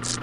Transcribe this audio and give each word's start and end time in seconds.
Es 0.00 0.20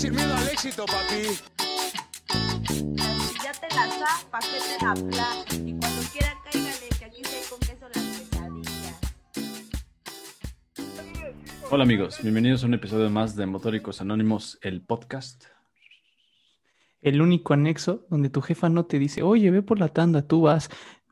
sin 0.00 0.14
miedo 0.14 0.36
al 0.36 0.48
éxito, 0.48 0.84
papi. 0.86 1.36
Si 2.68 3.38
ya 3.44 3.52
te 3.52 3.68
la 3.74 3.88
sa, 3.90 4.28
pa' 4.28 4.40
que 4.40 4.58
te 4.58 4.84
la 4.84 4.94
pla. 4.94 5.28
Y 5.52 5.78
cuando 5.78 6.02
quiera 6.12 6.34
cáigale, 6.44 6.88
que 6.98 7.04
aquí 7.04 7.22
se 7.24 7.48
con 7.48 7.60
queso 7.60 7.88
las 7.94 8.04
quesadillas. 8.04 8.98
Hola 11.70 11.84
amigos, 11.84 12.18
bienvenidos 12.22 12.64
a 12.64 12.66
un 12.66 12.74
episodio 12.74 13.08
más 13.08 13.36
de 13.36 13.46
Motóricos 13.46 14.00
Anónimos, 14.00 14.58
el 14.62 14.80
podcast. 14.82 15.44
El 17.02 17.20
único 17.22 17.54
anexo 17.54 18.06
donde 18.10 18.30
tu 18.30 18.40
jefa 18.42 18.68
no 18.68 18.86
te 18.86 18.98
dice, 18.98 19.22
oye, 19.22 19.50
ve 19.50 19.62
por 19.62 19.78
la 19.78 19.88
tanda, 19.88 20.26
tú 20.26 20.42
vas, 20.42 20.70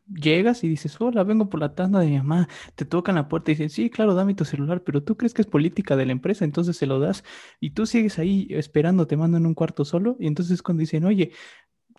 llegas 0.08 0.64
y 0.64 0.68
dices, 0.68 1.00
hola, 1.00 1.24
vengo 1.24 1.48
por 1.48 1.60
la 1.60 1.74
tanda 1.74 2.00
de 2.00 2.06
mi 2.06 2.16
mamá, 2.18 2.48
te 2.74 2.84
tocan 2.84 3.16
la 3.16 3.28
puerta 3.28 3.50
y 3.50 3.54
dicen, 3.54 3.70
sí, 3.70 3.90
claro, 3.90 4.14
dame 4.14 4.34
tu 4.34 4.44
celular, 4.44 4.82
pero 4.84 5.02
tú 5.02 5.16
crees 5.16 5.34
que 5.34 5.42
es 5.42 5.48
política 5.48 5.96
de 5.96 6.06
la 6.06 6.12
empresa, 6.12 6.44
entonces 6.44 6.76
se 6.76 6.86
lo 6.86 7.00
das 7.00 7.24
y 7.60 7.70
tú 7.70 7.86
sigues 7.86 8.18
ahí 8.18 8.46
esperando, 8.50 9.06
te 9.06 9.16
mandan 9.16 9.46
un 9.46 9.54
cuarto 9.54 9.84
solo 9.84 10.16
y 10.20 10.26
entonces 10.26 10.62
cuando 10.62 10.80
dicen, 10.80 11.04
oye, 11.04 11.32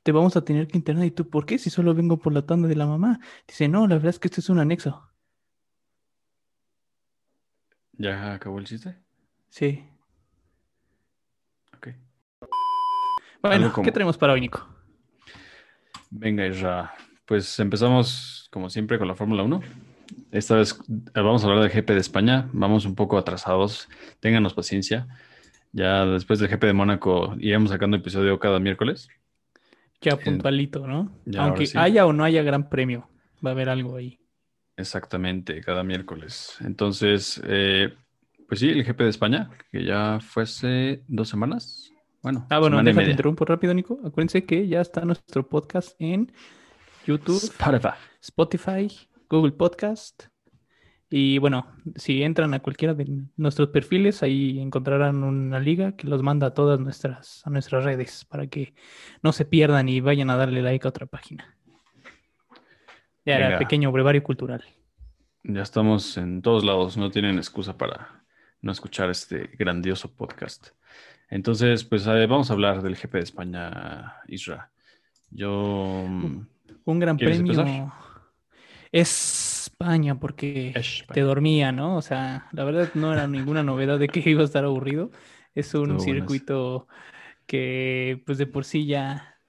te 0.03 0.11
vamos 0.13 0.37
a 0.37 0.45
tener 0.45 0.67
que 0.67 0.77
internar 0.77 1.05
y 1.05 1.11
tú, 1.11 1.29
¿por 1.29 1.45
qué? 1.45 1.57
Si 1.57 1.69
solo 1.69 1.93
vengo 1.93 2.17
por 2.17 2.33
la 2.33 2.45
tanda 2.45 2.69
de 2.69 2.77
la 2.77 2.85
mamá. 2.85 3.19
Dice, 3.45 3.67
no, 3.67 3.87
la 3.87 3.95
verdad 3.95 4.11
es 4.11 4.19
que 4.19 4.29
esto 4.29 4.39
es 4.39 4.49
un 4.49 4.59
anexo. 4.59 5.03
¿Ya 7.91 8.33
acabó 8.33 8.59
el 8.59 8.65
chiste? 8.65 8.95
Sí. 9.49 9.83
Ok. 11.75 11.89
Bueno, 13.47 13.71
como- 13.73 13.85
¿qué 13.85 13.91
tenemos 13.91 14.17
para 14.17 14.33
hoy, 14.33 14.41
Nico? 14.41 14.67
Venga, 16.09 16.45
Isra. 16.47 16.93
Pues 17.25 17.59
empezamos 17.59 18.47
como 18.51 18.69
siempre 18.69 18.97
con 18.97 19.07
la 19.07 19.15
Fórmula 19.15 19.43
1. 19.43 19.61
Esta 20.31 20.55
vez 20.55 20.79
eh, 20.89 21.11
vamos 21.21 21.43
a 21.43 21.47
hablar 21.47 21.63
del 21.63 21.71
GP 21.71 21.93
de 21.93 21.99
España. 21.99 22.49
Vamos 22.53 22.85
un 22.85 22.95
poco 22.95 23.17
atrasados. 23.17 23.89
Ténganos 24.19 24.53
paciencia. 24.53 25.07
Ya 25.73 26.05
después 26.05 26.39
del 26.39 26.49
GP 26.49 26.67
de 26.67 26.73
Mónaco 26.73 27.35
iremos 27.39 27.69
sacando 27.71 27.97
episodio 27.97 28.39
cada 28.39 28.59
miércoles. 28.59 29.09
Ya 30.01 30.15
puntualito, 30.15 30.85
¿no? 30.87 31.11
ya, 31.25 31.43
Aunque 31.43 31.65
sí. 31.65 31.77
haya 31.77 32.05
o 32.05 32.13
no 32.13 32.23
haya 32.23 32.43
gran 32.43 32.69
premio, 32.69 33.09
va 33.45 33.49
a 33.49 33.53
haber 33.53 33.67
algo 33.67 33.95
ahí. 33.97 34.19
Exactamente, 34.77 35.59
cada 35.61 35.83
miércoles. 35.83 36.55
Entonces, 36.61 37.41
eh, 37.45 37.93
pues 38.47 38.59
sí, 38.59 38.69
el 38.69 38.83
GP 38.83 39.03
de 39.03 39.09
España, 39.09 39.49
que 39.71 39.83
ya 39.83 40.19
fue 40.21 40.43
hace 40.43 41.01
dos 41.07 41.27
semanas. 41.29 41.91
Bueno, 42.27 42.45
Ah, 42.49 42.59
bueno, 42.59 42.83
déjate 42.83 43.09
interrumpo 43.11 43.45
rápido, 43.45 43.73
Nico. 43.73 44.01
Acuérdense 44.03 44.43
que 44.43 44.67
ya 44.67 44.81
está 44.81 45.05
nuestro 45.05 45.47
podcast 45.47 45.95
en 45.97 46.29
YouTube, 47.05 47.41
Spotify. 47.41 47.95
Spotify, 48.19 48.87
Google 49.29 49.53
Podcast. 49.53 50.25
Y 51.09 51.37
bueno, 51.37 51.71
si 51.95 52.23
entran 52.23 52.53
a 52.53 52.59
cualquiera 52.59 52.93
de 52.93 53.07
nuestros 53.37 53.69
perfiles, 53.69 54.23
ahí 54.23 54.59
encontrarán 54.59 55.23
una 55.23 55.61
liga 55.61 55.93
que 55.93 56.05
los 56.05 56.21
manda 56.21 56.47
a 56.47 56.53
todas 56.53 56.81
nuestras, 56.81 57.47
a 57.47 57.49
nuestras 57.49 57.85
redes 57.85 58.25
para 58.25 58.47
que 58.47 58.73
no 59.23 59.31
se 59.31 59.45
pierdan 59.45 59.87
y 59.87 60.01
vayan 60.01 60.29
a 60.29 60.35
darle 60.35 60.61
like 60.61 60.85
a 60.85 60.89
otra 60.89 61.05
página. 61.05 61.55
Ya 63.25 63.37
era 63.37 63.57
pequeño 63.57 63.89
brevario 63.93 64.21
cultural. 64.21 64.65
Ya 65.45 65.61
estamos 65.61 66.17
en 66.17 66.41
todos 66.41 66.65
lados, 66.65 66.97
no 66.97 67.09
tienen 67.09 67.37
excusa 67.37 67.77
para 67.77 68.25
no 68.67 68.73
escuchar 68.73 69.09
este 69.09 69.49
grandioso 69.57 70.13
podcast. 70.15 70.69
Entonces, 71.29 71.83
pues 71.85 72.05
vamos 72.05 72.49
a 72.49 72.53
hablar 72.53 72.81
del 72.83 72.95
GP 72.95 73.13
de 73.13 73.23
España, 73.23 74.15
Isra. 74.27 74.71
Yo... 75.31 76.05
mm, 76.07 76.47
Un 76.85 76.99
gran 76.99 77.17
¿Quieres 77.17 77.37
premio 77.37 77.53
empezar? 77.53 77.67
es 78.91 79.67
España 79.67 80.19
porque 80.19 80.71
España. 80.73 81.13
te 81.13 81.21
dormía, 81.21 81.71
¿no? 81.71 81.97
O 81.97 82.01
sea, 82.01 82.47
la 82.51 82.63
verdad 82.63 82.91
no 82.95 83.13
era 83.13 83.27
ninguna 83.27 83.63
novedad 83.63 83.99
de 83.99 84.09
que 84.09 84.27
iba 84.29 84.41
a 84.41 84.45
estar 84.45 84.63
aburrido. 84.65 85.11
Es 85.55 85.73
un 85.73 85.97
buenas. 85.97 86.03
circuito 86.03 86.87
que 87.45 88.23
pues 88.25 88.37
de 88.37 88.47
por 88.47 88.65
sí 88.65 88.85
ya 88.87 89.39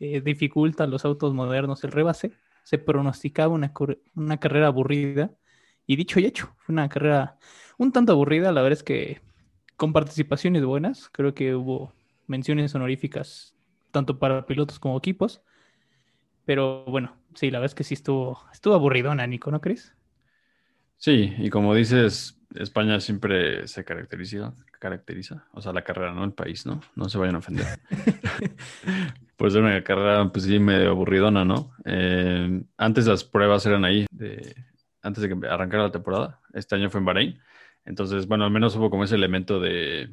eh, 0.00 0.20
dificulta 0.20 0.84
a 0.84 0.86
los 0.86 1.04
autos 1.04 1.34
modernos 1.34 1.84
el 1.84 1.92
rebase. 1.92 2.32
Se 2.62 2.78
pronosticaba 2.78 3.52
una, 3.54 3.72
una 4.14 4.38
carrera 4.38 4.68
aburrida 4.68 5.32
y 5.86 5.96
dicho 5.96 6.20
y 6.20 6.26
hecho, 6.26 6.54
fue 6.58 6.72
una 6.72 6.88
carrera 6.88 7.38
un 7.78 7.92
tanto 7.92 8.12
aburrida. 8.12 8.52
La 8.52 8.62
verdad 8.62 8.78
es 8.78 8.82
que 8.82 9.20
con 9.76 9.92
participaciones 9.92 10.64
buenas, 10.64 11.08
creo 11.10 11.34
que 11.34 11.54
hubo 11.54 11.92
menciones 12.26 12.74
honoríficas 12.74 13.54
tanto 13.90 14.18
para 14.18 14.46
pilotos 14.46 14.78
como 14.78 14.98
equipos. 14.98 15.42
Pero 16.44 16.84
bueno, 16.84 17.16
sí, 17.34 17.50
la 17.50 17.58
verdad 17.58 17.72
es 17.72 17.74
que 17.74 17.84
sí 17.84 17.94
estuvo, 17.94 18.38
estuvo 18.52 18.74
aburridona, 18.74 19.26
Nico, 19.26 19.50
¿no 19.50 19.60
crees? 19.60 19.94
Sí, 20.96 21.34
y 21.38 21.50
como 21.50 21.74
dices, 21.74 22.40
España 22.54 23.00
siempre 23.00 23.66
se 23.66 23.84
caracteriza, 23.84 24.54
caracteriza, 24.78 25.46
o 25.52 25.60
sea, 25.60 25.72
la 25.72 25.82
carrera, 25.82 26.12
no 26.12 26.24
el 26.24 26.32
país, 26.32 26.66
¿no? 26.66 26.80
No 26.94 27.08
se 27.08 27.18
vayan 27.18 27.36
a 27.36 27.38
ofender. 27.38 27.66
Pues 29.36 29.52
ser 29.52 29.62
una 29.62 29.82
carrera, 29.82 30.30
pues 30.30 30.44
sí, 30.44 30.60
medio 30.60 30.90
aburridona, 30.90 31.44
¿no? 31.44 31.72
Eh, 31.84 32.62
antes 32.76 33.06
las 33.06 33.24
pruebas 33.24 33.66
eran 33.66 33.84
ahí, 33.84 34.06
de, 34.12 34.54
antes 35.02 35.22
de 35.22 35.28
que 35.28 35.48
arrancara 35.48 35.82
la 35.82 35.90
temporada. 35.90 36.40
Este 36.52 36.76
año 36.76 36.88
fue 36.88 37.00
en 37.00 37.04
Bahrein. 37.04 37.40
Entonces, 37.84 38.26
bueno, 38.26 38.44
al 38.44 38.50
menos 38.50 38.74
hubo 38.76 38.90
como 38.90 39.04
ese 39.04 39.14
elemento 39.14 39.60
de, 39.60 40.10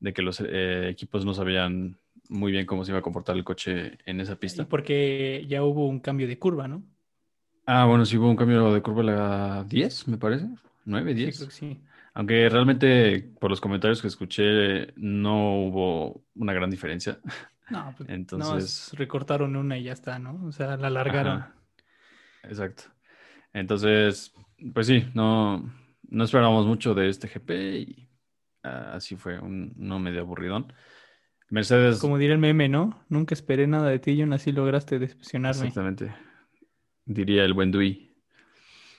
de 0.00 0.12
que 0.12 0.22
los 0.22 0.40
eh, 0.40 0.88
equipos 0.88 1.24
no 1.24 1.32
sabían 1.34 1.96
muy 2.28 2.52
bien 2.52 2.66
cómo 2.66 2.84
se 2.84 2.92
iba 2.92 2.98
a 2.98 3.02
comportar 3.02 3.36
el 3.36 3.44
coche 3.44 3.98
en 4.06 4.20
esa 4.20 4.32
Y 4.34 4.36
pista. 4.36 4.66
porque 4.66 5.44
ya 5.48 5.62
hubo 5.62 5.88
un 5.88 6.00
cambio 6.00 6.26
de 6.28 6.38
curva, 6.38 6.68
¿no? 6.68 6.82
Ah, 7.66 7.86
bueno, 7.86 8.04
sí 8.04 8.16
hubo 8.18 8.28
un 8.28 8.36
cambio 8.36 8.72
de 8.74 8.82
curva 8.82 9.00
a 9.02 9.04
la 9.04 9.64
10, 9.64 10.08
me 10.08 10.18
parece. 10.18 10.46
9, 10.84 11.12
Sí, 11.12 11.16
10. 11.16 11.36
creo 11.36 11.48
que 11.48 11.54
sí. 11.54 11.80
Aunque 12.12 12.48
realmente 12.48 13.20
por 13.40 13.50
los 13.50 13.60
comentarios 13.60 14.00
que 14.00 14.08
escuché 14.08 14.92
no 14.96 15.56
hubo 15.66 16.22
una 16.36 16.52
gran 16.52 16.70
diferencia. 16.70 17.18
No, 17.70 17.94
pues 17.96 18.08
Entonces- 18.10 18.46
nomás 18.48 18.92
recortaron 18.98 19.56
una 19.56 19.78
y 19.78 19.84
ya 19.84 19.92
está, 19.94 20.18
¿no? 20.18 20.44
O 20.44 20.52
sea, 20.52 20.76
la 20.76 20.88
alargaron. 20.88 21.38
Ajá. 21.38 21.54
Exacto. 22.44 22.84
Entonces, 23.54 24.32
pues 24.74 24.86
sí, 24.86 25.06
no, 25.14 25.72
no 26.14 26.24
esperábamos 26.24 26.66
mucho 26.66 26.94
de 26.94 27.08
este 27.08 27.28
GP 27.28 27.50
y 27.80 28.08
ah, 28.62 28.92
así 28.94 29.16
fue, 29.16 29.38
un, 29.38 29.72
no 29.76 29.98
medio 29.98 30.20
aburridón. 30.20 30.72
Mercedes, 31.50 31.98
Como 32.00 32.18
diría 32.18 32.34
el 32.34 32.40
meme, 32.40 32.68
¿no? 32.68 33.04
Nunca 33.08 33.34
esperé 33.34 33.66
nada 33.66 33.88
de 33.90 33.98
ti 33.98 34.12
y 34.12 34.22
aún 34.22 34.32
así 34.32 34.50
lograste 34.52 34.98
decepcionarme. 34.98 35.60
exactamente, 35.68 36.14
diría 37.04 37.44
el 37.44 37.52
buen 37.52 37.70
Dewey. 37.70 38.10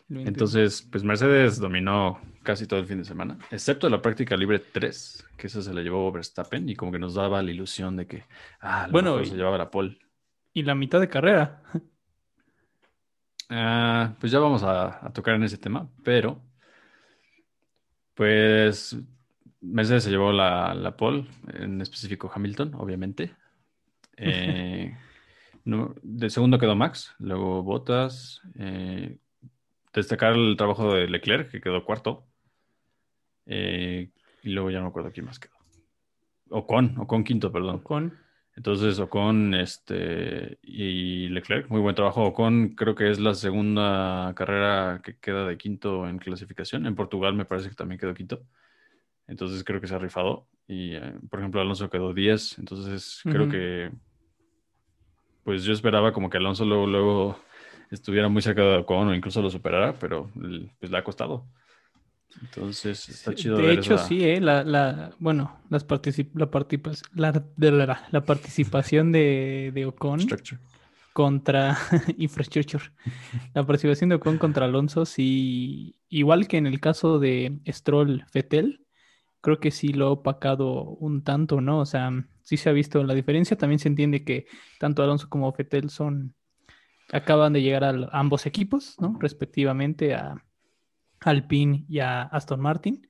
El 0.09 0.15
21. 0.17 0.27
Entonces, 0.29 0.81
pues 0.91 1.03
Mercedes 1.03 1.59
dominó 1.59 2.21
casi 2.43 2.67
todo 2.67 2.79
el 2.79 2.85
fin 2.85 2.99
de 2.99 3.05
semana, 3.05 3.39
excepto 3.49 3.89
la 3.89 4.01
práctica 4.01 4.37
libre 4.37 4.59
3, 4.59 5.25
que 5.35 5.47
eso 5.47 5.63
se 5.63 5.73
la 5.73 5.81
llevó 5.81 6.11
Verstappen 6.11 6.69
y 6.69 6.75
como 6.75 6.91
que 6.91 6.99
nos 6.99 7.15
daba 7.15 7.41
la 7.41 7.49
ilusión 7.51 7.95
de 7.97 8.05
que, 8.05 8.25
ah, 8.61 8.87
Bueno, 8.91 9.19
y- 9.19 9.25
se 9.25 9.35
llevaba 9.35 9.57
la 9.57 9.71
pole. 9.71 9.97
Y 10.53 10.61
la 10.63 10.75
mitad 10.75 10.99
de 11.01 11.09
carrera. 11.09 11.63
Ah, 13.49 14.15
pues 14.19 14.31
ya 14.31 14.39
vamos 14.39 14.63
a, 14.63 15.05
a 15.05 15.11
tocar 15.13 15.35
en 15.35 15.43
ese 15.43 15.57
tema, 15.57 15.89
pero 16.03 16.41
pues 18.15 18.97
Mercedes 19.61 20.03
se 20.05 20.09
llevó 20.09 20.31
la, 20.31 20.73
la 20.73 20.97
pole, 20.97 21.27
en 21.53 21.81
específico 21.81 22.31
Hamilton, 22.33 22.73
obviamente. 22.75 23.35
Eh, 24.17 24.97
no- 25.65 25.93
de 26.01 26.29
segundo 26.29 26.57
quedó 26.57 26.75
Max, 26.75 27.13
luego 27.19 27.61
Bottas. 27.63 28.41
eh, 28.57 29.17
destacar 29.93 30.33
el 30.33 30.55
trabajo 30.57 30.93
de 30.93 31.07
Leclerc, 31.07 31.49
que 31.51 31.61
quedó 31.61 31.85
cuarto. 31.85 32.25
eh, 33.45 34.09
y 34.43 34.49
luego 34.49 34.69
ya 34.71 34.77
no 34.79 34.85
me 34.85 34.89
acuerdo 34.89 35.11
quién 35.11 35.25
más 35.25 35.39
quedó. 35.39 35.53
Ocon, 36.49 36.95
Ocon 36.99 37.23
quinto, 37.23 37.51
perdón. 37.51 37.79
Con 37.79 38.13
Entonces, 38.55 38.99
Ocon 38.99 39.53
este, 39.53 40.59
y 40.61 41.27
Leclerc, 41.27 41.69
muy 41.69 41.81
buen 41.81 41.95
trabajo. 41.95 42.23
Ocon 42.23 42.69
creo 42.69 42.95
que 42.95 43.09
es 43.09 43.19
la 43.19 43.33
segunda 43.33 44.33
carrera 44.35 45.01
que 45.03 45.17
queda 45.17 45.45
de 45.45 45.57
quinto 45.57 46.07
en 46.07 46.19
clasificación. 46.19 46.85
En 46.85 46.95
Portugal 46.95 47.33
me 47.33 47.45
parece 47.45 47.69
que 47.69 47.75
también 47.75 47.99
quedó 47.99 48.13
quinto. 48.13 48.43
Entonces 49.27 49.63
creo 49.63 49.81
que 49.81 49.87
se 49.87 49.95
ha 49.95 49.99
rifado. 49.99 50.47
Y, 50.67 50.95
eh, 50.95 51.13
por 51.29 51.39
ejemplo, 51.39 51.59
Alonso 51.59 51.89
quedó 51.89 52.13
10. 52.13 52.57
Entonces 52.59 53.21
creo 53.23 53.49
que, 53.49 53.91
pues 55.43 55.63
yo 55.63 55.73
esperaba 55.73 56.13
como 56.13 56.29
que 56.29 56.37
Alonso 56.37 56.63
luego, 56.63 56.87
luego 56.87 57.39
estuviera 57.91 58.29
muy 58.29 58.41
cerca 58.41 58.61
de 58.61 58.77
Ocon 58.77 59.09
o 59.09 59.15
incluso 59.15 59.41
lo 59.41 59.49
superara, 59.49 59.93
pero 59.99 60.31
pues 60.79 60.91
le 60.91 60.97
ha 60.97 61.03
costado. 61.03 61.45
Entonces 62.41 63.09
está 63.09 63.33
chido 63.33 63.57
De 63.57 63.63
ver 63.63 63.79
hecho, 63.79 63.93
esa- 63.95 64.07
sí, 64.07 64.23
¿eh? 64.23 64.41
La, 64.41 64.63
la, 64.63 65.11
bueno, 65.19 65.59
las 65.69 65.87
particip- 65.87 66.31
la, 66.35 67.31
la, 67.31 67.45
de 67.55 67.71
la, 67.71 68.07
la 68.11 68.25
participación 68.25 69.11
de, 69.11 69.71
de 69.73 69.85
Ocon 69.85 70.19
structure. 70.19 70.59
contra 71.13 71.77
Infrastructure. 72.17 72.83
La 73.53 73.65
participación 73.65 74.09
de 74.09 74.15
Ocon 74.17 74.37
contra 74.37 74.65
Alonso, 74.65 75.05
sí, 75.05 75.95
igual 76.09 76.47
que 76.47 76.57
en 76.57 76.67
el 76.67 76.79
caso 76.79 77.19
de 77.19 77.59
Stroll 77.67 78.25
Fetel, 78.31 78.85
creo 79.41 79.59
que 79.59 79.71
sí 79.71 79.93
lo 79.93 80.07
ha 80.07 80.11
opacado 80.11 80.81
un 80.83 81.23
tanto, 81.23 81.61
¿no? 81.61 81.79
O 81.79 81.85
sea, 81.85 82.11
sí 82.43 82.57
se 82.57 82.69
ha 82.69 82.73
visto 82.73 83.03
la 83.03 83.13
diferencia. 83.13 83.57
También 83.57 83.79
se 83.79 83.87
entiende 83.89 84.23
que 84.25 84.47
tanto 84.79 85.03
Alonso 85.03 85.29
como 85.29 85.53
Fetel 85.53 85.89
son 85.89 86.35
acaban 87.11 87.53
de 87.53 87.61
llegar 87.61 87.83
a 87.83 87.89
ambos 88.11 88.45
equipos, 88.45 88.95
¿no? 88.99 89.17
Respectivamente 89.19 90.15
a 90.15 90.43
Alpine 91.25 91.85
y 91.89 91.99
a 91.99 92.21
Aston 92.21 92.61
Martin, 92.61 93.07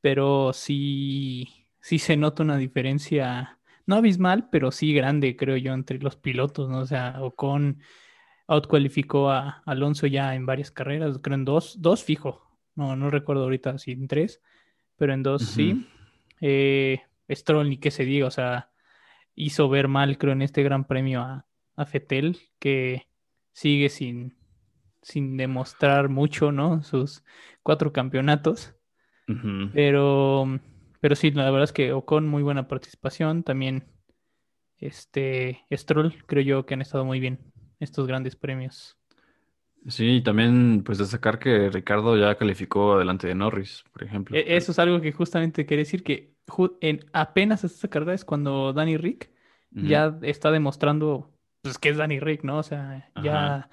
pero 0.00 0.52
sí, 0.52 1.66
sí 1.80 1.98
se 1.98 2.16
nota 2.16 2.42
una 2.42 2.58
diferencia, 2.58 3.58
no 3.86 3.96
abismal, 3.96 4.48
pero 4.50 4.70
sí 4.70 4.92
grande, 4.92 5.36
creo 5.36 5.56
yo, 5.56 5.72
entre 5.72 5.98
los 5.98 6.16
pilotos, 6.16 6.68
¿no? 6.68 6.80
O 6.80 6.86
sea, 6.86 7.16
Ocon 7.22 7.80
outcualificó 8.46 9.30
a 9.30 9.62
Alonso 9.66 10.06
ya 10.06 10.34
en 10.34 10.46
varias 10.46 10.70
carreras, 10.70 11.18
creo 11.22 11.34
en 11.34 11.44
dos, 11.44 11.80
dos 11.80 12.04
fijo, 12.04 12.46
no, 12.74 12.96
no 12.96 13.10
recuerdo 13.10 13.44
ahorita 13.44 13.78
si 13.78 13.92
en 13.92 14.08
tres, 14.08 14.40
pero 14.96 15.12
en 15.12 15.22
dos 15.22 15.42
sí. 15.42 15.86
Eh, 16.40 17.00
Stroll, 17.30 17.68
ni 17.68 17.78
qué 17.78 17.90
se 17.90 18.04
diga, 18.04 18.26
o 18.26 18.30
sea, 18.30 18.70
hizo 19.34 19.68
ver 19.68 19.88
mal, 19.88 20.18
creo, 20.18 20.32
en 20.32 20.42
este 20.42 20.62
gran 20.62 20.86
premio 20.86 21.20
a, 21.20 21.46
a 21.76 21.86
Fetel, 21.86 22.38
que 22.58 23.08
sigue 23.52 23.88
sin, 23.88 24.37
sin 25.08 25.36
demostrar 25.36 26.08
mucho, 26.08 26.52
¿no? 26.52 26.82
Sus 26.82 27.24
cuatro 27.62 27.92
campeonatos. 27.92 28.74
Pero, 29.74 30.46
pero 31.00 31.14
sí, 31.14 31.30
la 31.32 31.50
verdad 31.50 31.64
es 31.64 31.72
que 31.72 31.92
Ocon 31.92 32.26
muy 32.26 32.42
buena 32.42 32.66
participación. 32.66 33.42
También 33.42 33.84
este 34.78 35.64
Stroll, 35.70 36.14
creo 36.26 36.42
yo 36.42 36.66
que 36.66 36.74
han 36.74 36.80
estado 36.80 37.04
muy 37.04 37.20
bien 37.20 37.38
estos 37.78 38.06
grandes 38.06 38.36
premios. 38.36 38.96
Sí, 39.86 40.16
y 40.16 40.22
también 40.22 40.82
pues 40.84 40.98
destacar 40.98 41.38
que 41.38 41.70
Ricardo 41.70 42.16
ya 42.16 42.36
calificó 42.36 42.94
adelante 42.94 43.26
de 43.26 43.34
Norris, 43.34 43.84
por 43.92 44.02
ejemplo. 44.02 44.36
E-, 44.36 44.56
eso 44.56 44.72
es 44.72 44.78
algo 44.78 45.00
que 45.00 45.12
justamente 45.12 45.66
quería 45.66 45.84
decir 45.84 46.02
que 46.02 46.34
en 46.80 47.00
apenas 47.12 47.64
esta 47.64 47.88
carrera 47.88 48.14
es 48.14 48.24
cuando 48.24 48.72
Danny 48.72 48.96
Rick 48.96 49.30
ya 49.70 50.18
está 50.22 50.50
demostrando 50.50 51.30
pues 51.60 51.78
que 51.78 51.90
es 51.90 51.98
Danny 51.98 52.18
Rick, 52.18 52.44
¿no? 52.44 52.58
O 52.58 52.62
sea, 52.62 53.10
ya 53.22 53.68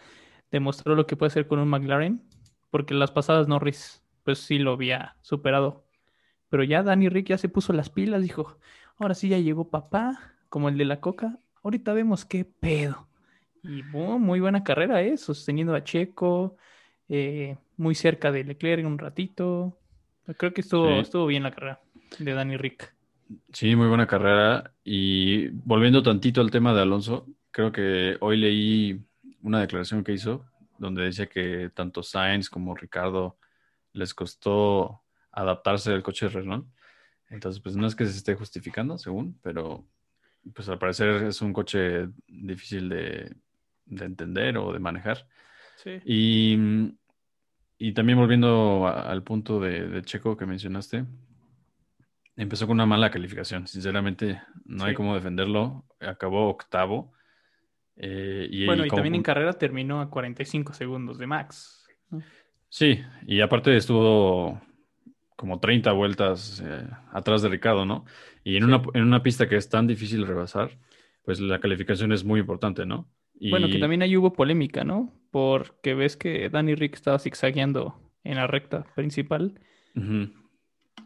demostró 0.55 0.95
lo 0.95 1.05
que 1.05 1.17
puede 1.17 1.27
hacer 1.27 1.47
con 1.47 1.59
un 1.59 1.67
McLaren, 1.67 2.21
porque 2.71 2.93
las 2.93 3.11
pasadas 3.11 3.49
Norris, 3.49 4.01
pues 4.23 4.39
sí 4.39 4.57
lo 4.57 4.71
había 4.71 5.17
superado. 5.21 5.83
Pero 6.47 6.63
ya 6.63 6.81
Danny 6.81 7.09
Rick 7.09 7.27
ya 7.27 7.37
se 7.37 7.49
puso 7.49 7.73
las 7.73 7.89
pilas, 7.89 8.21
dijo, 8.21 8.57
ahora 8.97 9.15
sí 9.15 9.27
ya 9.27 9.37
llegó 9.37 9.69
papá, 9.69 10.33
como 10.47 10.69
el 10.69 10.77
de 10.77 10.85
la 10.85 11.01
coca, 11.01 11.39
ahorita 11.61 11.91
vemos 11.91 12.23
qué 12.23 12.45
pedo. 12.45 13.09
Y 13.63 13.83
muy 13.83 14.39
buena 14.39 14.63
carrera, 14.63 15.01
¿eh? 15.01 15.17
Sosteniendo 15.17 15.75
a 15.75 15.83
Checo, 15.83 16.55
eh, 17.09 17.57
muy 17.75 17.93
cerca 17.93 18.31
de 18.31 18.45
Leclerc 18.45 18.79
en 18.79 18.85
un 18.85 18.97
ratito. 18.97 19.77
Creo 20.37 20.53
que 20.53 20.61
estuvo, 20.61 20.89
estuvo 21.01 21.25
bien 21.25 21.43
la 21.43 21.51
carrera 21.51 21.81
de 22.19 22.33
Danny 22.33 22.55
Rick. 22.55 22.95
Sí, 23.51 23.75
muy 23.75 23.87
buena 23.87 24.07
carrera. 24.07 24.71
Y 24.85 25.49
volviendo 25.49 26.01
tantito 26.01 26.39
al 26.39 26.51
tema 26.51 26.73
de 26.73 26.81
Alonso, 26.81 27.25
creo 27.51 27.73
que 27.73 28.15
hoy 28.21 28.37
leí 28.37 29.01
una 29.45 29.61
declaración 29.61 30.03
que 30.03 30.11
hizo 30.11 30.43
donde 30.77 31.03
decía 31.03 31.27
que 31.27 31.69
tanto 31.73 32.03
Sainz 32.03 32.49
como 32.49 32.75
Ricardo 32.75 33.37
les 33.93 34.13
costó 34.13 35.03
adaptarse 35.31 35.93
al 35.93 36.03
coche 36.03 36.25
de 36.25 36.31
Renault. 36.33 36.67
Entonces, 37.29 37.61
pues 37.61 37.75
no 37.75 37.87
es 37.87 37.95
que 37.95 38.05
se 38.05 38.17
esté 38.17 38.35
justificando, 38.35 38.97
según, 38.97 39.39
pero 39.41 39.87
pues 40.53 40.67
al 40.67 40.79
parecer 40.79 41.23
es 41.23 41.41
un 41.41 41.53
coche 41.53 42.09
difícil 42.27 42.89
de, 42.89 43.35
entender 43.87 44.57
o 44.57 44.73
de 44.73 44.79
manejar. 44.79 45.27
Sí. 45.77 46.01
Y, 47.77 47.91
también 47.93 48.17
volviendo 48.17 48.87
al 48.87 49.23
punto 49.23 49.59
de, 49.59 50.01
Checo 50.03 50.35
que 50.35 50.45
mencionaste, 50.45 51.05
empezó 52.35 52.67
con 52.67 52.75
una 52.75 52.85
mala 52.85 53.11
calificación. 53.11 53.67
Sinceramente, 53.67 54.41
no 54.65 54.85
hay 54.85 54.95
cómo 54.95 55.15
defenderlo. 55.15 55.85
Acabó 55.99 56.49
octavo 56.49 57.14
eh, 57.97 58.63
bueno, 58.65 58.85
y 58.85 58.89
también 58.89 59.15
en 59.15 59.23
carrera 59.23 59.53
terminó 59.53 60.01
a 60.01 60.09
45 60.09 60.73
segundos 60.73 61.17
de 61.17 61.27
Max. 61.27 61.87
Sí, 62.69 62.99
y 63.25 63.41
aparte 63.41 63.75
estuvo 63.75 64.61
como 65.35 65.59
30 65.59 65.91
vueltas 65.91 66.63
eh, 66.65 66.87
atrás 67.11 67.41
de 67.41 67.49
Ricardo, 67.49 67.85
¿no? 67.85 68.05
Y 68.43 68.57
en, 68.57 68.65
una, 68.65 68.81
en 68.93 69.03
una 69.03 69.23
pista 69.23 69.47
que 69.47 69.55
es 69.55 69.69
tan 69.69 69.87
difícil 69.87 70.25
rebasar, 70.25 70.77
pues 71.23 71.39
la 71.39 71.59
calificación 71.59 72.11
es 72.11 72.23
muy 72.23 72.39
importante, 72.39 72.85
¿no? 72.85 73.09
Bueno, 73.49 73.67
que 73.67 73.79
también 73.79 74.01
ahí 74.01 74.15
hubo 74.15 74.33
polémica, 74.33 74.83
¿no? 74.83 75.13
Porque 75.31 75.93
ves 75.93 76.15
que 76.15 76.49
Danny 76.49 76.75
Rick 76.75 76.95
estaba 76.95 77.19
zigzagueando 77.19 77.99
en 78.23 78.35
la 78.35 78.47
recta 78.47 78.85
principal. 78.95 79.59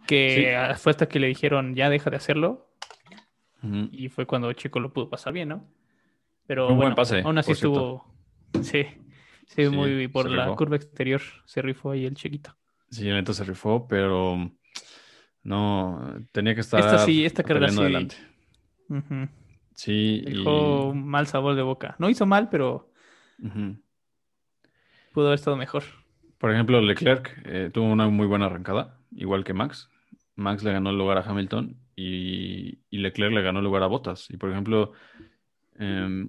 Que 0.08 0.56
fue 0.78 0.92
hasta 0.92 1.08
que 1.08 1.20
le 1.20 1.28
dijeron, 1.28 1.76
ya 1.76 1.90
deja 1.90 2.10
de 2.10 2.18
hacerlo. 2.18 2.70
Y 3.92 4.10
fue 4.10 4.26
cuando 4.26 4.54
Chico 4.54 4.80
lo 4.80 4.94
pudo 4.94 5.10
pasar 5.10 5.34
bien, 5.34 5.50
¿no? 5.50 5.68
Pero 6.50 6.74
bueno, 6.74 6.96
aún 7.26 7.38
así 7.38 7.52
estuvo. 7.52 8.12
Sí, 8.64 8.84
sí, 9.46 9.70
muy 9.70 10.08
por 10.08 10.32
la 10.32 10.48
curva 10.56 10.78
exterior 10.78 11.22
se 11.46 11.62
rifó 11.62 11.92
ahí 11.92 12.08
el 12.08 12.16
chiquito. 12.16 12.58
Sí, 12.90 13.08
el 13.08 13.24
se 13.28 13.44
rifó, 13.44 13.88
pero 13.88 14.52
no 15.44 16.12
tenía 16.32 16.56
que 16.56 16.62
estar. 16.62 16.80
Esta 16.80 16.98
sí, 17.06 17.24
esta 17.24 17.44
carrera 17.44 17.70
sí. 17.70 17.80
adelante. 17.80 18.16
Sí. 19.76 20.24
Dejó 20.26 20.96
mal 20.96 21.28
sabor 21.28 21.54
de 21.54 21.62
boca. 21.62 21.96
No 22.00 22.10
hizo 22.10 22.26
mal, 22.26 22.50
pero 22.50 22.92
pudo 25.14 25.28
haber 25.28 25.38
estado 25.38 25.56
mejor. 25.56 25.84
Por 26.40 26.52
ejemplo, 26.52 26.82
Leclerc 26.82 27.44
eh, 27.46 27.70
tuvo 27.72 27.92
una 27.92 28.10
muy 28.10 28.26
buena 28.26 28.48
arrancada, 28.48 28.98
igual 29.12 29.44
que 29.44 29.54
Max. 29.54 29.88
Max 30.36 30.64
le 30.64 30.72
ganó 30.72 30.90
el 30.90 30.98
lugar 30.98 31.20
a 31.20 31.30
Hamilton 31.30 31.78
y, 31.96 32.80
y 32.90 32.98
Leclerc 32.98 33.36
le 33.36 33.44
ganó 33.44 33.60
el 33.60 33.66
lugar 33.66 33.84
a 33.84 33.88
Bottas. 33.88 34.32
Y 34.32 34.38
por 34.38 34.50
ejemplo, 34.50 34.94
eh, 35.78 36.28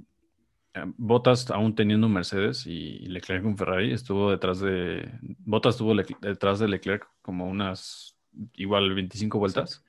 Bottas, 0.96 1.50
aún 1.50 1.74
teniendo 1.74 2.06
un 2.06 2.12
Mercedes 2.12 2.66
y 2.66 3.00
Leclerc 3.06 3.44
un 3.44 3.56
Ferrari, 3.56 3.92
estuvo 3.92 4.30
detrás 4.30 4.60
de. 4.60 5.10
Bottas 5.20 5.74
estuvo 5.74 5.94
detrás 5.94 6.60
de 6.60 6.68
Leclerc 6.68 7.08
como 7.22 7.48
unas 7.48 8.16
igual 8.54 8.94
25 8.94 9.38
vueltas, 9.38 9.84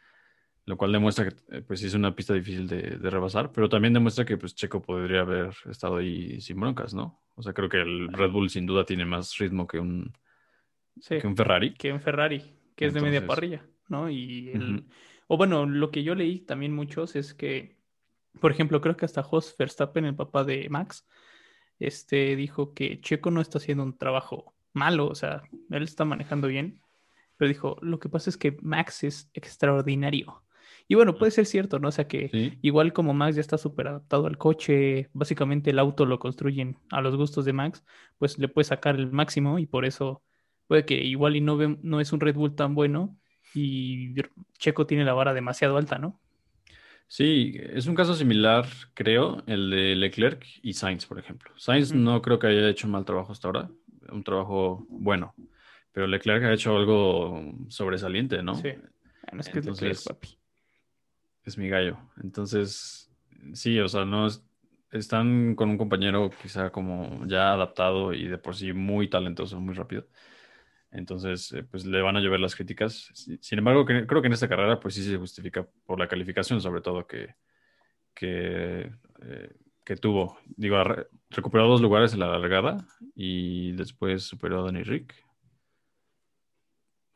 lo 0.65 0.77
cual 0.77 0.91
demuestra 0.91 1.29
que 1.29 1.35
eh, 1.57 1.61
pues 1.61 1.83
es 1.83 1.93
una 1.93 2.15
pista 2.15 2.33
difícil 2.33 2.67
de, 2.67 2.97
rebasar, 2.97 3.51
pero 3.51 3.69
también 3.69 3.93
demuestra 3.93 4.25
que 4.25 4.37
pues 4.37 4.55
Checo 4.55 4.81
podría 4.81 5.21
haber 5.21 5.53
estado 5.69 5.97
ahí 5.97 6.41
sin 6.41 6.59
broncas, 6.59 6.95
¿no? 6.95 7.21
O 7.35 7.43
sea, 7.43 7.53
creo 7.53 7.69
que 7.69 7.81
el 7.81 8.11
Red 8.11 8.31
Bull 8.31 8.49
sin 8.49 8.65
duda 8.65 8.83
tiene 8.83 9.05
más 9.05 9.37
ritmo 9.37 9.67
que 9.67 9.79
un, 9.79 10.11
que 11.07 11.27
un 11.27 11.37
Ferrari. 11.37 11.75
Que 11.75 11.93
un 11.93 12.01
Ferrari, 12.01 12.43
que 12.75 12.85
es 12.85 12.93
de 12.95 13.01
media 13.01 13.25
parrilla, 13.25 13.63
¿no? 13.87 14.09
Y 14.09 14.51
O 15.27 15.37
bueno, 15.37 15.65
lo 15.65 15.91
que 15.91 16.03
yo 16.03 16.13
leí 16.13 16.39
también 16.39 16.73
muchos 16.73 17.15
es 17.15 17.33
que 17.33 17.80
por 18.39 18.51
ejemplo, 18.51 18.81
creo 18.81 18.97
que 18.97 19.05
hasta 19.05 19.23
Jos 19.23 19.55
Verstappen, 19.57 20.05
el 20.05 20.15
papá 20.15 20.43
de 20.43 20.69
Max, 20.69 21.05
este, 21.79 22.35
dijo 22.35 22.73
que 22.73 23.01
Checo 23.01 23.31
no 23.31 23.41
está 23.41 23.57
haciendo 23.57 23.83
un 23.83 23.97
trabajo 23.97 24.53
malo, 24.73 25.07
o 25.07 25.15
sea, 25.15 25.43
él 25.69 25.83
está 25.83 26.05
manejando 26.05 26.47
bien, 26.47 26.81
pero 27.37 27.49
dijo, 27.49 27.77
lo 27.81 27.99
que 27.99 28.09
pasa 28.09 28.29
es 28.29 28.37
que 28.37 28.57
Max 28.61 29.03
es 29.03 29.29
extraordinario. 29.33 30.43
Y 30.87 30.95
bueno, 30.95 31.17
puede 31.17 31.31
ser 31.31 31.45
cierto, 31.45 31.79
¿no? 31.79 31.87
O 31.87 31.91
sea 31.91 32.07
que 32.07 32.57
igual 32.61 32.93
como 32.93 33.13
Max 33.13 33.35
ya 33.35 33.41
está 33.41 33.57
súper 33.57 33.87
adaptado 33.87 34.27
al 34.27 34.37
coche, 34.37 35.09
básicamente 35.13 35.69
el 35.71 35.79
auto 35.79 36.05
lo 36.05 36.19
construyen 36.19 36.77
a 36.91 37.01
los 37.01 37.15
gustos 37.15 37.45
de 37.45 37.53
Max, 37.53 37.83
pues 38.17 38.37
le 38.37 38.47
puede 38.47 38.65
sacar 38.65 38.95
el 38.95 39.11
máximo 39.11 39.57
y 39.57 39.65
por 39.65 39.85
eso 39.85 40.21
puede 40.67 40.85
que 40.85 40.95
igual 40.95 41.35
y 41.35 41.41
no, 41.41 41.57
no 41.81 41.99
es 42.01 42.13
un 42.13 42.19
Red 42.19 42.35
Bull 42.35 42.55
tan 42.55 42.75
bueno 42.75 43.17
y 43.53 44.15
Checo 44.57 44.85
tiene 44.85 45.05
la 45.05 45.13
vara 45.13 45.33
demasiado 45.33 45.77
alta, 45.77 45.97
¿no? 45.97 46.19
Sí, 47.11 47.59
es 47.59 47.87
un 47.87 47.95
caso 47.95 48.13
similar, 48.13 48.65
creo, 48.93 49.43
el 49.45 49.69
de 49.69 49.95
Leclerc 49.97 50.45
y 50.61 50.71
Sainz, 50.71 51.05
por 51.05 51.19
ejemplo. 51.19 51.51
Sainz 51.57 51.91
no 51.93 52.21
creo 52.21 52.39
que 52.39 52.47
haya 52.47 52.69
hecho 52.69 52.87
mal 52.87 53.03
trabajo 53.03 53.33
hasta 53.33 53.49
ahora, 53.49 53.69
un 54.13 54.23
trabajo 54.23 54.85
bueno, 54.87 55.35
pero 55.91 56.07
Leclerc 56.07 56.45
ha 56.45 56.53
hecho 56.53 56.73
algo 56.73 57.53
sobresaliente, 57.67 58.41
¿no? 58.41 58.55
Sí, 58.55 58.69
es 59.37 59.49
que 59.49 59.89
es 59.89 60.05
papi. 60.05 60.39
Es 61.43 61.57
mi 61.57 61.67
gallo. 61.67 61.97
Entonces, 62.23 63.11
sí, 63.55 63.77
o 63.81 63.89
sea, 63.89 64.05
no 64.05 64.29
están 64.89 65.55
con 65.55 65.69
un 65.69 65.77
compañero 65.77 66.29
quizá 66.41 66.69
como 66.69 67.25
ya 67.27 67.51
adaptado 67.51 68.13
y 68.13 68.29
de 68.29 68.37
por 68.37 68.55
sí 68.55 68.71
muy 68.71 69.09
talentoso, 69.09 69.59
muy 69.59 69.75
rápido. 69.75 70.07
Entonces, 70.91 71.51
eh, 71.53 71.63
pues 71.63 71.85
le 71.85 72.01
van 72.01 72.17
a 72.17 72.19
llover 72.19 72.39
las 72.39 72.55
críticas. 72.55 73.11
Sin 73.13 73.57
embargo, 73.57 73.85
creo 73.85 74.21
que 74.21 74.27
en 74.27 74.33
esta 74.33 74.49
carrera, 74.49 74.79
pues 74.79 74.95
sí 74.95 75.03
se 75.03 75.17
justifica 75.17 75.65
por 75.85 75.99
la 75.99 76.07
calificación, 76.07 76.59
sobre 76.61 76.81
todo 76.81 77.07
que, 77.07 77.35
que, 78.13 78.91
eh, 79.21 79.95
tuvo. 79.99 80.37
Digo, 80.45 80.77
recuperó 81.29 81.67
dos 81.67 81.81
lugares 81.81 82.13
en 82.13 82.19
la 82.19 82.27
largada 82.37 82.85
y 83.13 83.73
después 83.73 84.23
superó 84.23 84.61
a 84.61 84.65
Danny 84.65 84.83
Rick. 84.83 85.13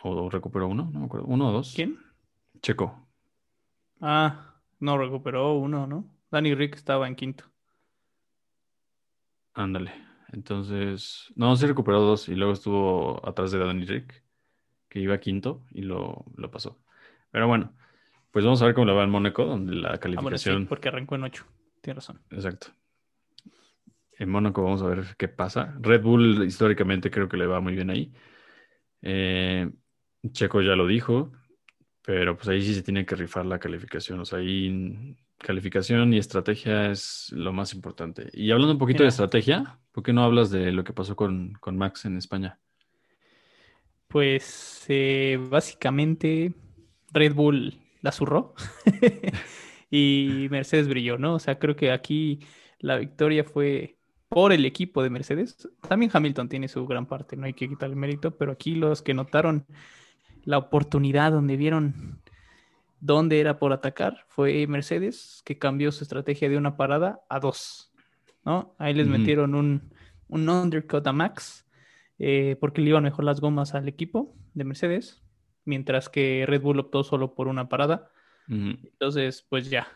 ¿O 0.04 0.30
recuperó 0.30 0.68
uno? 0.68 0.90
No 0.92 1.00
me 1.00 1.06
acuerdo. 1.06 1.26
¿Uno 1.28 1.50
o 1.50 1.52
dos? 1.52 1.74
¿Quién? 1.74 1.98
Checo. 2.62 3.08
Ah, 4.02 4.62
no, 4.80 4.98
recuperó 4.98 5.54
uno, 5.54 5.88
¿no? 5.88 6.06
Danny 6.32 6.54
Rick 6.54 6.76
estaba 6.76 7.08
en 7.08 7.16
quinto. 7.16 7.46
Ándale. 9.54 9.94
Entonces, 10.36 11.32
no, 11.36 11.56
se 11.56 11.66
recuperó 11.66 12.02
dos 12.02 12.28
y 12.28 12.36
luego 12.36 12.52
estuvo 12.52 13.26
atrás 13.28 13.52
de 13.52 13.60
Danny 13.60 13.86
Rick, 13.86 14.22
que 14.90 15.00
iba 15.00 15.18
quinto 15.18 15.64
y 15.72 15.82
lo, 15.82 16.26
pasó. 16.52 16.78
Pero 17.32 17.48
bueno, 17.48 17.74
pues 18.32 18.44
vamos 18.44 18.62
a 18.62 18.66
ver 18.66 18.76
cómo 18.76 18.86
le 18.86 18.94
va 18.94 19.06
en 19.06 19.12
Mónaco, 19.12 19.46
donde 19.46 19.76
la 19.76 19.94
ah, 19.94 19.98
calificación. 19.98 20.68
porque 20.68 20.90
arrancó 20.90 21.16
en 21.16 21.24
ocho, 21.24 21.46
tiene 21.82 21.96
razón. 21.96 22.20
Exacto. 22.32 22.68
en 24.20 24.30
Mónaco 24.30 24.62
vamos 24.62 24.82
a 24.82 24.88
ver 24.88 25.16
qué 25.18 25.30
pasa. 25.30 25.74
Red 25.80 26.02
Bull 26.02 26.46
históricamente 26.46 27.10
creo 27.10 27.30
que 27.30 27.38
le 27.38 27.48
va 27.48 27.62
muy 27.62 27.74
bien 27.74 27.90
ahí. 27.90 28.12
Eh, 29.02 29.72
Checo 30.34 30.62
ya 30.62 30.76
lo 30.76 30.86
dijo, 30.86 31.32
pero 32.06 32.36
pues 32.36 32.48
ahí 32.48 32.62
sí 32.62 32.76
se 32.76 32.84
tiene 32.84 33.06
que 33.06 33.16
rifar 33.16 33.46
la 33.46 33.58
calificación. 33.58 34.20
O 34.20 34.26
sea, 34.26 34.40
ahí 34.40 35.16
calificación 35.40 36.14
y 36.14 36.20
estrategia 36.20 36.92
es 36.92 37.32
lo 37.32 37.52
más 37.52 37.74
importante. 37.74 38.30
Y 38.34 38.52
hablando 38.52 38.74
un 38.74 38.80
poquito 38.80 39.04
de 39.04 39.10
estrategia, 39.10 39.80
¿por 39.92 40.04
qué 40.04 40.14
no 40.14 40.24
hablas 40.24 40.52
de 40.52 40.72
lo 40.72 40.84
que 40.84 40.94
pasó 40.94 41.16
con, 41.16 41.54
con 41.60 41.78
Max 41.78 42.06
en 42.06 42.18
España? 42.18 42.60
Pues 44.08 44.86
eh, 44.88 45.40
básicamente 45.50 46.54
Red 47.12 47.34
Bull 47.34 47.80
la 48.02 48.12
zurró 48.12 48.54
y 49.90 50.48
Mercedes 50.52 50.88
brilló, 50.88 51.18
¿no? 51.18 51.34
O 51.34 51.40
sea, 51.40 51.58
creo 51.58 51.76
que 51.76 51.92
aquí 51.92 52.40
la 52.80 52.98
victoria 52.98 53.44
fue 53.44 53.98
por 54.30 54.54
el 54.54 54.66
equipo 54.66 55.02
de 55.02 55.10
Mercedes. 55.10 55.70
También 55.88 56.12
Hamilton 56.14 56.50
tiene 56.50 56.68
su 56.68 56.86
gran 56.86 57.08
parte, 57.08 57.36
no 57.36 57.48
hay 57.48 57.54
que 57.54 57.68
quitarle 57.68 57.96
mérito, 57.96 58.38
pero 58.38 58.52
aquí 58.52 58.76
los 58.76 59.02
que 59.02 59.16
notaron 59.16 59.66
la 60.46 60.58
oportunidad 60.58 61.32
donde 61.32 61.58
vieron 61.58 62.22
dónde 63.00 63.40
era 63.40 63.60
por 63.60 63.74
atacar 63.74 64.26
fue 64.28 64.66
Mercedes, 64.68 65.42
que 65.46 65.58
cambió 65.58 65.92
su 65.92 66.04
estrategia 66.04 66.50
de 66.50 66.58
una 66.58 66.78
parada 66.78 67.22
a 67.30 67.40
dos, 67.40 67.92
¿no? 68.44 68.76
Ahí 68.78 68.94
les 68.94 69.08
metieron 69.08 69.56
un, 69.56 69.94
un 70.28 70.50
undercut 70.50 71.06
a 71.06 71.12
Max 71.12 71.66
eh, 72.18 72.56
porque 72.60 72.82
le 72.82 72.90
iban 72.90 73.04
mejor 73.04 73.26
las 73.26 73.42
gomas 73.42 73.76
al 73.76 73.88
equipo 73.88 74.34
de 74.54 74.64
Mercedes, 74.64 75.22
mientras 75.66 76.10
que 76.10 76.46
Red 76.48 76.62
Bull 76.62 76.80
optó 76.80 77.04
solo 77.04 77.36
por 77.36 77.48
una 77.48 77.68
parada. 77.68 78.12
Entonces, 78.48 79.42
pues 79.50 79.72
ya. 79.72 79.88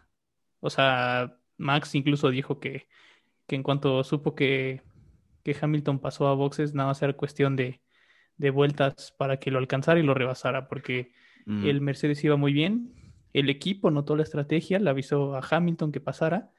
O 0.59 0.71
sea, 0.71 1.37
Max 1.57 1.93
incluso 1.93 2.31
dijo 2.31 2.59
que, 2.59 2.87
que 3.45 3.55
en 3.55 3.61
cuanto 3.61 4.03
supo 4.03 4.33
que, 4.33 4.81
que 5.43 5.55
Hamilton 5.59 5.99
pasó 5.99 6.27
a 6.27 6.33
boxes, 6.33 6.73
nada 6.73 6.89
más 6.89 7.01
era 7.03 7.13
cuestión 7.13 7.55
de, 7.55 7.81
de 8.39 8.49
vueltas 8.49 9.13
para 9.17 9.37
que 9.37 9.51
lo 9.51 9.59
alcanzara 9.59 9.99
y 9.99 10.03
lo 10.03 10.15
rebasara, 10.15 10.67
porque 10.67 11.11
Ujú. 11.45 11.67
el 11.67 11.81
Mercedes 11.81 12.23
iba 12.23 12.37
muy 12.37 12.53
bien. 12.53 12.93
El 13.33 13.49
equipo 13.49 13.91
notó 13.91 14.15
la 14.15 14.23
estrategia, 14.23 14.79
le 14.79 14.89
avisó 14.89 15.35
a 15.35 15.41
Hamilton 15.47 15.91
que 15.91 15.99
pasara. 15.99 16.49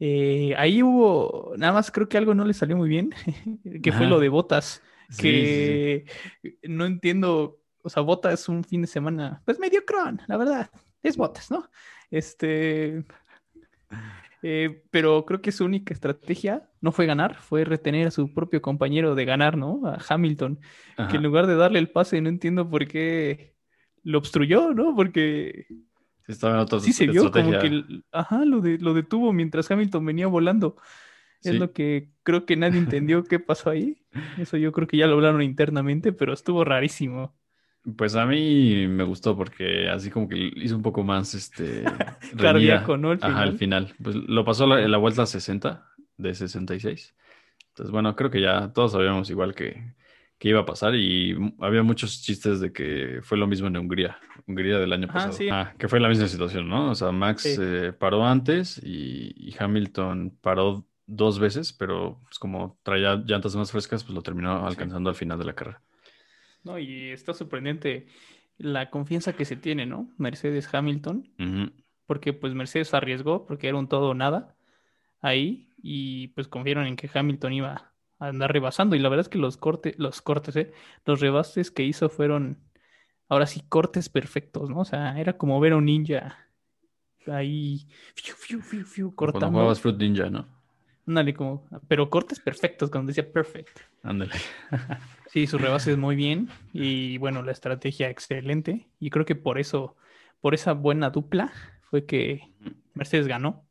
Eh, 0.00 0.54
ahí 0.56 0.82
hubo, 0.82 1.52
nada 1.56 1.74
más 1.74 1.92
creo 1.92 2.08
que 2.08 2.18
algo 2.18 2.34
no 2.34 2.44
le 2.44 2.54
salió 2.54 2.76
muy 2.76 2.88
bien, 2.88 3.10
que 3.82 3.92
fue 3.92 4.08
lo 4.08 4.18
de 4.18 4.28
botas, 4.28 4.82
Sí, 5.10 5.16
sí, 5.46 5.46
sí. 6.42 6.42
que 6.42 6.58
no 6.62 6.86
entiendo, 6.86 7.60
o 7.82 7.88
sea, 7.90 8.02
Botas 8.02 8.32
es 8.40 8.48
un 8.48 8.64
fin 8.64 8.80
de 8.80 8.88
semana, 8.88 9.42
pues 9.44 9.58
medio 9.60 9.84
cron, 9.84 10.20
la 10.26 10.36
verdad, 10.38 10.70
es 11.02 11.16
Botas, 11.16 11.50
¿no? 11.50 11.70
Este, 12.10 13.04
eh, 14.42 14.82
pero 14.90 15.24
creo 15.24 15.40
que 15.40 15.52
su 15.52 15.64
única 15.64 15.94
estrategia 15.94 16.68
no 16.82 16.92
fue 16.92 17.06
ganar, 17.06 17.36
fue 17.40 17.64
retener 17.64 18.08
a 18.08 18.12
su 18.12 18.34
propio 18.34 18.62
compañero 18.62 19.16
de 19.16 19.26
ganar, 19.26 19.58
¿no? 19.58 19.82
A 19.86 19.98
Hamilton, 20.08 20.60
que 21.08 21.18
en 21.18 21.24
lugar 21.24 21.48
de 21.48 21.56
darle 21.56 21.80
el 21.80 21.90
pase, 21.90 22.20
no 22.22 22.30
entiendo 22.30 22.70
por 22.70 22.88
qué 22.88 23.56
lo 24.04 24.18
obstruyó, 24.18 24.74
¿no? 24.74 24.96
Porque 24.96 25.68
Sí, 26.26 26.32
estaba 26.32 26.54
en 26.54 26.60
otra 26.60 26.80
sí 26.80 26.92
se 26.92 27.06
vio 27.06 27.30
como 27.30 27.58
que, 27.58 27.84
ajá, 28.12 28.44
lo, 28.44 28.60
de, 28.60 28.78
lo 28.78 28.94
detuvo 28.94 29.32
mientras 29.32 29.70
Hamilton 29.70 30.04
venía 30.06 30.26
volando. 30.26 30.76
Es 31.44 31.52
Sí. 31.52 31.58
lo 31.58 31.72
que 31.72 32.10
creo 32.24 32.46
que 32.46 32.56
nadie 32.56 32.78
entendió 32.78 33.24
qué 33.24 33.38
pasó 33.40 33.70
ahí. 33.70 34.04
Eso 34.36 34.56
yo 34.58 34.72
creo 34.72 34.86
que 34.88 34.96
ya 34.98 35.06
lo 35.06 35.14
hablaron 35.14 35.42
internamente, 35.42 36.12
pero 36.12 36.32
estuvo 36.34 36.64
rarísimo. 36.64 37.36
Pues 37.96 38.14
a 38.14 38.26
mí 38.26 38.86
me 38.86 39.02
gustó 39.02 39.36
porque 39.36 39.88
así 39.88 40.08
como 40.10 40.28
que 40.28 40.36
hizo 40.56 40.76
un 40.76 40.82
poco 40.82 41.02
más 41.02 41.34
este 41.34 41.82
con, 42.84 43.00
¿no? 43.02 43.10
Al 43.10 43.20
Ajá, 43.20 43.42
al 43.42 43.52
final. 43.52 43.58
final. 43.58 43.94
Pues 44.02 44.14
lo 44.16 44.44
pasó 44.44 44.66
la, 44.66 44.82
en 44.82 44.90
la 44.90 44.98
vuelta 44.98 45.26
60 45.26 45.91
de 46.16 46.34
66. 46.34 47.14
Entonces, 47.68 47.90
bueno, 47.90 48.14
creo 48.16 48.30
que 48.30 48.40
ya 48.40 48.72
todos 48.72 48.92
sabíamos 48.92 49.30
igual 49.30 49.54
que, 49.54 49.94
que 50.38 50.48
iba 50.48 50.60
a 50.60 50.64
pasar 50.66 50.94
y 50.94 51.36
había 51.60 51.82
muchos 51.82 52.22
chistes 52.22 52.60
de 52.60 52.72
que 52.72 53.20
fue 53.22 53.38
lo 53.38 53.46
mismo 53.46 53.68
en 53.68 53.76
Hungría, 53.76 54.18
Hungría 54.46 54.78
del 54.78 54.92
año 54.92 55.06
Ajá, 55.08 55.14
pasado. 55.18 55.32
sí. 55.34 55.48
Ah, 55.50 55.72
que 55.78 55.88
fue 55.88 56.00
la 56.00 56.08
misma 56.08 56.28
situación, 56.28 56.68
¿no? 56.68 56.90
O 56.90 56.94
sea, 56.94 57.12
Max 57.12 57.42
Sí. 57.42 57.56
eh, 57.60 57.92
paró 57.92 58.24
antes 58.26 58.78
y, 58.82 59.32
y 59.36 59.54
Hamilton 59.58 60.36
paró 60.40 60.86
dos 61.06 61.38
veces, 61.38 61.72
pero 61.72 62.20
pues 62.24 62.38
como 62.38 62.78
traía 62.82 63.16
llantas 63.26 63.56
más 63.56 63.70
frescas, 63.72 64.04
pues 64.04 64.14
lo 64.14 64.22
terminó 64.22 64.66
alcanzando 64.66 65.10
al 65.10 65.16
final 65.16 65.38
de 65.38 65.44
la 65.44 65.54
carrera. 65.54 65.80
No, 66.64 66.78
y 66.78 67.10
está 67.10 67.34
sorprendente 67.34 68.06
la 68.58 68.90
confianza 68.90 69.32
que 69.32 69.44
se 69.44 69.56
tiene, 69.56 69.84
¿no? 69.86 70.08
Mercedes 70.18 70.72
Hamilton, 70.72 71.28
porque 72.06 72.32
pues 72.32 72.54
Mercedes 72.54 72.94
arriesgó, 72.94 73.46
porque 73.46 73.68
era 73.68 73.78
un 73.78 73.88
todo 73.88 74.10
o 74.10 74.14
nada 74.14 74.54
ahí, 75.20 75.68
y 75.82 76.28
pues 76.28 76.48
confiaron 76.48 76.86
en 76.86 76.96
que 76.96 77.10
Hamilton 77.12 77.52
iba 77.52 77.92
a 78.18 78.26
andar 78.28 78.52
rebasando. 78.52 78.96
Y 78.96 79.00
la 79.00 79.08
verdad 79.08 79.22
es 79.26 79.28
que 79.28 79.38
los 79.38 79.56
cortes, 79.56 79.94
los 79.98 80.22
cortes, 80.22 80.56
¿eh? 80.56 80.72
Los 81.04 81.20
rebases 81.20 81.70
que 81.70 81.82
hizo 81.84 82.08
fueron, 82.08 82.58
ahora 83.28 83.46
sí, 83.46 83.62
cortes 83.68 84.08
perfectos, 84.08 84.70
¿no? 84.70 84.80
O 84.80 84.84
sea, 84.84 85.18
era 85.20 85.36
como 85.36 85.60
ver 85.60 85.72
a 85.72 85.76
un 85.76 85.86
ninja 85.86 86.38
ahí, 87.26 87.86
fiu, 88.14 88.34
fiu, 88.36 88.60
fiu, 88.62 88.84
fiu, 88.84 89.14
Cuando 89.14 89.16
cortando. 89.16 89.50
jugabas 89.50 89.80
Fruit 89.80 89.96
Ninja, 89.98 90.30
¿no? 90.30 90.46
Ándale, 91.06 91.34
como, 91.34 91.68
pero 91.88 92.08
cortes 92.10 92.38
perfectos, 92.40 92.90
cuando 92.90 93.08
decía 93.08 93.30
perfect. 93.32 93.80
Ándale. 94.02 94.32
Sí, 95.26 95.46
su 95.46 95.56
rebase 95.56 95.92
es 95.92 95.96
muy 95.96 96.14
bien 96.14 96.50
y 96.74 97.16
bueno, 97.16 97.42
la 97.42 97.52
estrategia 97.52 98.10
excelente 98.10 98.86
y 99.00 99.08
creo 99.08 99.24
que 99.24 99.34
por 99.34 99.58
eso, 99.58 99.96
por 100.42 100.52
esa 100.52 100.74
buena 100.74 101.08
dupla 101.08 101.50
fue 101.88 102.04
que 102.04 102.50
Mercedes 102.92 103.26
ganó 103.28 103.64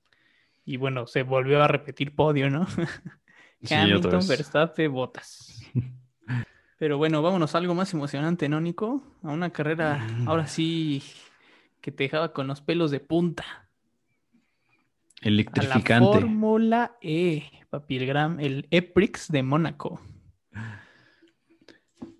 y 0.72 0.78
bueno, 0.78 1.06
se 1.06 1.24
volvió 1.24 1.62
a 1.62 1.68
repetir 1.68 2.16
podio, 2.16 2.50
¿no? 2.50 2.66
Sí, 3.64 3.76
Hamilton. 3.76 4.28
Verstappen, 4.28 4.92
Bottas. 4.92 5.62
Pero 6.80 6.98
bueno, 6.98 7.22
vámonos 7.22 7.54
a 7.54 7.60
algo 7.60 7.76
más 7.76 7.94
emocionante, 7.94 8.50
¿no, 8.50 8.60
Nico? 8.60 9.04
A 9.22 9.30
una 9.30 9.52
carrera, 9.52 10.00
Mm. 10.00 10.28
ahora 10.28 10.48
sí, 10.48 11.04
que 11.80 11.92
te 11.92 12.06
dejaba 12.06 12.34
con 12.34 12.48
los 12.48 12.62
pelos 12.62 12.90
de 12.90 13.00
punta. 13.02 13.44
A 13.44 15.26
la 15.26 15.30
Electrificante. 15.30 16.08
Fórmula 16.08 16.98
E, 17.02 17.44
papi, 17.70 17.98
el, 17.98 18.08
gran, 18.08 18.40
el 18.40 18.68
EPRIX 18.72 19.28
de 19.32 19.44
Mónaco. 19.44 20.02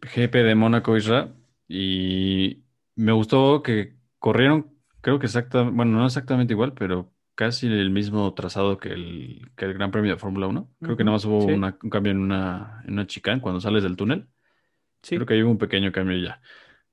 GP 0.02 0.44
de 0.44 0.54
Mónaco, 0.54 0.96
Isra. 0.96 1.34
Y 1.68 2.64
me 2.96 3.14
gustó 3.14 3.64
que 3.64 3.96
corrieron, 4.20 4.76
creo 5.02 5.18
que 5.18 5.26
exactamente, 5.26 5.76
bueno, 5.76 5.98
no 5.98 6.06
exactamente 6.06 6.54
igual, 6.54 6.74
pero 6.74 7.12
casi 7.36 7.68
el 7.68 7.90
mismo 7.90 8.34
trazado 8.34 8.78
que 8.78 8.90
el, 8.90 9.50
que 9.56 9.66
el 9.66 9.74
Gran 9.74 9.92
Premio 9.92 10.12
de 10.12 10.18
Fórmula 10.18 10.48
1. 10.48 10.70
Creo 10.82 10.98
que 10.98 11.04
nada 11.04 11.16
más 11.16 11.26
hubo 11.26 11.42
sí. 11.48 11.52
una- 11.54 11.78
un 11.82 11.90
cambio 11.90 12.12
en 12.12 12.20
una, 12.20 12.82
en 12.86 12.94
una 12.94 13.08
chicane 13.08 13.42
cuando 13.42 13.60
sales 13.62 13.84
del 13.84 13.96
túnel. 13.96 14.28
Sí, 15.02 15.16
Creo 15.16 15.26
que 15.26 15.34
hay 15.36 15.42
un 15.42 15.58
pequeño 15.58 15.92
cambio 15.92 16.18
ya. 16.18 16.42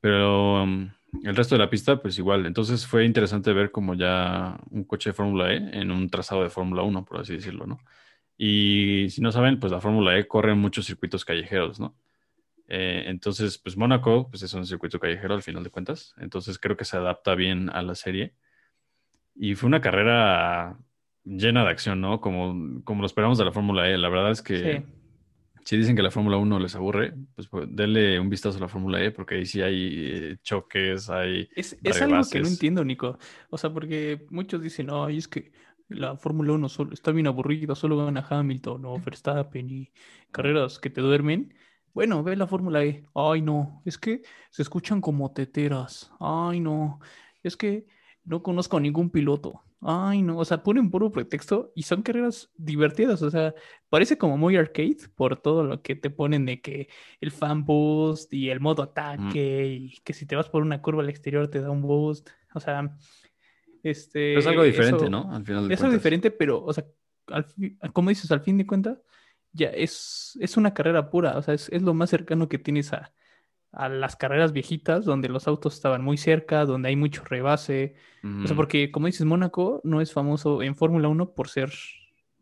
Pero 0.00 0.62
um, 0.62 0.90
el 1.24 1.36
resto 1.36 1.54
de 1.54 1.58
la 1.60 1.70
pista, 1.70 2.00
pues 2.00 2.18
igual. 2.18 2.46
Entonces 2.46 2.86
fue 2.86 3.04
interesante 3.04 3.52
ver 3.52 3.70
como 3.70 3.94
ya 3.94 4.58
un 4.70 4.84
coche 4.84 5.10
de 5.10 5.14
Fórmula 5.14 5.52
E 5.52 5.56
en 5.80 5.90
un 5.90 6.08
trazado 6.08 6.42
de 6.42 6.50
Fórmula 6.50 6.82
1, 6.82 7.04
por 7.04 7.20
así 7.20 7.34
decirlo, 7.34 7.66
¿no? 7.66 7.78
Y 8.36 9.08
si 9.10 9.20
no 9.20 9.32
saben, 9.32 9.58
pues 9.58 9.72
la 9.72 9.80
Fórmula 9.80 10.16
E 10.16 10.28
corre 10.28 10.52
en 10.52 10.58
muchos 10.58 10.86
circuitos 10.86 11.24
callejeros, 11.24 11.80
¿no? 11.80 11.96
Eh, 12.68 13.04
entonces, 13.06 13.58
pues 13.58 13.76
Mónaco, 13.76 14.28
pues 14.30 14.42
es 14.42 14.52
un 14.54 14.66
circuito 14.66 15.00
callejero 15.00 15.34
al 15.34 15.42
final 15.42 15.64
de 15.64 15.70
cuentas. 15.70 16.14
Entonces 16.18 16.58
creo 16.58 16.76
que 16.76 16.84
se 16.84 16.96
adapta 16.96 17.34
bien 17.34 17.70
a 17.70 17.82
la 17.82 17.94
serie. 17.94 18.34
Y 19.38 19.54
fue 19.54 19.68
una 19.68 19.80
carrera 19.80 20.76
llena 21.24 21.62
de 21.62 21.70
acción, 21.70 22.00
¿no? 22.00 22.20
Como, 22.20 22.82
como 22.82 23.02
lo 23.02 23.06
esperamos 23.06 23.38
de 23.38 23.44
la 23.44 23.52
Fórmula 23.52 23.88
E. 23.88 23.96
La 23.96 24.08
verdad 24.08 24.32
es 24.32 24.42
que 24.42 24.78
sí. 24.78 24.84
si 25.64 25.76
dicen 25.76 25.94
que 25.94 26.02
la 26.02 26.10
Fórmula 26.10 26.38
1 26.38 26.58
les 26.58 26.74
aburre, 26.74 27.14
pues, 27.36 27.46
pues 27.46 27.68
denle 27.70 28.18
un 28.18 28.28
vistazo 28.28 28.58
a 28.58 28.62
la 28.62 28.68
Fórmula 28.68 29.02
E, 29.02 29.12
porque 29.12 29.36
ahí 29.36 29.46
sí 29.46 29.62
hay 29.62 30.10
eh, 30.10 30.36
choques, 30.42 31.08
hay... 31.08 31.48
Es, 31.54 31.78
es 31.82 32.02
algo 32.02 32.20
que 32.30 32.40
no 32.40 32.48
entiendo, 32.48 32.84
Nico. 32.84 33.16
O 33.50 33.56
sea, 33.56 33.72
porque 33.72 34.26
muchos 34.30 34.60
dicen, 34.60 34.88
ay, 34.90 35.18
es 35.18 35.28
que 35.28 35.52
la 35.88 36.16
Fórmula 36.16 36.52
1 36.54 36.68
solo, 36.68 36.92
está 36.92 37.12
bien 37.12 37.28
aburrida, 37.28 37.74
solo 37.74 38.04
gana 38.04 38.26
Hamilton 38.28 38.84
o 38.86 38.98
Verstappen 38.98 39.70
y 39.70 39.92
carreras 40.32 40.80
que 40.80 40.90
te 40.90 41.00
duermen. 41.00 41.54
Bueno, 41.94 42.22
ve 42.22 42.36
la 42.36 42.46
Fórmula 42.46 42.84
E. 42.84 43.04
Ay, 43.14 43.42
no, 43.42 43.82
es 43.84 43.98
que 43.98 44.22
se 44.50 44.62
escuchan 44.62 45.00
como 45.00 45.32
teteras. 45.32 46.10
Ay, 46.18 46.60
no, 46.60 47.00
es 47.42 47.56
que 47.56 47.86
no 48.28 48.42
conozco 48.42 48.76
a 48.76 48.80
ningún 48.80 49.10
piloto. 49.10 49.62
Ay, 49.80 50.22
no, 50.22 50.38
o 50.38 50.44
sea, 50.44 50.62
ponen 50.62 50.90
puro 50.90 51.10
pretexto 51.10 51.72
y 51.74 51.82
son 51.84 52.02
carreras 52.02 52.50
divertidas. 52.56 53.22
O 53.22 53.30
sea, 53.30 53.54
parece 53.88 54.18
como 54.18 54.36
muy 54.36 54.56
arcade 54.56 54.98
por 55.14 55.40
todo 55.40 55.64
lo 55.64 55.82
que 55.82 55.96
te 55.96 56.10
ponen 56.10 56.44
de 56.44 56.60
que 56.60 56.88
el 57.20 57.30
fan 57.30 57.64
boost 57.64 58.32
y 58.34 58.50
el 58.50 58.60
modo 58.60 58.82
ataque 58.82 59.66
y 59.66 59.96
que 60.04 60.12
si 60.12 60.26
te 60.26 60.36
vas 60.36 60.48
por 60.48 60.62
una 60.62 60.82
curva 60.82 61.02
al 61.02 61.08
exterior 61.08 61.48
te 61.48 61.60
da 61.60 61.70
un 61.70 61.82
boost. 61.82 62.28
O 62.54 62.60
sea, 62.60 62.96
este... 63.82 64.30
Pero 64.34 64.40
es 64.40 64.46
algo 64.46 64.62
diferente, 64.64 65.04
eso- 65.04 65.10
¿no? 65.10 65.32
Al 65.32 65.44
final 65.44 65.68
de 65.68 65.74
Es 65.74 65.82
algo 65.82 65.94
diferente, 65.94 66.30
pero, 66.30 66.62
o 66.64 66.72
sea, 66.72 66.84
al 67.28 67.46
como 67.92 68.10
dices, 68.10 68.30
al 68.30 68.40
fin 68.40 68.58
de 68.58 68.66
cuentas, 68.66 68.98
ya 69.52 69.68
es, 69.68 70.36
es 70.40 70.56
una 70.56 70.74
carrera 70.74 71.08
pura. 71.10 71.38
O 71.38 71.42
sea, 71.42 71.54
es, 71.54 71.68
es 71.70 71.82
lo 71.82 71.94
más 71.94 72.10
cercano 72.10 72.48
que 72.48 72.58
tienes 72.58 72.92
a, 72.92 73.12
a 73.72 73.88
las 73.88 74.16
carreras 74.16 74.52
viejitas, 74.52 75.04
donde 75.04 75.28
los 75.28 75.46
autos 75.46 75.74
estaban 75.74 76.02
muy 76.02 76.16
cerca, 76.16 76.64
donde 76.64 76.88
hay 76.88 76.96
mucho 76.96 77.22
rebase. 77.24 77.94
O 78.22 78.28
sea, 78.42 78.46
Ujú. 78.46 78.54
porque, 78.56 78.90
como 78.90 79.06
dices, 79.06 79.26
Mónaco 79.26 79.80
no 79.84 80.00
es 80.00 80.12
famoso 80.12 80.62
en 80.62 80.74
Fórmula 80.74 81.08
1 81.08 81.34
por 81.34 81.48
ser 81.48 81.70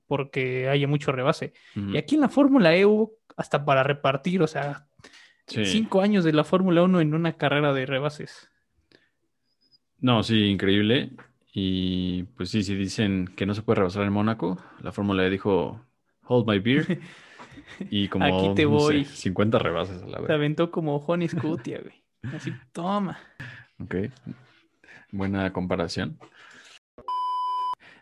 porque 0.07 0.69
haya 0.69 0.87
mucho 0.87 1.11
rebase. 1.13 1.53
Ujú. 1.77 1.91
Y 1.91 1.97
aquí 1.99 2.15
en 2.15 2.21
la 2.21 2.29
Fórmula 2.29 2.75
E 2.77 2.87
hubo 2.87 3.15
hasta 3.37 3.65
para 3.65 3.83
repartir, 3.83 4.41
o 4.43 4.47
sea, 4.47 4.87
Sí. 5.49 5.65
cinco 5.65 6.01
años 6.01 6.25
de 6.25 6.33
la 6.33 6.43
Fórmula 6.45 6.83
1 6.83 7.01
en 7.01 7.15
una 7.15 7.33
carrera 7.37 7.73
de 7.73 7.87
rebases. 7.87 8.51
No, 10.01 10.23
sí, 10.23 10.45
increíble. 10.47 11.11
Y 11.53 12.25
pues 12.37 12.51
sí, 12.51 12.63
si 12.63 12.75
dicen 12.75 13.29
que 13.37 13.47
no 13.47 13.55
se 13.55 13.63
puede 13.63 13.77
rebasar 13.79 14.03
en 14.05 14.13
Mónaco, 14.13 14.59
la 14.81 14.93
Fórmula 14.93 15.25
E 15.27 15.31
dijo, 15.31 15.81
hold 16.25 16.47
my 16.49 16.59
beer. 16.59 17.01
Y 17.91 18.09
como 18.09 18.25
Aquí 18.25 18.55
te 18.55 18.65
no 18.65 18.79
sé, 18.81 18.85
voy. 18.95 19.05
50 19.05 19.59
rebases 19.59 20.03
a 20.03 20.07
la 20.07 20.17
Se 20.19 20.23
vez. 20.23 20.31
aventó 20.31 20.71
como 20.71 20.99
Juan 21.01 21.27
Scutia, 21.29 21.81
güey. 21.81 22.03
Así, 22.35 22.53
toma. 22.73 23.19
Ok, 23.79 23.95
buena 25.13 25.53
comparación. 25.53 26.19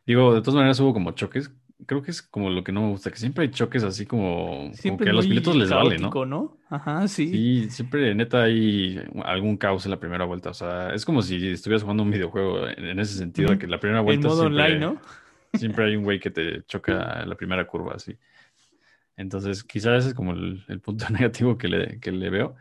Digo, 0.07 0.35
de 0.35 0.41
todas 0.41 0.55
maneras 0.55 0.79
hubo 0.81 0.93
como 0.93 1.13
choques. 1.13 1.53
Creo 1.87 2.03
que 2.03 2.13
es 2.13 2.23
como 2.23 2.49
lo 2.51 2.63
que 2.63 2.73
no 2.73 2.83
me 2.83 2.89
gusta, 2.91 3.11
que 3.11 3.17
siempre 3.17 3.43
hay 3.45 3.51
choques 3.51 3.83
así 3.83 4.07
como, 4.07 4.71
como 4.83 4.97
que 4.97 5.11
a 5.11 5.13
los 5.13 5.27
pilotos 5.27 5.57
les 5.57 5.69
vale, 5.71 5.99
¿no? 5.99 6.57
Ajá, 6.71 7.07
sí. 7.09 7.29
Sí, 7.29 7.71
siempre 7.71 8.15
neta 8.15 8.45
hay 8.45 9.03
algún 9.25 9.57
caos 9.57 9.85
en 9.85 9.91
la 9.91 9.99
primera 10.01 10.25
vuelta. 10.25 10.51
O 10.51 10.55
sea, 10.55 10.95
es 10.95 11.05
como 11.05 11.21
si 11.21 11.49
estuvieras 11.49 11.83
jugando 11.83 12.03
un 12.03 12.11
videojuego 12.11 12.69
en, 12.69 12.85
en 12.87 12.99
ese 13.01 13.19
sentido, 13.19 13.59
que 13.59 13.67
la 13.67 13.81
primera 13.81 14.01
en 14.01 14.07
vuelta 14.07 14.29
modo 14.29 14.43
siempre, 14.43 14.63
online, 14.63 14.81
¿no? 14.81 15.01
siempre 15.53 15.85
hay 15.87 15.97
un 15.97 16.05
güey 16.05 16.21
que 16.21 16.31
te 16.31 16.63
choca 16.65 17.23
en 17.23 17.29
la 17.29 17.35
primera 17.35 17.67
curva, 17.67 17.95
así. 17.97 18.17
Entonces, 19.17 19.63
quizás 19.65 20.01
ese 20.01 20.09
es 20.09 20.15
como 20.15 20.33
el, 20.33 20.65
el 20.69 20.81
punto 20.81 21.07
negativo 21.11 21.57
que 21.59 21.69
le, 21.69 22.01
que 22.01 22.13
le 22.13 22.31
veo. 22.31 22.57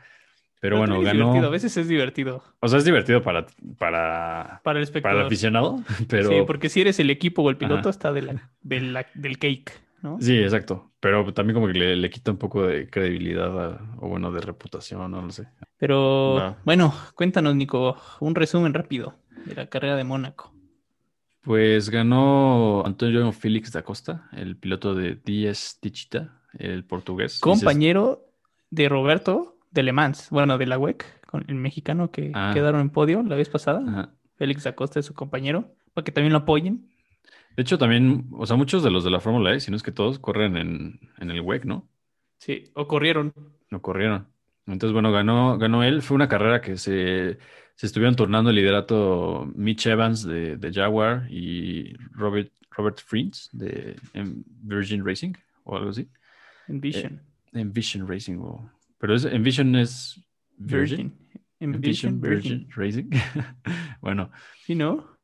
Pero 0.60 0.78
bueno, 0.78 0.96
es 0.96 1.00
divertido, 1.02 1.34
ganó. 1.34 1.48
A 1.48 1.50
veces 1.50 1.76
es 1.76 1.88
divertido 1.90 2.42
O 2.62 2.68
sea, 2.70 2.80
es 2.80 2.86
divertido 2.86 3.22
para, 3.22 3.46
para, 3.78 4.62
para 4.64 4.80
el 4.80 4.88
para 5.02 5.20
el 5.20 5.26
aficionado, 5.26 5.84
pero 6.08 6.30
Sí, 6.30 6.36
porque 6.48 6.70
si 6.70 6.80
eres 6.82 7.00
el 7.00 7.10
equipo 7.10 7.42
o 7.42 7.50
el 7.50 7.58
piloto, 7.58 7.82
Ajá. 7.82 7.90
está 7.90 8.14
de 8.14 8.22
la, 8.22 8.50
de 8.62 8.80
la- 8.80 9.06
del 9.14 9.38
cake, 9.40 9.74
¿no? 10.02 10.22
sí, 10.22 10.38
exacto. 10.38 10.92
Pero 11.02 11.34
también 11.34 11.56
como 11.56 11.68
que 11.68 11.74
le, 11.74 11.96
le 11.98 12.10
quita 12.10 12.32
un 12.32 12.38
poco 12.38 12.66
de 12.66 12.90
credibilidad 12.90 13.74
a- 13.74 13.96
o 13.98 14.08
bueno, 14.08 14.32
de 14.32 14.40
reputación, 14.40 15.12
no 15.12 15.22
lo 15.22 15.32
sé. 15.32 15.50
Pero 15.78 16.56
bueno, 16.64 16.94
cuéntanos, 17.16 17.56
Nico, 17.58 17.98
un 18.22 18.34
resumen 18.34 18.74
rápido 18.74 19.16
de 19.46 19.56
la 19.56 19.68
carrera 19.68 19.98
de 19.98 20.06
Mónaco. 20.06 20.54
Pues 21.42 21.90
ganó 21.90 22.86
Antonio 22.86 23.30
Félix 23.34 23.74
da 23.74 23.84
Costa, 23.84 24.30
el 24.32 24.56
piloto 24.56 24.96
de 24.96 25.16
DS 25.16 25.76
Tichita, 25.82 26.40
el 26.58 26.84
portugués. 26.84 27.40
Compañero 27.40 28.26
de 28.70 28.90
Roberto 28.90 29.58
de 29.72 29.84
Le 29.84 29.92
Mans, 29.94 30.30
bueno, 30.30 30.58
de 30.58 30.66
la 30.68 30.78
WEC, 30.78 31.06
con 31.26 31.44
el 31.48 31.56
mexicano 31.56 32.12
que 32.12 32.32
Ah. 32.34 32.52
quedaron 32.54 32.82
en 32.82 32.90
podio 32.90 33.24
la 33.24 33.36
vez 33.36 33.50
pasada. 33.50 33.84
Ajá. 33.88 34.10
Félix 34.36 34.66
Acosta 34.66 35.00
es 35.00 35.06
su 35.06 35.14
compañero, 35.14 35.74
para 35.94 36.04
que 36.06 36.12
también 36.12 36.34
lo 36.34 36.40
apoyen. 36.40 36.90
De 37.56 37.62
hecho, 37.62 37.78
también, 37.78 38.28
o 38.32 38.46
sea, 38.48 38.56
muchos 38.56 38.84
de 38.84 38.90
los 38.92 39.04
de 39.04 39.12
la 39.12 39.20
Fórmula 39.20 39.54
E, 39.54 39.60
si 39.60 39.70
no 39.72 39.78
es 39.78 39.84
que 39.84 39.92
todos, 39.92 40.18
corren 40.20 40.58
en, 40.58 41.00
en 41.20 41.30
el 41.32 41.42
WEC, 41.42 41.66
¿no? 41.66 41.88
Sí, 42.40 42.72
o 42.74 42.88
corrieron. 42.88 43.34
No 43.70 43.82
corrieron. 43.82 44.28
Entonces, 44.66 44.94
bueno, 44.94 45.12
ganó, 45.12 45.58
ganó 45.58 45.84
él. 45.84 46.02
Fue 46.02 46.16
una 46.16 46.28
carrera 46.28 46.62
que 46.62 46.78
se, 46.78 47.38
se 47.76 47.86
estuvieron 47.86 48.16
turnando 48.16 48.50
el 48.50 48.56
liderato 48.56 49.48
Mitch 49.56 49.86
Evans 49.86 50.24
de, 50.26 50.58
de 50.58 50.74
Jaguar 50.74 51.28
y 51.30 51.94
Robert, 52.12 52.52
Robert 52.72 53.00
Friends 53.06 53.50
de 53.54 53.96
em, 54.14 54.44
Virgin 54.48 55.06
Racing 55.06 55.34
o 55.64 55.78
algo 55.78 55.92
así. 55.92 56.08
En 56.68 56.80
Vision. 56.82 57.22
Envision 57.54 58.08
Racing. 58.08 58.38
o- 58.40 58.70
pero 58.98 59.16
es, 59.16 59.26
Envision 59.26 59.76
es 59.76 60.24
Virgin. 60.58 61.10
Virgin. 61.10 61.20
En 61.60 61.80
Vision, 61.80 62.20
Virgin. 62.22 62.68
Racing. 62.76 63.10
bueno, 64.02 64.32
¿Sí, 64.66 64.76
no? 64.76 65.18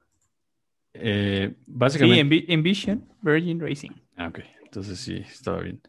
eh, 0.93 1.53
Sí, 1.55 1.63
básicamente. 1.67 2.19
en, 2.22 2.29
Vi- 2.29 2.46
en 2.48 2.63
Vision, 2.63 3.08
Virgin 3.22 3.60
Racing. 3.60 3.91
Ah, 4.17 4.27
ok. 4.27 4.39
Entonces 4.63 5.00
sí, 5.00 5.15
estaba 5.15 5.62
bien. 5.62 5.81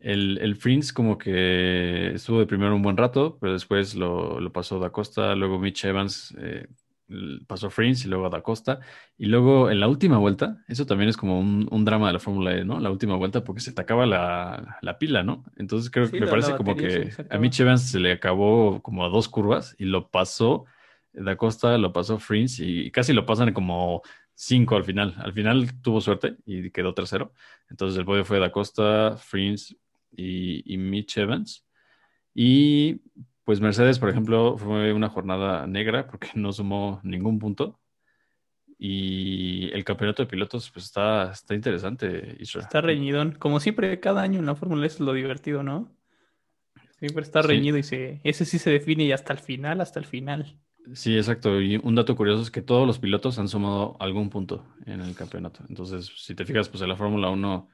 El, 0.00 0.38
el 0.38 0.56
como 0.92 1.16
que 1.16 2.12
estuvo 2.14 2.40
de 2.40 2.46
primero 2.46 2.74
un 2.74 2.82
buen 2.82 2.96
rato, 2.96 3.38
pero 3.40 3.52
después 3.52 3.94
lo, 3.94 4.40
lo 4.40 4.52
pasó 4.52 4.78
Da 4.80 4.90
Costa, 4.90 5.34
luego 5.36 5.58
Mitch 5.60 5.84
Evans 5.84 6.34
eh, 6.38 6.66
pasó 7.46 7.68
Prince 7.70 8.06
y 8.06 8.10
luego 8.10 8.26
a 8.26 8.30
Da 8.30 8.42
Costa. 8.42 8.80
Y 9.18 9.26
luego 9.26 9.70
en 9.70 9.80
la 9.80 9.88
última 9.88 10.18
vuelta, 10.18 10.62
eso 10.68 10.86
también 10.86 11.08
es 11.10 11.16
como 11.16 11.38
un, 11.40 11.68
un 11.70 11.84
drama 11.84 12.08
de 12.08 12.14
la 12.14 12.18
Fórmula 12.18 12.54
E, 12.56 12.64
¿no? 12.64 12.80
La 12.80 12.90
última 12.90 13.16
vuelta 13.16 13.44
porque 13.44 13.60
se 13.60 13.72
te 13.72 13.82
acaba 13.82 14.06
la, 14.06 14.78
la 14.82 14.98
pila, 14.98 15.22
¿no? 15.22 15.44
Entonces 15.56 15.90
creo 15.90 16.06
Sí, 16.06 16.12
que 16.12 16.20
me 16.20 16.26
la- 16.26 16.30
parece 16.30 16.50
la 16.50 16.56
como 16.56 16.76
que 16.76 17.10
a. 17.30 17.38
Mitch 17.38 17.60
Evans 17.60 17.82
se 17.90 18.00
le 18.00 18.12
acabó 18.12 18.82
como 18.82 19.04
a 19.04 19.08
dos 19.08 19.28
curvas 19.28 19.74
y 19.78 19.84
lo 19.84 20.08
pasó 20.10 20.64
Da 21.12 21.36
Costa, 21.36 21.76
lo 21.78 21.92
pasó 21.92 22.18
Prince 22.18 22.64
y 22.64 22.90
casi 22.90 23.12
lo 23.12 23.26
pasan 23.26 23.52
como 23.52 24.02
cinco 24.34 24.76
al 24.76 24.84
final. 24.84 25.14
Al 25.18 25.32
final 25.32 25.80
tuvo 25.82 26.00
suerte 26.00 26.36
y 26.46 26.70
quedó 26.70 26.94
tercero. 26.94 27.32
Entonces 27.68 27.98
el 27.98 28.04
podio 28.04 28.24
fue 28.24 28.38
Da 28.38 28.50
Costa, 28.50 29.16
Frins 29.16 29.76
y, 30.10 30.72
y 30.74 30.78
Mitch 30.78 31.18
Evans. 31.18 31.64
Y 32.34 33.00
pues 33.44 33.60
Mercedes, 33.60 33.98
por 33.98 34.08
ejemplo, 34.10 34.56
fue 34.58 34.92
una 34.92 35.08
jornada 35.08 35.66
negra 35.66 36.06
porque 36.06 36.28
no 36.34 36.52
sumó 36.52 37.00
ningún 37.02 37.38
punto. 37.38 37.78
Y 38.78 39.70
el 39.72 39.84
campeonato 39.84 40.22
de 40.24 40.28
pilotos 40.28 40.70
pues 40.72 40.86
está, 40.86 41.30
está 41.30 41.54
interesante, 41.54 42.36
Isra. 42.40 42.62
Está 42.62 42.80
reñidón. 42.80 43.32
Como 43.38 43.60
siempre, 43.60 44.00
cada 44.00 44.22
año 44.22 44.40
en 44.40 44.46
la 44.46 44.56
Fórmula 44.56 44.86
es 44.86 44.98
lo 44.98 45.12
divertido, 45.12 45.62
¿no? 45.62 45.94
Siempre 46.98 47.22
está 47.22 47.42
Sí. 47.42 47.48
reñido 47.48 47.78
y 47.78 47.82
se, 47.84 48.20
ese 48.24 48.44
sí 48.44 48.58
se 48.58 48.70
define 48.70 49.04
y 49.04 49.12
hasta 49.12 49.32
el 49.32 49.38
final, 49.38 49.80
hasta 49.80 50.00
el 50.00 50.06
final. 50.06 50.58
Sí, 50.94 51.16
exacto. 51.16 51.60
Y 51.60 51.76
un 51.76 51.94
dato 51.94 52.16
curioso 52.16 52.42
es 52.42 52.50
que 52.50 52.60
todos 52.62 52.84
los 52.86 52.98
pilotos 52.98 53.38
han 53.38 53.46
sumado 53.48 53.96
algún 54.00 54.30
punto 54.30 54.66
en 54.84 55.00
el 55.00 55.14
campeonato. 55.14 55.60
Entonces, 55.68 56.10
si 56.16 56.34
te 56.34 56.44
fijas, 56.44 56.68
pues 56.68 56.82
en 56.82 56.88
la 56.88 56.96
Fórmula 56.96 57.30
1, 57.30 57.68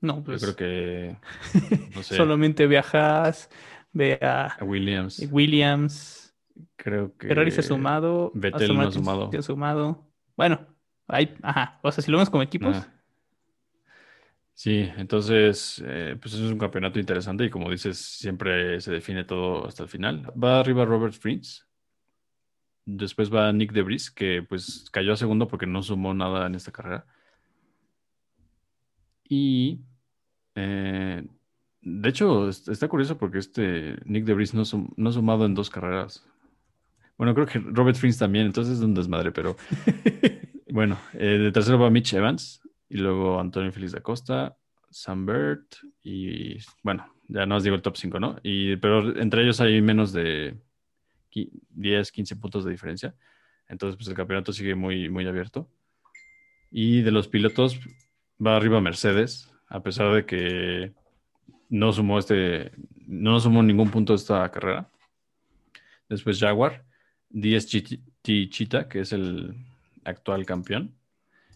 No, 0.00 0.22
pues 0.22 0.40
yo 0.40 0.54
creo 0.54 0.56
que, 0.56 1.16
no 1.96 2.02
sé, 2.04 2.16
solamente 2.16 2.68
Haas, 2.78 3.50
ve 3.96 4.18
a 4.20 4.46
a 4.58 4.64
Williams, 4.64 5.26
Williams, 5.30 6.34
creo 6.76 7.16
que... 7.16 7.28
Ferrari 7.28 7.50
se 7.50 7.60
ha 7.60 7.64
sumado, 7.64 8.30
Vettel 8.34 8.74
no 8.74 8.82
ha 8.82 8.92
sumado. 8.92 9.30
se 9.30 9.38
ha 9.38 9.42
sumado. 9.42 10.06
Bueno, 10.36 10.66
hay, 11.08 11.34
ajá, 11.42 11.80
o 11.82 11.90
sea, 11.90 12.02
si 12.02 12.10
lo 12.10 12.18
vemos 12.18 12.30
como 12.30 12.42
equipos, 12.42 12.76
Ajá. 12.76 12.92
Sí, 14.58 14.90
entonces, 14.96 15.82
eh, 15.86 16.16
pues 16.18 16.32
es 16.32 16.40
un 16.40 16.56
campeonato 16.56 16.98
interesante 16.98 17.44
y 17.44 17.50
como 17.50 17.70
dices, 17.70 17.98
siempre 17.98 18.80
se 18.80 18.90
define 18.90 19.22
todo 19.24 19.66
hasta 19.66 19.82
el 19.82 19.90
final. 19.90 20.32
Va 20.42 20.60
arriba 20.60 20.86
Robert 20.86 21.12
Frins, 21.12 21.68
después 22.86 23.30
va 23.30 23.52
Nick 23.52 23.72
Debris, 23.72 24.10
que 24.10 24.42
pues 24.42 24.88
cayó 24.90 25.12
a 25.12 25.16
segundo 25.18 25.46
porque 25.46 25.66
no 25.66 25.82
sumó 25.82 26.14
nada 26.14 26.46
en 26.46 26.54
esta 26.54 26.72
carrera. 26.72 27.04
Y, 29.28 29.82
eh, 30.54 31.26
de 31.88 32.08
hecho, 32.08 32.48
es- 32.48 32.66
está 32.68 32.88
curioso 32.88 33.16
porque 33.16 33.38
este 33.38 33.96
Nick 34.04 34.24
Debris 34.24 34.54
no, 34.54 34.64
sum- 34.64 34.90
no 34.96 35.10
ha 35.10 35.12
sumado 35.12 35.46
en 35.46 35.54
dos 35.54 35.70
carreras. 35.70 36.26
Bueno, 37.16 37.32
creo 37.34 37.46
que 37.46 37.58
Robert 37.60 37.96
Frins 37.96 38.18
también, 38.18 38.46
entonces 38.46 38.78
es 38.78 38.84
un 38.84 38.92
desmadre, 38.94 39.30
pero 39.32 39.56
bueno, 40.70 40.98
eh, 41.14 41.38
de 41.38 41.52
tercero 41.52 41.78
va 41.78 41.88
Mitch 41.90 42.12
Evans 42.14 42.60
y 42.88 42.96
luego 42.96 43.40
Antonio 43.40 43.72
Félix 43.72 43.92
da 43.92 44.00
Costa, 44.00 44.56
Sam 44.90 45.26
Burt 45.26 45.74
y 46.02 46.56
bueno, 46.82 47.06
ya 47.28 47.46
no 47.46 47.56
os 47.56 47.62
digo 47.64 47.76
el 47.76 47.82
top 47.82 47.96
5, 47.96 48.20
¿no? 48.20 48.36
Y, 48.42 48.76
pero 48.76 49.16
entre 49.20 49.42
ellos 49.42 49.60
hay 49.60 49.80
menos 49.80 50.12
de 50.12 50.56
qui- 51.32 51.50
10, 51.70 52.10
15 52.12 52.36
puntos 52.36 52.64
de 52.64 52.70
diferencia. 52.72 53.14
Entonces, 53.68 53.96
pues 53.96 54.08
el 54.08 54.14
campeonato 54.14 54.52
sigue 54.52 54.74
muy, 54.74 55.08
muy 55.08 55.26
abierto. 55.26 55.68
Y 56.70 57.02
de 57.02 57.10
los 57.12 57.28
pilotos 57.28 57.78
va 58.44 58.56
arriba 58.56 58.80
Mercedes, 58.80 59.52
a 59.68 59.82
pesar 59.82 60.12
de 60.14 60.24
que 60.26 60.92
no 61.68 61.92
sumó 61.92 62.18
este, 62.18 62.72
no 63.06 63.38
sumó 63.40 63.62
ningún 63.62 63.90
punto 63.90 64.14
esta 64.14 64.50
carrera. 64.50 64.88
Después 66.08 66.38
Jaguar, 66.38 66.84
DS 67.30 67.66
GT 67.70 68.48
Cheetah, 68.48 68.88
que 68.88 69.00
es 69.00 69.12
el 69.12 69.54
actual 70.04 70.46
campeón. 70.46 70.94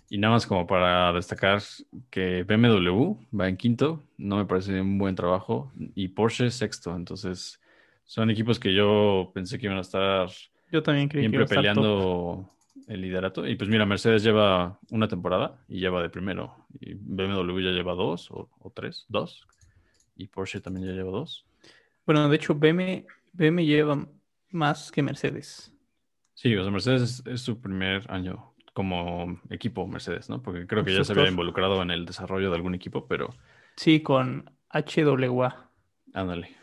Y 0.09 0.19
nada 0.19 0.35
más 0.35 0.47
como 0.47 0.67
para 0.67 1.13
destacar 1.13 1.63
que 2.11 2.43
BMW 2.43 3.15
va 3.39 3.49
en 3.49 3.57
quinto, 3.57 4.03
no 4.19 4.39
me 4.39 4.45
parece 4.45 4.81
un 4.81 4.99
buen 4.99 5.15
trabajo, 5.15 5.73
y 5.95 6.09
Porsche 6.09 6.51
sexto. 6.51 6.97
Entonces, 6.97 7.61
son 8.05 8.29
equipos 8.29 8.59
que 8.59 8.75
yo 8.75 9.31
pensé 9.33 9.59
que 9.59 9.67
iban 9.67 9.79
a 9.79 9.83
estar 9.83 10.29
yo 10.73 10.83
también 10.83 11.09
creí 11.09 11.23
siempre 11.23 11.47
peleando 11.47 12.49
el 12.87 13.01
liderato. 13.01 13.47
Y 13.47 13.57
pues 13.57 13.69
mira, 13.69 13.87
Mercedes 13.87 14.23
lleva 14.23 14.79
una 14.91 15.09
temporada 15.09 15.59
y 15.69 15.81
lleva 15.81 16.03
de 16.03 16.11
primero. 16.11 16.55
Y 16.81 16.95
BMW 16.95 17.61
ya 17.61 17.71
lleva 17.71 17.95
dos 17.95 18.31
o, 18.31 18.49
o 18.59 18.71
tres, 18.71 19.05
dos. 19.09 19.47
Y 20.21 20.29
Porsche 20.29 20.61
también 20.61 20.87
ya 20.87 20.93
lleva 20.93 21.11
dos. 21.11 21.47
Bueno, 22.05 22.29
de 22.29 22.37
hecho, 22.37 22.55
BM, 22.55 23.07
BM 23.33 23.65
lleva 23.65 24.07
más 24.51 24.93
que 24.93 25.03
Mercedes. 25.03 25.73
Sí, 26.35 26.55
o 26.57 26.63
sea, 26.63 26.71
Mercedes 26.71 27.03
es, 27.03 27.23
es 27.27 27.41
su 27.41 27.59
primer 27.61 28.11
año 28.11 28.53
como 28.75 29.41
equipo 29.49 29.87
Mercedes, 29.87 30.29
¿no? 30.29 30.43
Porque 30.43 30.67
creo 30.67 30.85
que 30.85 30.93
ya 30.95 31.05
se 31.05 31.13
había 31.13 31.29
involucrado 31.29 31.81
en 31.83 31.91
el 31.91 32.05
desarrollo 32.05 32.51
de 32.51 32.57
algún 32.57 32.75
equipo, 32.75 33.07
pero 33.07 33.31
Sí, 33.77 34.01
con 34.03 34.51
HWA. 34.71 35.71
ándale. 36.13 36.57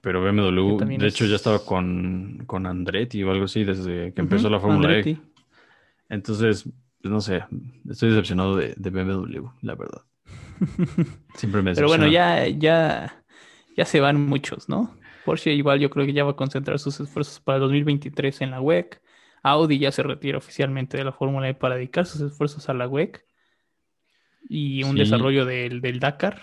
Pero 0.00 0.22
BMW, 0.22 0.76
de 0.98 1.06
es- 1.06 1.14
hecho, 1.14 1.26
ya 1.26 1.36
estaba 1.36 1.64
con, 1.64 2.42
con 2.46 2.66
Andretti 2.66 3.22
o 3.22 3.30
algo 3.30 3.44
así 3.44 3.62
desde 3.64 4.12
que 4.12 4.20
empezó 4.20 4.50
la 4.50 4.58
Fórmula 4.60 4.98
E. 4.98 5.18
Entonces, 6.08 6.64
pues 7.00 7.12
no 7.12 7.20
sé, 7.20 7.44
estoy 7.88 8.10
decepcionado 8.10 8.56
de, 8.56 8.74
de 8.76 8.90
BMW, 8.90 9.50
la 9.62 9.74
verdad. 9.74 10.02
Siempre 11.34 11.62
me 11.62 11.74
Pero 11.74 11.88
bueno, 11.88 12.06
ya, 12.08 12.46
ya, 12.48 13.24
ya 13.76 13.84
se 13.84 14.00
van 14.00 14.20
muchos, 14.20 14.68
¿no? 14.68 14.96
Porsche 15.24 15.52
igual 15.52 15.80
yo 15.80 15.90
creo 15.90 16.06
que 16.06 16.12
ya 16.12 16.24
va 16.24 16.32
a 16.32 16.36
concentrar 16.36 16.78
sus 16.78 16.98
esfuerzos 17.00 17.40
para 17.40 17.56
el 17.56 17.62
2023 17.62 18.40
en 18.42 18.50
la 18.52 18.60
WEC. 18.60 19.00
Audi 19.42 19.78
ya 19.78 19.92
se 19.92 20.02
retira 20.02 20.38
oficialmente 20.38 20.96
de 20.96 21.04
la 21.04 21.12
Fórmula 21.12 21.48
E 21.48 21.54
para 21.54 21.76
dedicar 21.76 22.06
sus 22.06 22.20
esfuerzos 22.20 22.68
a 22.68 22.74
la 22.74 22.88
WEC. 22.88 23.24
Y 24.48 24.82
un 24.84 24.94
Sí. 24.94 24.98
desarrollo 24.98 25.44
del, 25.44 25.80
del 25.80 26.00
Dakar. 26.00 26.42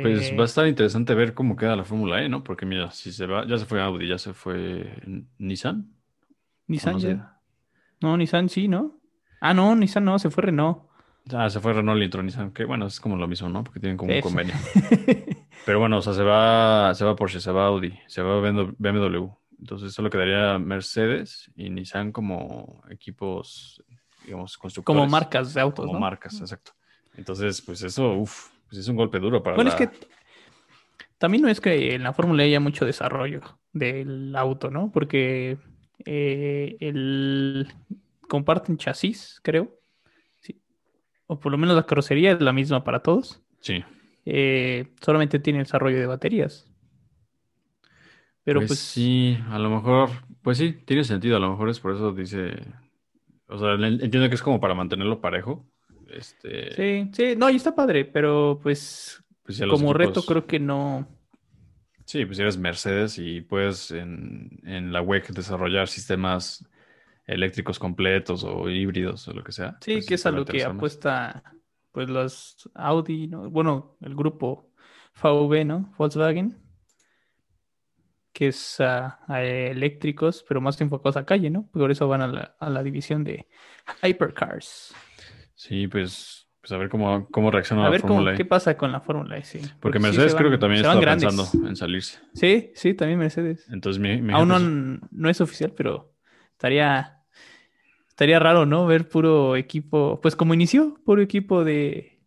Pues 0.00 0.32
Eh, 0.32 0.36
va 0.36 0.42
a 0.42 0.46
estar 0.46 0.66
interesante 0.66 1.14
ver 1.14 1.32
cómo 1.34 1.56
queda 1.56 1.76
la 1.76 1.84
Fórmula 1.84 2.20
E, 2.22 2.28
¿no? 2.28 2.42
Porque 2.42 2.66
mira, 2.66 2.90
si 2.90 3.12
se 3.12 3.26
va, 3.26 3.46
ya 3.46 3.56
se 3.58 3.66
fue 3.66 3.80
Audi, 3.80 4.08
ya 4.08 4.18
se 4.18 4.34
fue 4.34 5.00
Nissan. 5.38 5.94
¿o 6.68 6.68
Nissan 6.68 6.92
no 6.92 6.98
ya. 6.98 7.40
No, 8.00 8.16
Nissan 8.16 8.48
sí, 8.48 8.68
¿no? 8.68 9.00
Ah, 9.40 9.54
no, 9.54 9.74
Nissan 9.76 10.04
no, 10.04 10.18
se 10.18 10.30
fue 10.30 10.44
Renault. 10.44 10.84
Ah, 11.32 11.48
se 11.48 11.60
fue 11.60 11.72
Renault 11.72 12.00
y 12.00 12.04
entró 12.04 12.22
Nissan, 12.22 12.52
que 12.52 12.64
bueno, 12.64 12.86
es 12.86 13.00
como 13.00 13.16
lo 13.16 13.28
mismo, 13.28 13.48
¿no? 13.48 13.62
Porque 13.62 13.80
tienen 13.80 13.96
como 13.96 14.12
un 14.12 14.20
convenio. 14.20 14.54
Pero 15.64 15.78
bueno, 15.78 15.98
o 15.98 16.02
sea, 16.02 16.12
se 16.12 16.22
va, 16.22 16.92
se 16.94 17.04
va 17.04 17.14
Porsche, 17.14 17.40
se 17.40 17.52
va 17.52 17.66
Audi, 17.66 17.96
se 18.08 18.22
va 18.22 18.40
BMW. 18.40 19.28
Entonces 19.60 19.92
solo 19.92 20.10
quedaría 20.10 20.58
Mercedes 20.58 21.50
y 21.54 21.70
Nissan 21.70 22.10
como 22.10 22.82
equipos, 22.90 23.80
digamos, 24.24 24.58
constructores. 24.58 24.98
Como 24.98 25.08
marcas 25.08 25.54
de 25.54 25.60
autos, 25.60 25.84
Como 25.84 25.94
¿no? 25.94 26.00
marcas, 26.00 26.40
exacto. 26.40 26.72
Entonces, 27.16 27.62
pues 27.62 27.82
eso, 27.82 28.14
uff, 28.14 28.48
pues 28.68 28.78
es 28.80 28.88
un 28.88 28.96
golpe 28.96 29.20
duro 29.20 29.40
para 29.42 29.54
Bueno, 29.54 29.70
la- 29.70 29.76
es 29.76 29.88
que 29.88 30.06
también 31.18 31.42
no 31.42 31.48
es 31.48 31.60
que 31.60 31.94
en 31.94 32.02
la 32.02 32.12
Fórmula 32.12 32.42
E 32.42 32.46
haya 32.46 32.58
mucho 32.58 32.84
desarrollo 32.84 33.40
del 33.72 34.34
auto, 34.34 34.70
¿no? 34.70 34.90
Porque 34.90 35.56
eh, 36.04 36.76
el... 36.80 37.72
comparten 38.28 38.76
chasis, 38.76 39.38
creo. 39.44 39.78
O 41.32 41.40
por 41.40 41.50
lo 41.50 41.56
menos 41.56 41.74
la 41.74 41.86
carrocería 41.86 42.32
es 42.32 42.40
la 42.42 42.52
misma 42.52 42.84
para 42.84 43.00
todos. 43.00 43.40
Sí. 43.60 43.82
Eh, 44.26 44.88
solamente 45.00 45.38
tiene 45.38 45.60
desarrollo 45.60 45.98
de 45.98 46.06
baterías. 46.06 46.70
Pero 48.44 48.60
pues, 48.60 48.68
pues, 48.68 48.78
sí, 48.80 49.38
a 49.48 49.58
lo 49.58 49.70
mejor, 49.70 50.10
pues 50.42 50.58
sí, 50.58 50.72
tiene 50.84 51.04
sentido, 51.04 51.36
a 51.36 51.40
lo 51.40 51.50
mejor 51.50 51.70
es 51.70 51.80
por 51.80 51.94
eso 51.94 52.12
dice, 52.12 52.52
o 53.46 53.56
sea, 53.56 53.74
entiendo 53.74 54.28
que 54.28 54.34
es 54.34 54.42
como 54.42 54.60
para 54.60 54.74
mantenerlo 54.74 55.20
parejo. 55.22 55.64
Este, 56.12 56.74
sí, 56.74 57.10
sí, 57.14 57.34
no, 57.36 57.48
y 57.48 57.56
está 57.56 57.74
padre, 57.74 58.04
pero 58.04 58.60
pues 58.62 59.24
pues 59.42 59.62
como 59.70 59.94
reto 59.94 60.22
creo 60.22 60.46
que 60.46 60.58
no. 60.58 61.08
Sí, 62.04 62.26
pues 62.26 62.38
eres 62.40 62.58
Mercedes 62.58 63.16
y 63.18 63.40
puedes 63.40 63.90
en, 63.90 64.60
en 64.64 64.92
la 64.92 65.00
WEC 65.00 65.28
desarrollar 65.30 65.88
sistemas 65.88 66.68
eléctricos 67.26 67.78
completos 67.78 68.44
o 68.44 68.68
híbridos 68.68 69.26
o 69.28 69.32
lo 69.32 69.44
que 69.44 69.52
sea. 69.52 69.76
Sí, 69.80 69.94
pues 69.94 70.06
que 70.06 70.14
es 70.14 70.26
a 70.26 70.30
lo 70.30 70.44
que 70.44 70.64
más. 70.64 70.74
apuesta 70.74 71.42
pues 71.92 72.08
los 72.08 72.70
Audi, 72.74 73.28
¿no? 73.28 73.50
Bueno, 73.50 73.96
el 74.00 74.14
grupo 74.14 74.72
VW, 75.22 75.64
¿no? 75.64 75.94
Volkswagen, 75.98 76.58
que 78.32 78.48
es 78.48 78.80
a, 78.80 79.20
a 79.28 79.42
eléctricos, 79.42 80.44
pero 80.48 80.60
más 80.60 80.80
enfocados 80.80 81.18
a 81.18 81.26
calle, 81.26 81.50
¿no? 81.50 81.68
Por 81.70 81.90
eso 81.90 82.08
van 82.08 82.22
a 82.22 82.26
la, 82.26 82.56
a 82.58 82.70
la 82.70 82.82
división 82.82 83.24
de 83.24 83.46
hypercars. 84.02 84.94
Sí, 85.54 85.86
pues, 85.86 86.48
pues 86.60 86.72
a 86.72 86.78
ver 86.78 86.88
cómo, 86.88 87.28
cómo 87.30 87.50
reacciona 87.50 87.82
A 87.82 87.84
la 87.84 87.90
ver 87.90 88.00
cómo, 88.00 88.14
Fórmula 88.14 88.32
E. 88.32 88.36
qué 88.36 88.46
pasa 88.46 88.76
con 88.76 88.90
la 88.90 89.00
Fórmula 89.00 89.36
E, 89.36 89.44
sí. 89.44 89.60
Porque 89.78 89.98
Mercedes 89.98 90.34
creo 90.34 90.50
que 90.50 90.58
también 90.58 90.84
está 90.84 90.98
pensando 90.98 91.46
en 91.68 91.76
salirse. 91.76 92.20
Sí, 92.32 92.72
sí, 92.74 92.94
también 92.94 93.18
Mercedes. 93.18 93.68
Entonces, 93.70 94.00
mi, 94.00 94.32
Aún 94.32 94.48
no, 94.48 94.58
no 95.10 95.28
es 95.28 95.40
oficial, 95.42 95.74
pero 95.76 96.11
estaría, 96.62 97.18
estaría 98.08 98.38
raro, 98.38 98.66
¿no? 98.66 98.86
Ver 98.86 99.08
puro 99.08 99.56
equipo, 99.56 100.20
pues 100.20 100.36
como 100.36 100.54
inició, 100.54 100.94
puro 101.04 101.20
equipo 101.20 101.64
de, 101.64 102.20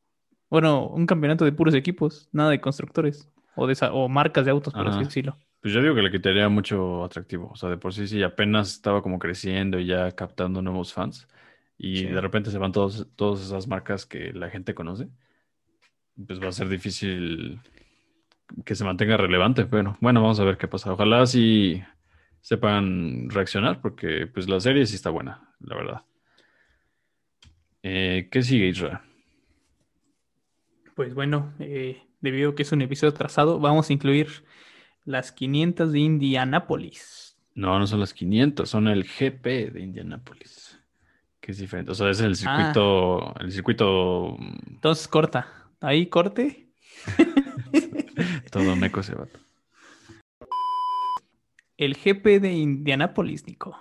bueno, 0.50 0.88
un 0.89 1.06
campeonato 1.06 1.45
de 1.45 1.54
puros 1.54 1.74
equipos, 1.74 2.28
nada 2.34 2.50
de 2.50 2.60
constructores 2.60 3.30
o, 3.56 3.65
de, 3.65 3.74
esa- 3.74 3.93
o 3.93 4.10
marcas 4.10 4.43
de 4.43 4.52
autos, 4.52 4.74
por 4.74 4.82
así 4.88 4.98
Ajá. 4.98 5.06
decirlo. 5.06 5.38
Pues 5.62 5.74
yo 5.74 5.82
digo 5.82 5.95
que 5.95 6.02
le 6.02 6.12
quitaría 6.12 6.50
mucho 6.50 7.06
atractivo. 7.06 7.50
O 7.52 7.56
sea, 7.56 7.69
de 7.69 7.78
por 7.78 7.93
sí, 7.93 8.08
sí, 8.08 8.21
apenas 8.24 8.74
estaba 8.74 9.02
como 9.02 9.19
creciendo 9.19 9.80
y 9.80 9.86
ya 9.88 10.12
captando 10.12 10.62
nuevos 10.62 10.93
fans. 10.93 11.28
Y 11.78 12.00
Sí. 12.00 12.06
de 12.08 12.19
repente 12.21 12.52
se 12.52 12.58
van 12.58 12.74
todos, 12.74 13.08
todas 13.15 13.41
esas 13.41 13.67
marcas 13.67 14.06
que 14.06 14.34
la 14.34 14.50
gente 14.50 14.76
conoce. 14.76 15.08
Pues 16.28 16.41
va 16.41 16.50
a 16.50 16.52
ser 16.52 16.67
difícil 16.67 17.62
que 18.65 18.76
se 18.76 18.84
mantenga 18.84 19.17
relevante. 19.17 19.65
Pero 19.65 19.98
bueno, 20.02 20.21
vamos 20.21 20.39
a 20.39 20.43
ver 20.43 20.58
qué 20.58 20.67
pasa. 20.67 20.91
Ojalá 20.93 21.26
sí 21.26 21.82
sepan 22.45 23.27
reaccionar, 23.31 23.81
porque 23.81 24.27
pues 24.27 24.47
la 24.47 24.60
serie 24.60 24.86
sí 24.86 24.93
está 24.93 25.10
buena, 25.10 25.49
la 25.62 25.75
verdad. 25.75 26.01
Eh, 27.81 28.29
¿qué 28.31 28.43
sigue, 28.43 28.67
Israel? 28.67 28.99
Pues 30.95 31.15
bueno, 31.15 31.55
eh, 31.58 32.03
debido 32.21 32.51
a 32.51 32.55
que 32.55 32.62
es 32.62 32.71
un 32.71 32.84
episodio 32.84 33.15
trazado, 33.15 33.60
vamos 33.60 33.89
a 33.89 33.93
incluir 33.93 34.45
las 35.05 35.31
500 35.31 35.91
de 35.91 35.99
Indianápolis. 35.99 37.36
No, 37.55 37.79
no 37.79 37.88
son 37.88 37.99
las 37.99 38.13
500, 38.13 38.69
son 38.69 38.89
el 38.89 39.05
GP 39.05 39.71
de 39.71 39.81
Indianápolis. 39.81 40.79
Que 41.39 41.51
es 41.51 41.58
diferente. 41.58 41.91
O 41.93 41.95
sea, 41.95 42.12
es 42.12 42.19
el 42.21 42.34
Ah. 42.34 42.36
circuito, 42.36 43.36
el 43.39 43.51
circuito 43.51 44.36
mm, 44.38 44.58
Entonces 44.75 45.08
corta, 45.08 45.47
ahí 45.81 46.05
corte. 46.08 46.69
todo 48.51 48.75
meco 48.75 48.99
ese 48.99 49.15
vato. 49.15 49.39
El 51.78 51.96
GP 51.96 52.40
de 52.40 52.54
Indianápolis, 52.54 53.46
Nico. 53.48 53.78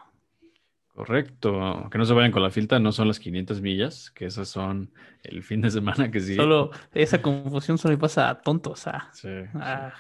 Correcto. 0.95 1.89
Que 1.91 1.99
no 1.99 2.05
se 2.05 2.15
vayan 2.15 2.31
con 2.31 2.43
la 2.43 2.51
filta, 2.51 2.79
no 2.79 2.93
son 2.93 3.09
las 3.09 3.19
500 3.19 3.61
millas, 3.61 4.11
que 4.13 4.27
esas 4.27 4.49
son 4.49 4.93
el 5.25 5.43
fin 5.43 5.61
de 5.61 5.71
semana 5.71 6.11
que 6.11 6.21
sigue. 6.21 6.37
Solo 6.37 6.71
esa 6.93 7.21
confusión 7.21 7.79
solo 7.79 7.99
pasa 7.99 8.31
a 8.31 8.41
tontos, 8.41 8.87
a, 8.87 9.11
Sí, 9.13 9.29
a 9.55 9.93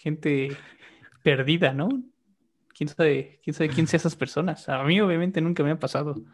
gente 0.00 0.56
perdida, 1.22 1.74
¿no? 1.74 1.88
¿Quién 2.74 2.88
sabe, 2.88 3.38
quién 3.44 3.52
sabe 3.52 3.68
quién 3.68 3.86
sea 3.86 3.98
esas 3.98 4.16
personas? 4.16 4.66
A 4.70 4.82
mí 4.84 4.98
obviamente 5.00 5.42
nunca 5.42 5.62
me 5.62 5.72
ha 5.72 5.78
pasado. 5.78 6.14
sí. 6.14 6.24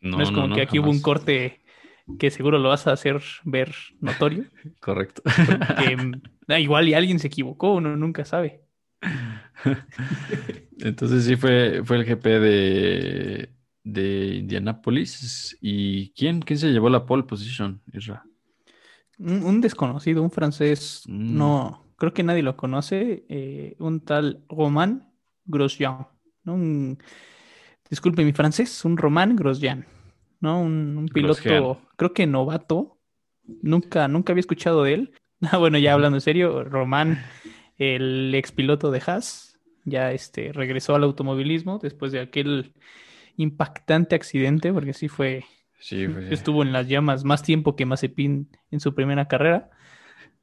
No, 0.00 0.22
es 0.22 0.30
como 0.30 0.54
que 0.54 0.62
aquí 0.62 0.78
hubo 0.78 0.88
un 0.88 1.02
corte 1.02 1.60
que 2.18 2.30
seguro 2.30 2.58
lo 2.58 2.70
vas 2.70 2.86
a 2.86 2.92
hacer 2.92 3.20
ver 3.44 3.74
notorio. 4.00 4.44
Correcto. 4.80 5.22
Mm, 5.26 6.22
da 6.46 6.58
igual 6.58 6.88
y 6.88 6.94
alguien 6.94 7.18
se 7.18 7.26
equivocó, 7.26 7.74
uno 7.74 7.94
nunca 7.96 8.24
sabe. 8.24 8.62
Entonces 10.80 11.24
sí 11.24 11.36
fue, 11.36 11.82
fue 11.84 11.96
el 11.96 12.04
GP 12.06 12.26
de, 12.40 13.50
de 13.84 14.26
Indianápolis. 14.36 15.56
¿Y 15.60 16.10
quién, 16.12 16.40
quién 16.40 16.58
se 16.58 16.68
llevó 16.70 16.88
la 16.90 17.06
pole 17.06 17.24
position, 17.24 17.80
Isra? 17.92 18.24
Un, 19.18 19.42
un 19.44 19.60
desconocido, 19.60 20.22
un 20.22 20.30
francés, 20.30 21.02
Mm. 21.06 21.36
no, 21.36 21.84
creo 21.96 22.14
que 22.14 22.22
nadie 22.22 22.42
lo 22.42 22.56
conoce, 22.56 23.24
eh, 23.28 23.76
un 23.78 24.00
tal 24.00 24.42
Romain 24.48 25.02
Grosjean, 25.44 26.06
¿no? 26.44 26.54
Un- 26.54 26.98
disculpe 27.90 28.24
mi 28.24 28.32
francés, 28.32 28.84
un 28.84 28.96
Romain 28.96 29.36
Grosjean, 29.36 29.84
¿no? 30.40 30.60
Un, 30.62 30.96
un 30.96 31.08
piloto, 31.08 31.32
Grosjean. 31.42 31.64
creo 31.96 32.14
que 32.14 32.26
novato, 32.26 32.98
nunca, 33.62 34.08
nunca 34.08 34.32
había 34.32 34.40
escuchado 34.40 34.84
de 34.84 34.94
él. 34.94 35.12
Ah, 35.42 35.56
bueno, 35.56 35.78
ya 35.78 35.94
hablando 35.94 36.18
en 36.18 36.20
serio, 36.20 36.64
Román, 36.64 37.18
el 37.78 38.34
expiloto 38.34 38.90
de 38.90 39.02
Haas, 39.06 39.49
ya 39.84 40.12
este, 40.12 40.52
regresó 40.52 40.94
al 40.94 41.04
automovilismo 41.04 41.78
después 41.78 42.12
de 42.12 42.20
aquel 42.20 42.74
impactante 43.36 44.14
accidente, 44.14 44.72
porque 44.72 44.92
sí 44.92 45.08
fue, 45.08 45.44
Sí, 45.78 46.06
sí. 46.06 46.12
estuvo 46.30 46.62
en 46.62 46.72
las 46.72 46.88
llamas 46.88 47.24
más 47.24 47.42
tiempo 47.42 47.74
que 47.76 47.86
Mazepin 47.86 48.48
en 48.70 48.80
su 48.80 48.94
primera 48.94 49.28
carrera. 49.28 49.70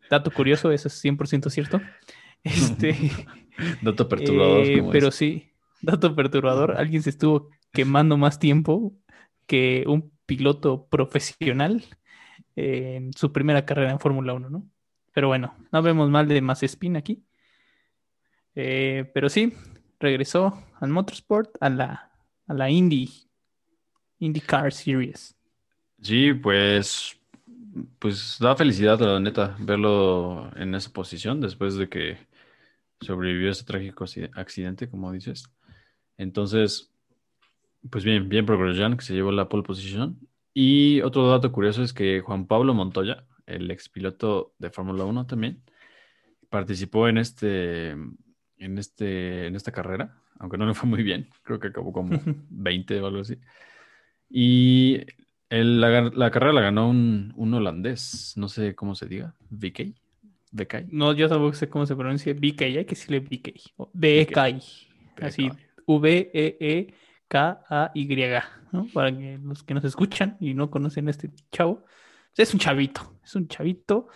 Dato 0.09 0.31
curioso, 0.31 0.71
eso 0.71 0.87
es 0.87 1.03
100% 1.03 1.49
cierto. 1.49 1.81
Este, 2.43 2.95
Dato 3.81 4.07
perturbador. 4.07 4.65
eh, 4.65 4.83
pero 4.91 5.11
sí, 5.11 5.49
dato 5.81 6.15
perturbador, 6.15 6.77
alguien 6.77 7.01
se 7.03 7.09
estuvo 7.09 7.49
quemando 7.73 8.15
más 8.15 8.39
tiempo 8.39 8.93
que 9.47 9.83
un 9.87 10.11
piloto 10.25 10.87
profesional 10.87 11.83
en 12.55 13.11
su 13.13 13.33
primera 13.33 13.65
carrera 13.65 13.91
en 13.91 13.99
Fórmula 13.99 14.33
1, 14.33 14.49
¿no? 14.49 14.63
Pero 15.13 15.27
bueno, 15.27 15.55
no 15.71 15.81
vemos 15.81 16.09
mal 16.09 16.27
de 16.27 16.41
Mazepin 16.41 16.95
aquí. 16.95 17.23
Eh, 18.59 19.07
pero 19.13 19.29
sí, 19.29 19.53
regresó 19.99 20.63
al 20.79 20.89
Motorsport, 20.89 21.57
a 21.61 21.69
la, 21.69 22.11
a 22.47 22.53
la 22.55 22.71
Indy, 22.71 23.07
IndyCar 24.17 24.73
Series. 24.73 25.35
Sí, 26.01 26.33
pues, 26.33 27.19
pues 27.99 28.37
da 28.39 28.55
felicidad, 28.55 28.99
la 28.99 29.19
neta, 29.19 29.55
verlo 29.59 30.49
en 30.55 30.73
esa 30.73 30.91
posición 30.91 31.39
después 31.39 31.75
de 31.75 31.87
que 31.87 32.17
sobrevivió 32.99 33.49
a 33.49 33.51
ese 33.51 33.63
trágico 33.63 34.05
acci- 34.05 34.31
accidente, 34.33 34.89
como 34.89 35.11
dices. 35.11 35.43
Entonces, 36.17 36.91
pues 37.91 38.03
bien, 38.03 38.27
bien 38.27 38.47
por 38.47 38.57
Grosjean, 38.57 38.97
que 38.97 39.05
se 39.05 39.13
llevó 39.13 39.31
la 39.31 39.49
pole 39.49 39.61
position. 39.61 40.17
Y 40.55 41.01
otro 41.01 41.29
dato 41.29 41.51
curioso 41.51 41.83
es 41.83 41.93
que 41.93 42.21
Juan 42.21 42.47
Pablo 42.47 42.73
Montoya, 42.73 43.23
el 43.45 43.69
expiloto 43.69 44.55
de 44.57 44.71
Fórmula 44.71 45.03
1 45.03 45.27
también, 45.27 45.61
participó 46.49 47.07
en 47.07 47.19
este, 47.19 47.95
en 48.57 48.77
este, 48.77 49.47
en 49.47 49.55
esta 49.55 49.71
carrera, 49.71 50.17
aunque 50.39 50.57
no 50.57 50.65
le 50.65 50.73
fue 50.73 50.89
muy 50.89 51.03
bien, 51.03 51.29
creo 51.43 51.59
que 51.59 51.67
acabó 51.67 51.91
como 51.91 52.09
20 52.49 52.99
o 53.01 53.07
algo 53.07 53.21
así. 53.21 53.37
Y 54.29 55.01
el- 55.49 55.79
la, 55.81 56.31
carrera 56.31 56.53
la 56.53 56.61
ganó 56.61 56.89
un, 56.89 57.33
un 57.35 57.53
holandés, 57.53 58.33
no 58.35 58.49
sé 58.49 58.75
cómo 58.75 58.95
se 58.95 59.05
diga, 59.07 59.35
VK. 59.49 59.93
No, 60.91 61.13
yo 61.13 61.29
tampoco 61.29 61.53
sé 61.53 61.69
cómo 61.69 61.85
se 61.85 61.95
pronuncia 61.95 62.33
BK, 62.33 62.61
hay 62.63 62.85
que 62.85 62.95
decirle 62.95 63.19
BK. 63.19 63.53
BK. 63.93 64.37
Así. 65.21 65.49
V-E-E-K-A-Y, 66.87 68.07
¿no? 68.71 68.87
Para 68.93 69.11
que 69.15 69.37
los 69.43 69.63
que 69.63 69.73
nos 69.73 69.83
escuchan 69.85 70.37
y 70.39 70.53
no 70.53 70.69
conocen 70.69 71.07
a 71.07 71.11
este 71.11 71.29
chavo, 71.51 71.85
es 72.35 72.53
un 72.53 72.59
chavito, 72.59 73.17
es 73.23 73.35
un 73.35 73.47
chavito 73.47 74.07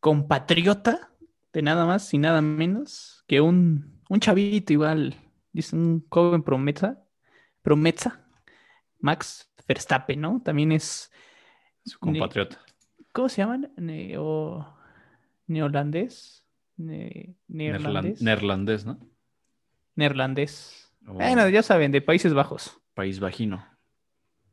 compatriota 0.00 1.11
de 1.52 1.62
nada 1.62 1.84
más 1.86 2.12
y 2.14 2.18
nada 2.18 2.40
menos 2.40 3.24
que 3.26 3.40
un, 3.40 4.00
un 4.08 4.20
chavito 4.20 4.72
igual, 4.72 5.14
dice 5.52 5.76
un 5.76 6.06
joven 6.10 6.42
promesa, 6.42 7.02
promesa, 7.62 8.20
Max 9.00 9.50
Verstappen, 9.68 10.20
¿no? 10.20 10.40
También 10.42 10.72
es, 10.72 11.10
Su 11.84 11.98
compatriota. 11.98 12.58
¿cómo 13.12 13.28
se 13.28 13.42
llaman? 13.42 13.72
Neo, 13.76 14.74
neolandés, 15.46 16.44
Ne- 16.76 17.36
Neerlan- 17.48 17.82
neerlandés, 17.82 18.22
neerlandés, 18.22 18.84
¿no? 18.86 18.98
neerlandés. 19.94 20.90
Ya 21.52 21.62
saben, 21.62 21.92
de 21.92 22.00
Países 22.00 22.32
Bajos. 22.32 22.80
País 22.94 23.20
vagino. 23.20 23.64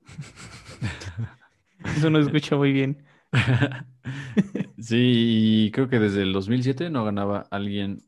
Eso 1.96 2.10
no 2.10 2.20
escucha 2.20 2.56
muy 2.56 2.72
bien. 2.74 3.04
Sí, 4.78 5.66
y 5.66 5.72
creo 5.72 5.90
que 5.90 6.00
desde 6.00 6.22
el 6.22 6.32
2007 6.32 6.90
no 6.90 7.04
ganaba 7.04 7.48
alguien 7.52 8.04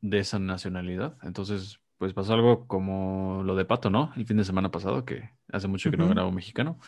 de 0.00 0.18
esa 0.18 0.38
nacionalidad. 0.38 1.16
Entonces, 1.22 1.80
pues 1.98 2.12
pasó 2.14 2.34
algo 2.34 2.66
como 2.66 3.42
lo 3.44 3.54
de 3.54 3.64
Pato, 3.64 3.90
¿no? 3.90 4.12
El 4.16 4.26
fin 4.26 4.36
de 4.36 4.44
semana 4.44 4.70
pasado, 4.70 5.04
que 5.04 5.30
hace 5.52 5.68
mucho 5.68 5.90
que 5.90 5.96
no 5.96 6.08
ganaba 6.08 6.28
un 6.28 6.34
mexicano. 6.34 6.78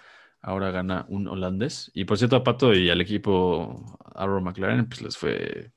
Ahora 0.41 0.71
gana 0.71 1.07
un 1.09 1.29
holandés. 1.29 1.91
Y 1.95 2.05
por 2.05 2.19
cierto, 2.19 2.37
a 2.37 2.45
Pato 2.45 2.75
y 2.75 2.91
al 2.91 3.01
equipo 3.01 3.99
Arrow 4.15 4.41
McLaren, 4.41 4.89
pues 4.89 5.03
les 5.03 5.17
fue, 5.17 5.71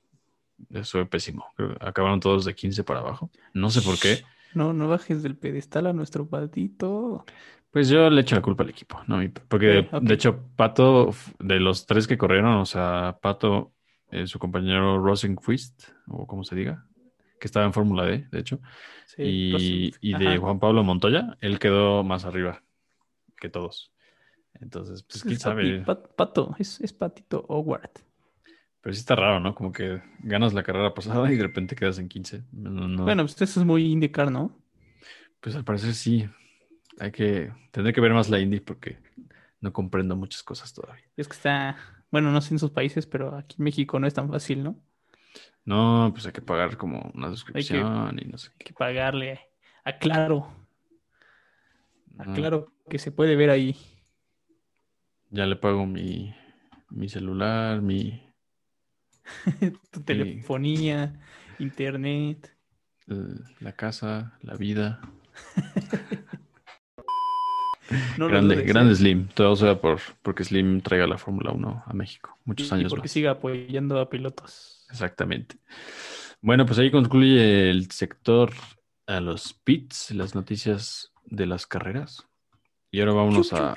les 0.70 0.90
fue 0.90 1.06
pésimo. 1.06 1.46
Creo 1.56 1.78
que 1.78 1.86
acabaron 1.86 2.20
todos 2.20 2.46
de 2.46 2.56
15 2.56 2.84
para 2.84 3.02
abajo. 3.02 3.30
No 3.54 3.70
sé 3.70 3.82
por 3.82 4.00
qué. 4.00 4.24
No, 4.56 4.74
no 4.74 4.88
bajes 4.88 5.22
del 5.22 5.38
pedestal 5.38 5.88
a 5.88 5.94
nuestro 5.94 6.28
patito. 6.28 7.26
Pues 7.72 7.90
yo 7.90 8.10
le 8.10 8.22
echo 8.22 8.36
la 8.36 8.42
culpa 8.42 8.64
al 8.64 8.70
equipo, 8.70 9.02
¿no? 9.08 9.20
Porque 9.50 9.82
Ok, 9.82 9.94
ok. 9.94 10.04
de 10.04 10.14
hecho, 10.14 10.40
Pato, 10.56 11.12
de 11.40 11.60
los 11.60 11.86
tres 11.86 12.08
que 12.08 12.18
corrieron, 12.18 12.56
o 12.56 12.66
sea, 12.66 13.18
Pato, 13.22 13.74
eh, 14.12 14.28
su 14.28 14.40
compañero 14.40 14.98
Rosenquist, 14.98 15.90
o 16.08 16.26
como 16.26 16.44
se 16.44 16.56
diga, 16.56 16.86
que 17.40 17.48
estaba 17.48 17.66
en 17.66 17.74
Fórmula 17.74 18.06
D, 18.06 18.28
de 18.32 18.40
hecho, 18.40 18.60
Sí, 19.06 19.24
y, 19.24 19.94
y 20.00 20.14
de 20.14 20.38
Ajá. 20.38 20.40
Juan 20.40 20.60
Pablo 20.60 20.84
Montoya, 20.84 21.38
él 21.42 21.60
quedó 21.60 22.04
más 22.04 22.24
arriba 22.24 22.64
que 23.38 23.50
todos. 23.50 23.92
Entonces, 24.62 25.04
pues 25.04 25.22
quién 25.24 25.34
Es 25.36 25.42
sabe. 25.44 25.82
papi- 25.82 25.86
pat- 25.86 26.16
pato, 26.16 26.56
es, 26.60 26.80
es 26.82 26.94
patito 26.94 27.46
Howard. 27.50 27.92
Pero 28.86 28.94
sí 28.94 29.00
está 29.00 29.16
raro, 29.16 29.40
¿no? 29.40 29.56
Como 29.56 29.72
que 29.72 30.00
ganas 30.20 30.54
la 30.54 30.62
carrera 30.62 30.94
pasada 30.94 31.34
y 31.34 31.36
de 31.38 31.42
repente 31.42 31.76
quedas 31.76 31.98
en 31.98 32.08
15. 32.08 32.44
No, 32.52 32.70
no- 32.70 33.04
Bueno, 33.04 33.24
pues 33.24 33.42
eso 33.42 33.60
es 33.60 33.66
muy 33.66 33.92
indicar, 33.92 34.32
¿no? 34.32 34.56
Pues 35.42 35.56
al 35.56 35.64
parecer 35.64 35.96
sí. 35.96 36.30
Hay 37.00 37.12
que, 37.12 37.52
tendré 37.72 37.94
que 37.94 38.00
ver 38.00 38.14
más 38.14 38.30
la 38.30 38.40
Indy 38.40 38.60
porque 38.60 39.00
no 39.60 39.74
comprendo 39.74 40.16
muchas 40.16 40.44
cosas 40.44 40.72
todavía. 40.72 41.04
Es 41.18 41.28
que 41.28 41.34
está, 41.34 41.78
bueno, 42.12 42.32
no 42.32 42.42
sé 42.42 42.54
en 42.54 42.60
sus 42.60 42.70
países, 42.70 43.08
pero 43.08 43.36
aquí 43.36 43.56
en 43.58 43.64
México 43.64 44.00
no 44.00 44.06
es 44.06 44.14
tan 44.14 44.30
fácil, 44.30 44.64
¿no? 44.64 44.80
No, 45.64 46.12
pues 46.14 46.28
hay 46.28 46.32
que 46.32 46.44
pagar 46.44 46.78
como 46.78 47.12
una 47.16 47.30
suscripción 47.30 48.20
y 48.22 48.26
no 48.26 48.38
sé 48.38 48.52
Hay 48.52 48.66
que 48.68 48.74
pagarle 48.74 49.40
a 49.84 49.98
Claro, 49.98 50.48
a 52.20 52.34
Claro 52.36 52.72
que 52.88 53.00
se 53.00 53.12
puede 53.12 53.36
ver 53.36 53.50
ahí. 53.50 53.76
Ya 55.32 55.48
le 55.48 55.56
pago 55.56 55.88
mi, 55.88 56.36
mi 56.92 57.10
celular, 57.10 57.82
mi 57.82 58.25
Tu 59.92 60.02
telefonía, 60.02 61.20
internet. 61.60 62.56
la 63.60 63.72
casa, 63.74 64.38
la 64.42 64.56
vida. 64.56 65.00
No 68.18 68.28
grande, 68.28 68.64
grande 68.64 68.94
¿eh? 68.94 68.96
Slim. 68.96 69.28
Todo 69.28 69.56
sea 69.56 69.80
por 69.80 70.00
porque 70.24 70.44
Slim 70.44 70.82
traiga 70.82 71.06
la 71.06 71.20
Fórmula 71.20 71.52
1 71.52 71.84
a 71.86 71.94
México. 71.94 72.36
Muchos 72.44 72.72
Y- 72.72 72.72
y 72.72 72.78
años 72.80 72.90
porque 72.92 73.04
más. 73.06 73.12
siga 73.12 73.32
apoyando 73.32 74.00
a 74.00 74.10
pilotos. 74.10 74.88
Exactamente. 74.90 75.58
Bueno, 76.42 76.66
pues 76.66 76.80
ahí 76.80 76.90
concluye 76.90 77.70
el 77.70 77.92
sector 77.92 78.52
a 79.06 79.20
los 79.20 79.54
pits, 79.54 80.10
las 80.12 80.34
noticias 80.34 81.12
de 81.26 81.46
las 81.46 81.68
carreras. 81.68 82.28
Y 82.90 83.02
ahora 83.02 83.14
vámonos 83.14 83.54
a, 83.54 83.76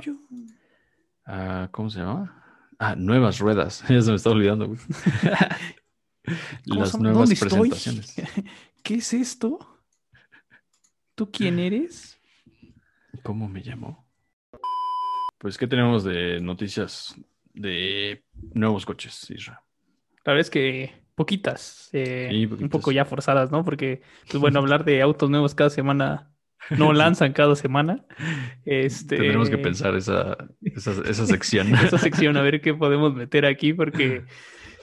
a- 1.27 1.69
¿cómo 1.71 1.91
se 1.91 1.99
llama? 2.01 2.48
Ah, 2.79 2.95
nuevas 2.97 3.39
ruedas. 3.39 3.83
Ya 3.89 4.01
se 4.01 4.11
me 4.11 4.17
está 4.17 4.31
olvidando, 4.31 4.69
güey. 4.69 4.79
¿Cómo 6.69 6.81
Las 6.81 6.99
nuevas 7.01 7.29
¿Dónde 7.41 7.71
estoy? 7.71 8.05
¿Qué 8.83 8.95
es 8.97 9.13
esto? 9.15 9.59
¿Tú 11.15 11.31
quién 11.31 11.59
eres? 11.59 12.19
¿Cómo 13.23 13.49
me 13.49 13.61
llamo? 13.61 14.07
Pues, 15.39 15.57
¿qué 15.57 15.67
tenemos 15.67 16.05
de 16.05 16.41
noticias 16.41 17.15
de 17.55 18.25
nuevos 18.55 18.85
coches, 18.87 19.29
Isra? 19.31 19.63
La 20.25 20.33
verdad 20.33 20.41
es 20.41 20.51
que 20.51 20.93
poquitas, 21.15 21.89
eh, 21.93 22.29
Sí, 22.31 22.45
un 22.45 22.51
poquitas. 22.51 22.71
poco 22.71 22.93
ya 22.93 23.05
forzadas, 23.05 23.51
¿no? 23.51 23.65
Porque, 23.65 24.03
pues 24.31 24.41
bueno, 24.41 24.59
hablar 24.61 24.85
de 24.85 25.03
autos 25.03 25.31
nuevos 25.31 25.55
cada 25.55 25.71
semana, 25.71 26.31
no 26.71 26.93
lanzan 26.93 27.33
cada 27.33 27.57
semana. 27.57 28.05
Este, 28.65 29.17
Tendremos 29.17 29.51
que 29.51 29.59
pensar 29.59 29.95
esa, 29.97 30.37
esa, 30.63 30.93
esa 31.09 31.27
sección. 31.27 31.75
esa 31.85 31.99
sección, 31.99 32.37
a 32.37 32.43
ver 32.43 32.61
qué 32.61 32.75
podemos 32.75 33.15
meter 33.15 33.47
aquí, 33.47 33.73
porque 33.73 34.25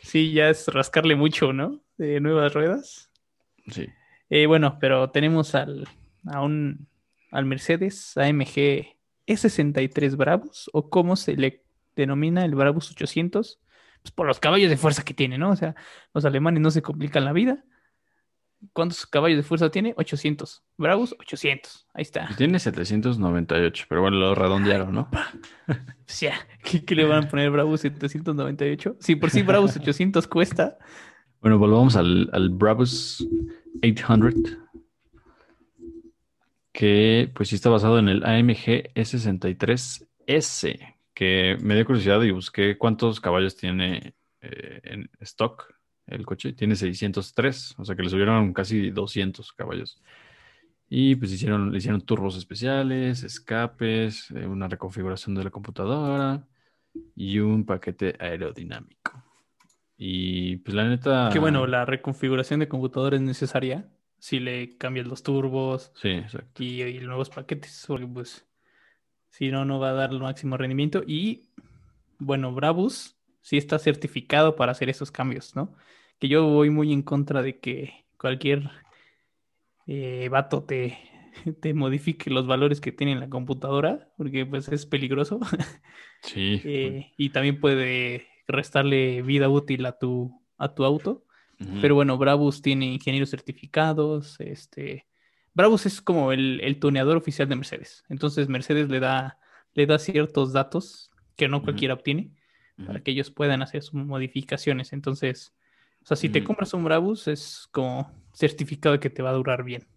sí, 0.01 0.31
ya 0.31 0.49
es 0.49 0.67
rascarle 0.67 1.15
mucho, 1.15 1.53
¿no? 1.53 1.81
De 1.97 2.19
nuevas 2.19 2.53
ruedas. 2.53 3.11
Sí. 3.67 3.87
Eh, 4.29 4.45
bueno, 4.47 4.77
pero 4.79 5.09
tenemos 5.11 5.55
al, 5.55 5.87
a 6.25 6.41
un, 6.41 6.87
al 7.31 7.45
Mercedes 7.45 8.17
AMG 8.17 8.95
E63 9.27 10.15
Bravos, 10.15 10.69
o 10.73 10.89
cómo 10.89 11.15
se 11.15 11.35
le 11.35 11.63
denomina 11.95 12.45
el 12.45 12.55
Bravos 12.55 12.91
800, 12.91 13.59
pues 14.01 14.11
por 14.11 14.27
los 14.27 14.39
caballos 14.39 14.69
de 14.69 14.77
fuerza 14.77 15.03
que 15.03 15.13
tiene, 15.13 15.37
¿no? 15.37 15.51
O 15.51 15.55
sea, 15.55 15.75
los 16.13 16.25
alemanes 16.25 16.61
no 16.61 16.71
se 16.71 16.81
complican 16.81 17.25
la 17.25 17.33
vida. 17.33 17.63
¿Cuántos 18.73 19.05
caballos 19.05 19.37
de 19.37 19.43
fuerza 19.43 19.69
tiene? 19.69 19.93
800. 19.97 20.63
Bravos, 20.77 21.15
800. 21.19 21.87
Ahí 21.93 22.01
está. 22.01 22.27
Y 22.31 22.35
tiene 22.35 22.59
798, 22.59 23.85
pero 23.87 24.01
bueno, 24.01 24.17
lo 24.17 24.35
redondearon, 24.35 24.93
¿no? 24.93 25.09
O 25.67 26.07
sea, 26.07 26.35
¿qué, 26.63 26.85
qué 26.85 26.95
le 26.95 27.05
van 27.05 27.25
a 27.25 27.29
poner 27.29 27.51
Bravos 27.51 27.81
798? 27.81 28.97
Si 28.99 29.15
por 29.15 29.29
sí 29.29 29.43
Bravos 29.43 29.75
800 29.75 30.27
cuesta. 30.27 30.77
Bueno, 31.41 31.59
volvamos 31.59 31.95
al, 31.95 32.29
al 32.33 32.49
Brabus 32.49 33.27
800, 33.83 34.57
que 36.71 37.31
pues 37.35 37.49
sí 37.49 37.55
está 37.55 37.69
basado 37.69 37.99
en 37.99 38.09
el 38.09 38.23
AMG 38.23 38.93
E63S, 38.95 40.95
que 41.13 41.57
me 41.61 41.75
dio 41.75 41.85
curiosidad 41.85 42.21
y 42.23 42.31
busqué 42.31 42.77
cuántos 42.77 43.21
caballos 43.21 43.55
tiene 43.55 44.15
eh, 44.41 44.81
en 44.83 45.09
stock 45.21 45.74
el 46.07 46.25
coche. 46.25 46.53
Tiene 46.53 46.75
603, 46.75 47.75
o 47.77 47.85
sea 47.85 47.95
que 47.95 48.03
le 48.03 48.09
subieron 48.09 48.53
casi 48.53 48.89
200 48.91 49.53
caballos. 49.53 50.01
Y 50.87 51.15
pues 51.15 51.31
hicieron, 51.31 51.71
le 51.71 51.77
hicieron 51.79 52.01
turbos 52.01 52.37
especiales, 52.37 53.23
escapes, 53.23 54.29
eh, 54.31 54.45
una 54.45 54.67
reconfiguración 54.67 55.33
de 55.35 55.43
la 55.43 55.49
computadora 55.49 56.47
y 57.15 57.39
un 57.39 57.65
paquete 57.65 58.15
aerodinámico. 58.19 59.23
Y 59.97 60.57
pues 60.57 60.75
la 60.75 60.87
neta... 60.87 61.29
Que 61.31 61.39
bueno, 61.39 61.65
la 61.67 61.85
reconfiguración 61.85 62.59
de 62.59 62.67
computador 62.67 63.15
es 63.15 63.21
necesaria. 63.21 63.89
Si 64.19 64.39
le 64.39 64.77
cambias 64.77 65.07
los 65.07 65.23
turbos 65.23 65.91
Sí, 65.95 66.09
exacto. 66.09 66.63
y, 66.63 66.81
y 66.83 66.99
nuevos 66.99 67.29
paquetes, 67.29 67.83
porque 67.87 68.07
pues 68.07 68.47
si 69.29 69.49
no, 69.49 69.65
no 69.65 69.79
va 69.79 69.89
a 69.89 69.93
dar 69.93 70.11
el 70.11 70.19
máximo 70.19 70.55
rendimiento. 70.55 71.03
Y 71.05 71.49
bueno, 72.19 72.53
Brabus 72.53 73.14
sí 73.45 73.57
está 73.57 73.77
certificado 73.77 74.55
para 74.55 74.71
hacer 74.71 74.89
esos 74.89 75.11
cambios, 75.11 75.55
¿no? 75.55 75.75
Que 76.17 76.27
yo 76.27 76.47
voy 76.47 76.71
muy 76.71 76.91
en 76.91 77.03
contra 77.03 77.43
de 77.43 77.59
que 77.59 78.07
cualquier 78.17 78.71
eh, 79.85 80.29
vato 80.31 80.63
te, 80.63 80.97
te 81.61 81.75
modifique 81.75 82.31
los 82.31 82.47
valores 82.47 82.81
que 82.81 82.91
tiene 82.91 83.13
en 83.13 83.19
la 83.19 83.29
computadora, 83.29 84.09
porque 84.17 84.47
pues 84.47 84.67
es 84.69 84.85
peligroso. 84.85 85.39
Sí. 86.21 86.59
Eh, 86.63 87.11
y 87.17 87.29
también 87.29 87.59
puede 87.59 88.27
restarle 88.47 89.21
vida 89.21 89.47
útil 89.47 89.85
a 89.85 89.99
tu, 89.99 90.41
a 90.57 90.73
tu 90.73 90.83
auto. 90.83 91.23
Pero 91.81 91.93
bueno, 91.93 92.17
Brabus 92.17 92.63
tiene 92.63 92.87
ingenieros 92.87 93.29
certificados. 93.29 94.39
Este, 94.39 95.05
Brabus 95.53 95.85
es 95.85 96.01
como 96.01 96.31
el, 96.31 96.61
el 96.61 96.79
tuneador 96.79 97.15
oficial 97.15 97.47
de 97.47 97.57
Mercedes. 97.57 98.03
Entonces 98.09 98.49
Mercedes 98.49 98.89
le 98.89 98.99
da, 98.99 99.37
le 99.75 99.85
da 99.85 99.99
ciertos 99.99 100.51
datos 100.51 101.11
que 101.35 101.47
no 101.47 101.61
cualquiera 101.61 101.93
obtiene. 101.93 102.31
Para 102.83 103.01
que 103.01 103.11
ellos 103.11 103.31
puedan 103.31 103.61
hacer 103.61 103.83
sus 103.83 103.93
modificaciones. 103.93 104.93
Entonces, 104.93 105.53
o 106.03 106.05
sea, 106.05 106.17
si 106.17 106.29
te 106.29 106.39
Ujú. 106.39 106.47
compras 106.47 106.73
un 106.73 106.83
Brabus 106.83 107.27
es 107.27 107.67
como 107.71 108.11
certificado 108.33 108.93
de 108.93 108.99
que 108.99 109.09
te 109.09 109.21
va 109.21 109.29
a 109.29 109.33
durar 109.33 109.63
bien. 109.63 109.87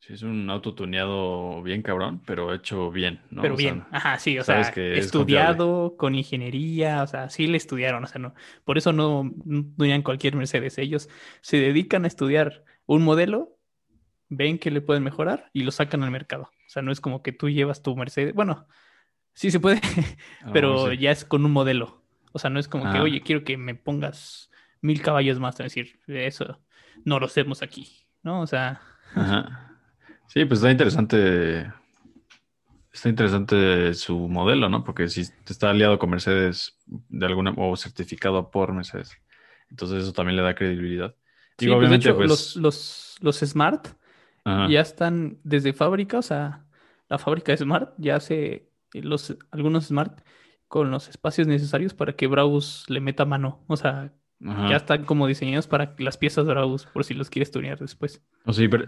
Sí, 0.00 0.14
es 0.14 0.22
un 0.22 0.50
auto 0.50 0.74
tuneado 0.74 1.62
bien 1.62 1.82
cabrón, 1.82 2.20
pero 2.26 2.52
hecho 2.52 2.90
bien, 2.90 3.20
¿no? 3.30 3.42
Pero 3.42 3.54
O 3.54 3.56
sea, 3.56 3.70
bien, 3.70 3.84
ajá, 3.92 4.18
sí, 4.18 4.36
o 4.36 4.42
sea, 4.42 4.60
es 4.60 4.76
estudiado 4.76 5.96
con 5.96 6.16
ingeniería, 6.16 7.04
o 7.04 7.06
sea, 7.06 7.30
sí 7.30 7.46
le 7.46 7.56
estudiaron, 7.56 8.02
o 8.02 8.06
sea, 8.08 8.20
no, 8.20 8.34
por 8.64 8.78
eso 8.78 8.92
no, 8.92 9.30
no 9.44 9.64
tunean 9.78 10.02
cualquier 10.02 10.34
Mercedes, 10.34 10.76
ellos 10.78 11.08
se 11.40 11.58
dedican 11.58 12.04
a 12.04 12.08
estudiar 12.08 12.64
un 12.86 13.04
modelo, 13.04 13.56
ven 14.28 14.58
que 14.58 14.72
le 14.72 14.80
pueden 14.80 15.04
mejorar 15.04 15.50
y 15.52 15.62
lo 15.62 15.70
sacan 15.70 16.02
al 16.02 16.10
mercado, 16.10 16.44
o 16.44 16.68
sea, 16.68 16.82
no 16.82 16.92
es 16.92 17.00
como 17.00 17.22
que 17.22 17.32
tú 17.32 17.48
llevas 17.48 17.82
tu 17.82 17.96
Mercedes, 17.96 18.34
bueno, 18.34 18.66
sí 19.34 19.50
se 19.50 19.60
puede, 19.60 19.80
ah, 20.42 20.50
pero 20.52 20.90
sí. 20.90 20.98
ya 20.98 21.10
es 21.10 21.24
con 21.24 21.44
un 21.44 21.52
modelo, 21.52 22.02
o 22.32 22.38
sea, 22.38 22.50
no 22.50 22.58
es 22.60 22.68
como 22.68 22.90
que, 22.90 22.98
Ah. 22.98 23.02
oye, 23.02 23.20
quiero 23.22 23.44
que 23.44 23.56
me 23.56 23.74
pongas 23.74 24.50
mil 24.80 25.00
caballos 25.02 25.38
más, 25.40 25.54
es 25.60 25.64
decir, 25.74 26.00
eso 26.06 26.60
no 27.04 27.18
lo 27.20 27.26
hacemos 27.26 27.62
aquí, 27.62 27.88
¿no? 28.22 28.40
O 28.42 28.46
sea, 28.46 28.80
Ajá. 29.14 29.68
Sí, 30.28 30.44
pues 30.46 30.60
está 30.60 30.70
interesante. 30.70 31.70
Está 32.90 33.08
interesante 33.10 33.92
su 33.94 34.18
modelo, 34.28 34.68
¿no? 34.68 34.84
Porque 34.84 35.08
si 35.08 35.22
está 35.46 35.70
aliado 35.70 35.98
con 35.98 36.10
Mercedes 36.10 36.78
de 36.86 37.26
alguna 37.26 37.52
o 37.56 37.74
certificado 37.76 38.50
por 38.50 38.72
Mercedes. 38.72 39.16
Entonces 39.70 40.02
eso 40.04 40.12
también 40.12 40.36
le 40.36 40.42
da 40.42 40.54
credibilidad. 40.54 41.14
sí, 41.58 41.66
pues, 41.66 41.68
de 41.68 41.72
obviamente, 41.74 42.08
hecho, 42.08 42.16
pues. 42.16 42.28
los, 42.28 42.56
los, 42.56 43.16
los 43.20 43.36
Smart 43.40 43.88
ajá. 44.44 44.68
ya 44.68 44.80
están 44.80 45.38
desde 45.42 45.72
fábrica, 45.74 46.18
o 46.18 46.22
sea, 46.22 46.64
la 47.08 47.18
fábrica 47.18 47.54
Smart 47.56 47.92
ya 47.98 48.16
hace 48.16 48.68
los, 49.00 49.36
algunos 49.50 49.86
Smart 49.86 50.20
con 50.68 50.90
los 50.90 51.08
espacios 51.08 51.46
necesarios 51.46 51.94
para 51.94 52.14
que 52.14 52.26
Brabus 52.26 52.84
le 52.88 53.00
meta 53.00 53.24
mano. 53.24 53.64
O 53.66 53.76
sea, 53.76 54.12
Ajá. 54.44 54.70
ya 54.70 54.76
están 54.76 55.04
como 55.04 55.26
diseñados 55.26 55.66
para 55.66 55.94
las 55.98 56.16
piezas 56.16 56.46
de 56.46 56.52
Brabus, 56.52 56.86
por 56.86 57.04
si 57.04 57.14
los 57.14 57.30
quieres 57.30 57.50
tunear 57.50 57.78
después. 57.78 58.22
O 58.44 58.52
sí, 58.52 58.68
pero, 58.68 58.86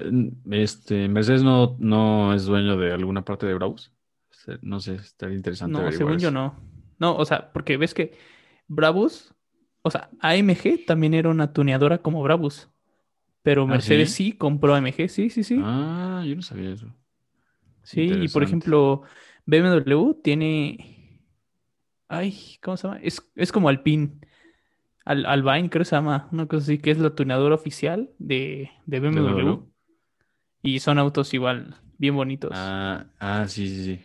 este, 0.51 1.09
Mercedes 1.09 1.43
no, 1.43 1.77
no 1.79 2.35
es 2.35 2.45
dueño 2.45 2.77
de 2.77 2.93
alguna 2.93 3.25
parte 3.25 3.47
de 3.47 3.55
Brabus. 3.55 3.93
Este, 4.31 4.59
No 4.63 4.81
sé, 4.81 4.97
estaría 4.97 5.37
interesante 5.37 5.79
No, 5.79 5.93
según 5.93 6.19
yo 6.19 6.31
no. 6.31 6.55
No, 6.99 7.17
o 7.17 7.25
sea, 7.25 7.53
porque 7.53 7.77
ves 7.77 7.95
que 7.95 8.17
Brabus, 8.67 9.35
o 9.83 9.91
sea, 9.91 10.11
AMG 10.21 10.87
también 10.87 11.15
era 11.15 11.29
una 11.29 11.53
tuneadora 11.53 11.99
como 11.99 12.23
Brabus. 12.23 12.69
Pero 13.43 13.65
¿Ah, 13.65 13.67
Mercedes 13.67 14.11
sí? 14.11 14.31
sí 14.31 14.33
compró 14.33 14.75
AMG, 14.75 15.09
sí, 15.09 15.29
sí, 15.29 15.45
sí. 15.45 15.61
Ah, 15.63 16.25
yo 16.27 16.35
no 16.35 16.43
sabía 16.43 16.71
eso. 16.71 16.87
Sí, 17.83 18.01
y 18.01 18.29
por 18.29 18.43
ejemplo, 18.43 19.03
BMW 19.47 20.15
tiene. 20.23 21.21
Ay, 22.09 22.59
¿cómo 22.63 22.77
se 22.77 22.87
llama? 22.89 23.01
Es, 23.03 23.23
es 23.35 23.53
como 23.53 23.69
Alpine. 23.69 24.13
Al, 25.05 25.27
Albine, 25.27 25.71
creo 25.71 25.81
que 25.83 25.89
se 25.89 25.97
llama. 25.97 26.29
Una 26.33 26.47
cosa 26.47 26.65
así, 26.65 26.79
que 26.79 26.91
es 26.91 26.99
la 26.99 27.15
tuneadora 27.15 27.55
oficial 27.55 28.11
de, 28.19 28.71
de 28.87 29.01
BMW. 29.01 29.35
BMW. 29.35 29.63
Y 30.63 30.81
son 30.81 30.99
autos 30.99 31.35
igual, 31.35 31.75
bien 31.99 32.17
bonitos. 32.17 32.51
Ah, 32.55 33.05
ah, 33.19 33.47
sí, 33.47 33.69
sí, 33.69 33.85
sí. 33.85 34.01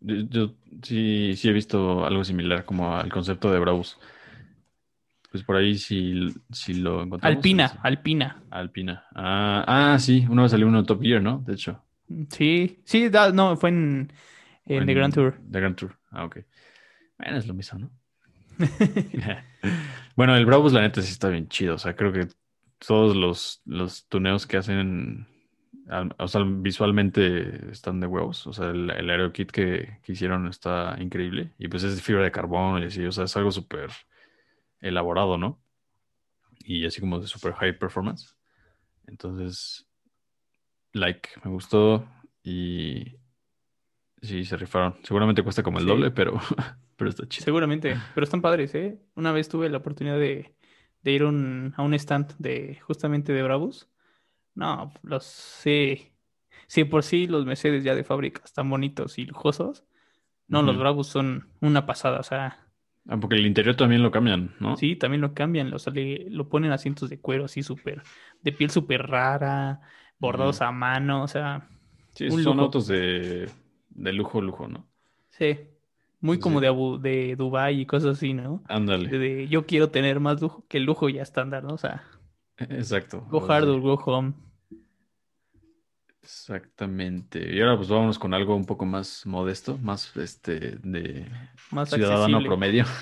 Yo, 0.00 0.14
yo 0.30 0.54
sí, 0.82 1.34
sí 1.36 1.48
he 1.48 1.52
visto 1.52 2.06
algo 2.06 2.24
similar 2.24 2.64
como 2.64 2.96
al 2.96 3.12
concepto 3.12 3.52
de 3.52 3.58
Brabus. 3.58 3.98
Pues 5.30 5.44
por 5.44 5.56
ahí 5.56 5.76
si, 5.76 6.34
si 6.50 6.74
lo 6.74 7.02
encontramos. 7.02 7.36
Alpina, 7.36 7.78
Alpina. 7.82 8.42
Alpina. 8.50 9.04
Ah, 9.14 9.92
ah, 9.92 9.98
sí, 9.98 10.26
vez 10.28 10.50
salió 10.50 10.66
uno 10.66 10.80
en 10.80 10.86
Top 10.86 11.02
Gear, 11.02 11.22
¿no? 11.22 11.42
De 11.46 11.52
hecho. 11.52 11.80
Sí, 12.30 12.80
sí, 12.84 13.08
da- 13.08 13.30
no, 13.30 13.56
fue 13.56 13.68
en, 13.68 14.12
en 14.78 14.86
The 14.86 14.94
Grand 14.94 15.14
Tour. 15.14 15.34
The 15.50 15.60
Grand 15.60 15.76
Tour. 15.76 15.98
Ah, 16.10 16.24
ok. 16.24 16.38
Bueno, 17.18 17.36
es 17.38 17.46
lo 17.46 17.54
mismo, 17.54 17.78
¿no? 17.78 17.90
bueno, 20.16 20.36
el 20.36 20.46
Brabus, 20.46 20.72
la 20.72 20.82
neta, 20.82 21.02
sí 21.02 21.12
está 21.12 21.28
bien 21.28 21.48
chido. 21.48 21.74
O 21.74 21.78
sea, 21.78 21.96
creo 21.96 22.12
que 22.12 22.28
todos 22.78 23.16
los, 23.16 23.62
los 23.64 24.06
tuneos 24.08 24.46
que 24.46 24.56
hacen, 24.56 25.26
al- 25.88 26.14
o 26.18 26.28
sea, 26.28 26.42
visualmente 26.46 27.70
están 27.70 28.00
de 28.00 28.06
huevos. 28.06 28.46
O 28.46 28.52
sea, 28.52 28.70
el, 28.70 28.90
el 28.90 29.10
aerokit 29.10 29.50
que, 29.50 29.98
que 30.02 30.12
hicieron 30.12 30.46
está 30.48 30.96
increíble. 31.00 31.52
Y 31.58 31.68
pues 31.68 31.82
es 31.84 31.96
de 31.96 32.02
fibra 32.02 32.24
de 32.24 32.32
carbono 32.32 32.78
y 32.80 32.86
así. 32.86 33.04
O 33.04 33.12
sea, 33.12 33.24
es 33.24 33.36
algo 33.36 33.50
súper 33.52 33.90
elaborado, 34.80 35.38
¿no? 35.38 35.62
Y 36.64 36.86
así 36.86 37.00
como 37.00 37.20
de 37.20 37.26
súper 37.26 37.52
high 37.54 37.78
performance. 37.78 38.36
Entonces, 39.06 39.88
like, 40.94 41.28
me 41.44 41.50
gustó 41.50 42.06
y 42.42 43.16
sí, 44.22 44.44
se 44.44 44.56
rifaron. 44.56 44.96
Seguramente 45.02 45.42
cuesta 45.42 45.62
como 45.62 45.78
el 45.78 45.84
Sí. 45.84 45.90
doble, 45.90 46.10
pero, 46.10 46.38
pero 46.96 47.10
está 47.10 47.26
chido. 47.28 47.44
Seguramente, 47.44 48.10
pero 48.14 48.24
están 48.24 48.42
padres, 48.42 48.74
¿eh? 48.74 49.00
Una 49.14 49.32
vez 49.32 49.48
tuve 49.48 49.68
la 49.70 49.78
oportunidad 49.78 50.18
de, 50.18 50.54
de 51.02 51.12
ir 51.12 51.24
un- 51.24 51.72
a 51.76 51.82
un 51.82 51.94
stand 51.94 52.34
de 52.38 52.78
justamente 52.82 53.32
de 53.32 53.42
Brabus. 53.42 53.88
No, 54.54 54.92
los 55.02 55.24
sí, 55.24 56.12
sí, 56.68 56.84
por 56.84 57.04
sí 57.04 57.26
los 57.28 57.46
Mercedes 57.46 57.84
ya 57.84 57.94
de 57.96 58.04
fábrica 58.04 58.42
están 58.44 58.70
bonitos 58.70 59.18
y 59.18 59.26
lujosos. 59.26 59.84
No, 60.48 60.62
los. 60.62 60.78
Brabus 60.78 61.08
son 61.08 61.50
una 61.60 61.86
pasada, 61.86 62.20
o 62.20 62.24
sea, 62.24 62.68
Ah, 63.08 63.18
porque 63.18 63.36
el 63.36 63.46
interior 63.46 63.76
también 63.76 64.02
lo 64.02 64.10
cambian, 64.10 64.54
¿no? 64.60 64.76
sí, 64.76 64.96
también 64.96 65.20
lo 65.20 65.34
cambian, 65.34 65.72
o 65.72 65.78
sea, 65.78 65.92
le- 65.92 66.28
lo 66.30 66.48
ponen 66.48 66.72
asientos 66.72 67.08
de 67.10 67.20
cuero 67.20 67.44
así 67.46 67.62
súper, 67.62 68.02
de 68.42 68.52
piel 68.52 68.70
súper 68.70 69.06
rara, 69.06 69.80
bordados 70.18 70.60
a 70.62 70.70
mano, 70.72 71.22
o 71.24 71.28
sea, 71.28 71.68
Sí, 72.14 72.30
son 72.30 72.58
lujo. 72.58 72.62
autos 72.64 72.86
de, 72.86 73.50
de 73.90 74.12
lujo, 74.12 74.40
lujo, 74.40 74.68
¿no? 74.68 74.88
sí, 75.30 75.58
muy 76.20 76.36
Sí. 76.36 76.42
como 76.42 76.60
de 76.60 76.66
Abu, 76.68 76.98
de 76.98 77.34
Dubái 77.36 77.80
y 77.80 77.86
cosas 77.86 78.16
así, 78.18 78.34
¿no? 78.34 78.62
Ándale. 78.68 79.08
de, 79.18 79.48
yo 79.48 79.66
quiero 79.66 79.90
tener 79.90 80.20
más 80.20 80.40
lujo 80.40 80.64
que 80.68 80.76
el 80.78 80.84
lujo 80.84 81.08
ya 81.08 81.22
estándar, 81.22 81.64
¿no? 81.64 81.74
O 81.74 81.78
sea, 81.78 82.04
Exacto. 82.58 83.26
go 83.30 83.50
hard 83.50 83.68
or 83.68 83.80
go 83.80 83.94
home. 83.94 84.34
Exactamente. 86.22 87.54
Y 87.54 87.60
ahora 87.60 87.76
pues 87.76 87.88
vámonos 87.88 88.18
con 88.18 88.34
algo 88.34 88.54
un 88.54 88.66
poco 88.66 88.84
más 88.84 89.24
modesto, 89.26 89.78
más 89.78 90.14
este 90.16 90.76
de 90.82 91.26
Más 91.70 91.90
ciudadano 91.90 92.36
accesible. 92.38 92.46
promedio. 92.48 92.84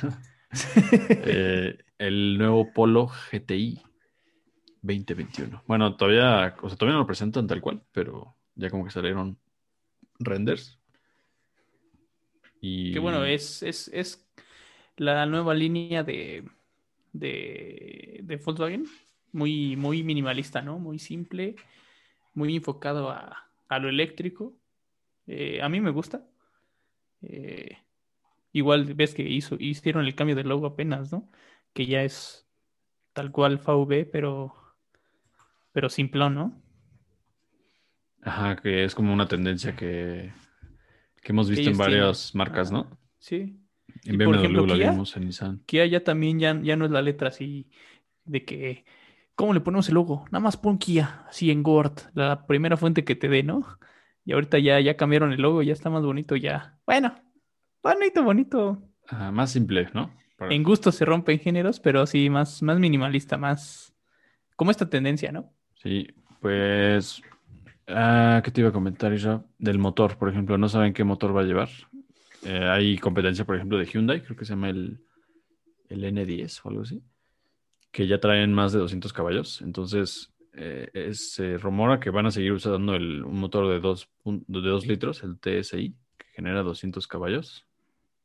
Eh, 1.10 1.76
el 1.98 2.38
nuevo 2.38 2.72
Polo 2.72 3.10
GTI 3.32 3.82
2021. 4.80 5.62
Bueno, 5.66 5.96
todavía, 5.96 6.54
o 6.62 6.68
sea, 6.68 6.78
todavía 6.78 6.94
no 6.94 7.00
lo 7.00 7.06
presentan 7.06 7.46
tal 7.46 7.60
cual, 7.60 7.82
pero 7.92 8.34
ya 8.54 8.70
como 8.70 8.84
que 8.84 8.90
salieron 8.90 9.36
renders. 10.20 10.77
Y 12.60 12.92
Que 12.92 12.98
bueno, 12.98 13.24
es, 13.24 13.62
es, 13.62 13.88
es 13.88 14.28
la 14.96 15.26
nueva 15.26 15.54
línea 15.54 16.02
de, 16.02 16.44
de, 17.12 18.20
de 18.22 18.36
Volkswagen. 18.36 18.86
Muy, 19.32 19.76
muy 19.76 20.02
minimalista, 20.02 20.62
¿no? 20.62 20.78
Muy 20.78 20.98
simple, 20.98 21.56
muy 22.34 22.56
enfocado 22.56 23.10
a, 23.10 23.50
a 23.68 23.78
lo 23.78 23.88
eléctrico. 23.88 24.54
Eh, 25.26 25.60
a 25.62 25.68
mí 25.68 25.80
me 25.80 25.90
gusta. 25.90 26.26
Eh, 27.22 27.76
igual 28.52 28.94
ves 28.94 29.14
que 29.14 29.22
hizo, 29.22 29.56
hicieron 29.58 30.06
el 30.06 30.14
cambio 30.14 30.36
de 30.36 30.44
logo 30.44 30.66
apenas, 30.66 31.12
¿no? 31.12 31.30
Que 31.74 31.86
ya 31.86 32.02
es 32.02 32.48
tal 33.12 33.32
cual 33.32 33.58
VW, 33.58 34.06
pero, 34.10 34.54
pero 35.72 35.88
simplón, 35.88 36.34
¿no? 36.34 36.62
Ajá, 38.22 38.56
que 38.56 38.84
es 38.84 38.94
como 38.94 39.12
una 39.12 39.26
tendencia 39.28 39.74
que, 39.74 40.32
que 41.28 41.32
hemos 41.32 41.48
Que 41.48 41.56
visto 41.56 41.68
en 41.70 41.76
tienen. 41.76 42.00
varias 42.00 42.34
marcas, 42.34 42.72
¿no? 42.72 42.88
Ah, 42.90 42.96
Sí. 43.18 43.60
En 44.06 44.14
Y, 44.14 44.16
BMW 44.16 44.24
por 44.24 44.36
ejemplo, 44.36 44.66
lo 44.66 44.74
Kia, 44.74 44.90
vimos 44.92 45.14
en 45.18 45.24
Nissan. 45.26 45.62
Kia 45.66 45.84
ya 45.84 46.02
también 46.02 46.38
ya, 46.40 46.58
ya 46.62 46.74
no 46.76 46.86
es 46.86 46.90
la 46.90 47.02
letra 47.02 47.28
así 47.28 47.68
de 48.24 48.46
que, 48.46 48.86
¿cómo 49.34 49.52
le 49.52 49.60
ponemos 49.60 49.86
el 49.88 49.94
logo? 49.96 50.24
Nada 50.30 50.40
más 50.42 50.56
pon 50.56 50.78
Kia, 50.78 51.26
así 51.28 51.50
en 51.50 51.62
Word, 51.66 51.92
la 52.14 52.46
primera 52.46 52.78
fuente 52.78 53.04
que 53.04 53.14
te 53.14 53.28
dé, 53.28 53.42
¿no? 53.42 53.66
Y 54.24 54.32
ahorita 54.32 54.58
ya, 54.58 54.80
ya 54.80 54.96
cambiaron 54.96 55.32
el 55.32 55.42
logo, 55.42 55.62
ya 55.62 55.74
está 55.74 55.90
más 55.90 56.02
bonito 56.02 56.34
ya. 56.34 56.78
Bueno, 56.86 57.14
bonito, 57.82 58.22
bonito. 58.24 58.82
Más 59.32 59.50
simple, 59.50 59.90
¿no? 59.92 60.14
Para- 60.38 60.54
En 60.54 60.62
gusto 60.62 60.92
se 60.92 61.04
rompen 61.04 61.40
géneros, 61.40 61.78
pero 61.78 62.06
sí 62.06 62.30
más, 62.30 62.62
más 62.62 62.78
minimalista, 62.78 63.36
más 63.36 63.94
como 64.56 64.70
esta 64.70 64.88
tendencia, 64.88 65.30
¿no? 65.30 65.52
Sí, 65.74 66.06
pues, 66.40 67.20
ah, 67.88 68.40
¿qué 68.44 68.50
te 68.50 68.60
iba 68.60 68.70
a 68.70 68.72
comentar, 68.72 69.12
Isra? 69.12 69.42
Del 69.58 69.78
motor, 69.78 70.16
por 70.16 70.28
ejemplo, 70.28 70.58
no 70.58 70.68
saben 70.68 70.92
qué 70.92 71.04
motor 71.04 71.36
va 71.36 71.42
a 71.42 71.44
llevar. 71.44 71.68
Eh, 72.44 72.68
hay 72.68 72.98
competencia, 72.98 73.44
por 73.44 73.56
ejemplo, 73.56 73.78
de 73.78 73.86
Hyundai, 73.86 74.22
creo 74.22 74.36
que 74.36 74.44
se 74.44 74.52
llama 74.52 74.70
el, 74.70 75.00
el 75.88 76.04
N10 76.04 76.60
o 76.62 76.68
algo 76.68 76.82
así, 76.82 77.02
que 77.90 78.06
ya 78.06 78.20
traen 78.20 78.52
más 78.52 78.72
de 78.72 78.78
200 78.78 79.12
caballos. 79.12 79.60
Entonces, 79.62 80.32
eh, 80.54 81.10
se 81.12 81.58
rumora 81.58 82.00
que 82.00 82.10
van 82.10 82.26
a 82.26 82.30
seguir 82.30 82.52
usando 82.52 82.94
el, 82.94 83.24
un 83.24 83.38
motor 83.38 83.68
de 83.68 83.80
2 83.80 84.08
de 84.24 84.68
dos 84.68 84.86
litros, 84.86 85.22
el 85.22 85.38
TSI, 85.38 85.94
que 86.16 86.26
genera 86.34 86.62
200 86.62 87.06
caballos, 87.06 87.66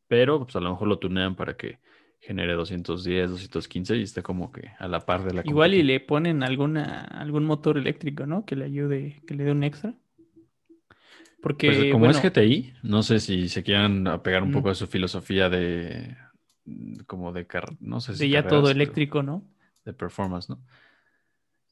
pero 0.07 0.43
pues, 0.43 0.55
a 0.55 0.59
lo 0.59 0.71
mejor 0.71 0.87
lo 0.87 0.99
tunean 0.99 1.35
para 1.35 1.55
que 1.55 1.79
genere 2.25 2.53
210, 2.53 3.29
215 3.29 3.97
y 3.97 4.03
esté 4.03 4.23
como 4.23 4.51
que 4.51 4.71
a 4.79 4.87
la 4.87 5.05
par 5.05 5.23
de 5.23 5.33
la 5.33 5.43
Igual 5.45 5.73
y 5.73 5.83
le 5.83 5.99
ponen 5.99 6.41
alguna, 6.41 7.01
algún 7.01 7.45
motor 7.45 7.77
eléctrico, 7.77 8.25
¿no? 8.25 8.45
Que 8.45 8.55
le 8.55 8.65
ayude, 8.65 9.21
que 9.27 9.35
le 9.35 9.43
dé 9.43 9.51
un 9.51 9.63
extra. 9.63 9.93
Porque, 11.41 11.67
Pues 11.67 11.91
como 11.91 12.05
bueno, 12.05 12.19
es 12.19 12.23
GTI, 12.23 12.73
no 12.83 13.03
sé 13.03 13.19
si 13.19 13.49
se 13.49 13.63
quieran 13.63 14.07
apegar 14.07 14.41
un 14.43 14.49
Mm. 14.49 14.53
poco 14.53 14.69
a 14.69 14.75
su 14.75 14.87
filosofía 14.87 15.49
de 15.49 16.15
como 17.07 17.33
de 17.33 17.45
car 17.45 17.65
no 17.81 17.99
sé 17.99 18.15
si 18.15 18.25
de 18.25 18.29
ya 18.29 18.47
todo 18.47 18.69
eléctrico, 18.69 19.21
¿no? 19.21 19.43
de 19.83 19.93
performance, 19.93 20.49
¿no? 20.49 20.59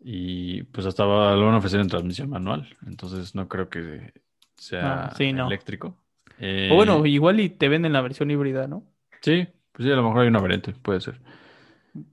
Y 0.03 0.63
pues 0.63 0.85
hasta 0.87 1.05
va- 1.05 1.35
lo 1.35 1.45
van 1.45 1.55
a 1.55 1.57
ofrecer 1.59 1.79
en 1.79 1.87
transmisión 1.87 2.29
manual. 2.29 2.67
Entonces 2.87 3.35
no 3.35 3.47
creo 3.47 3.69
que 3.69 4.13
sea 4.57 5.07
Ah, 5.07 5.13
sí, 5.15 5.31
no. 5.31 5.47
eléctrico. 5.47 5.97
Eh, 6.39 6.69
O 6.71 6.75
bueno, 6.75 7.05
igual 7.05 7.39
y 7.39 7.49
te 7.49 7.69
venden 7.69 7.93
la 7.93 8.01
versión 8.01 8.31
híbrida, 8.31 8.67
¿no? 8.67 8.83
sí, 9.21 9.47
pues 9.71 9.85
sí, 9.85 9.91
a 9.91 9.95
lo 9.95 10.03
mejor 10.03 10.21
hay 10.21 10.27
una 10.27 10.39
variante, 10.39 10.73
puede 10.73 11.01
ser. 11.01 11.21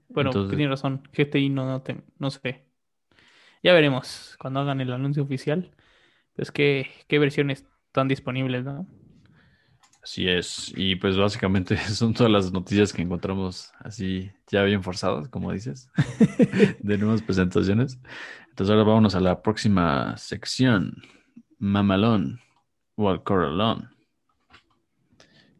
Bueno, 0.09 0.29
Entonces- 0.31 0.49
tienes 0.57 0.69
razón. 0.69 1.03
GTI 1.13 1.49
no, 1.49 1.65
no, 1.65 1.81
te- 1.81 2.01
no 2.17 2.29
sé. 2.29 2.65
Ya 3.63 3.73
veremos 3.73 4.35
cuando 4.39 4.59
hagan 4.61 4.81
el 4.81 4.91
anuncio 4.93 5.23
oficial. 5.23 5.71
Pues 6.35 6.51
qué, 6.51 6.89
qué 7.07 7.19
versiones 7.19 7.65
están 7.87 8.07
disponibles, 8.07 8.63
¿no? 8.63 8.87
Así 10.01 10.27
es. 10.29 10.73
Y 10.77 10.95
pues 10.95 11.17
básicamente 11.17 11.75
son 11.77 12.13
todas 12.13 12.31
las 12.31 12.51
noticias 12.53 12.93
que 12.93 13.01
encontramos 13.01 13.71
así 13.79 14.31
ya 14.47 14.63
bien 14.63 14.81
forzadas, 14.81 15.27
como 15.27 15.51
dices, 15.51 15.89
de 16.79 16.97
nuevas 16.97 17.21
presentaciones. 17.21 17.99
Entonces 18.49 18.71
ahora 18.71 18.83
vámonos 18.85 19.15
a 19.15 19.19
la 19.19 19.41
próxima 19.41 20.15
sección. 20.17 21.01
Mamalón 21.57 22.39
o 22.95 23.09
al 23.09 23.23
Corralón. 23.23 23.89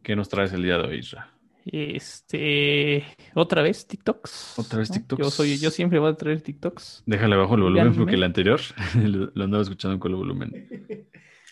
¿Qué 0.02 0.16
nos 0.16 0.28
traes 0.30 0.52
el 0.54 0.62
día 0.62 0.78
de 0.78 0.88
hoy, 0.88 0.98
Isra? 0.98 1.30
Este, 1.66 3.04
otra 3.34 3.62
vez 3.62 3.86
TikToks. 3.86 4.58
Otra 4.58 4.78
vez 4.78 4.90
¿no? 4.90 4.96
TikToks. 4.96 5.22
Yo 5.22 5.30
soy, 5.30 5.58
yo 5.58 5.70
siempre 5.70 5.98
voy 5.98 6.10
a 6.10 6.14
traer 6.14 6.40
TikToks. 6.40 7.04
Déjale 7.06 7.36
bajo 7.36 7.54
el 7.54 7.62
volumen 7.62 7.94
porque 7.94 8.14
el 8.14 8.22
anterior 8.22 8.60
lo 8.94 9.30
lo 9.34 9.44
andaba 9.44 9.62
escuchando 9.62 9.98
con 9.98 10.12
el 10.12 10.16
volumen. 10.16 11.06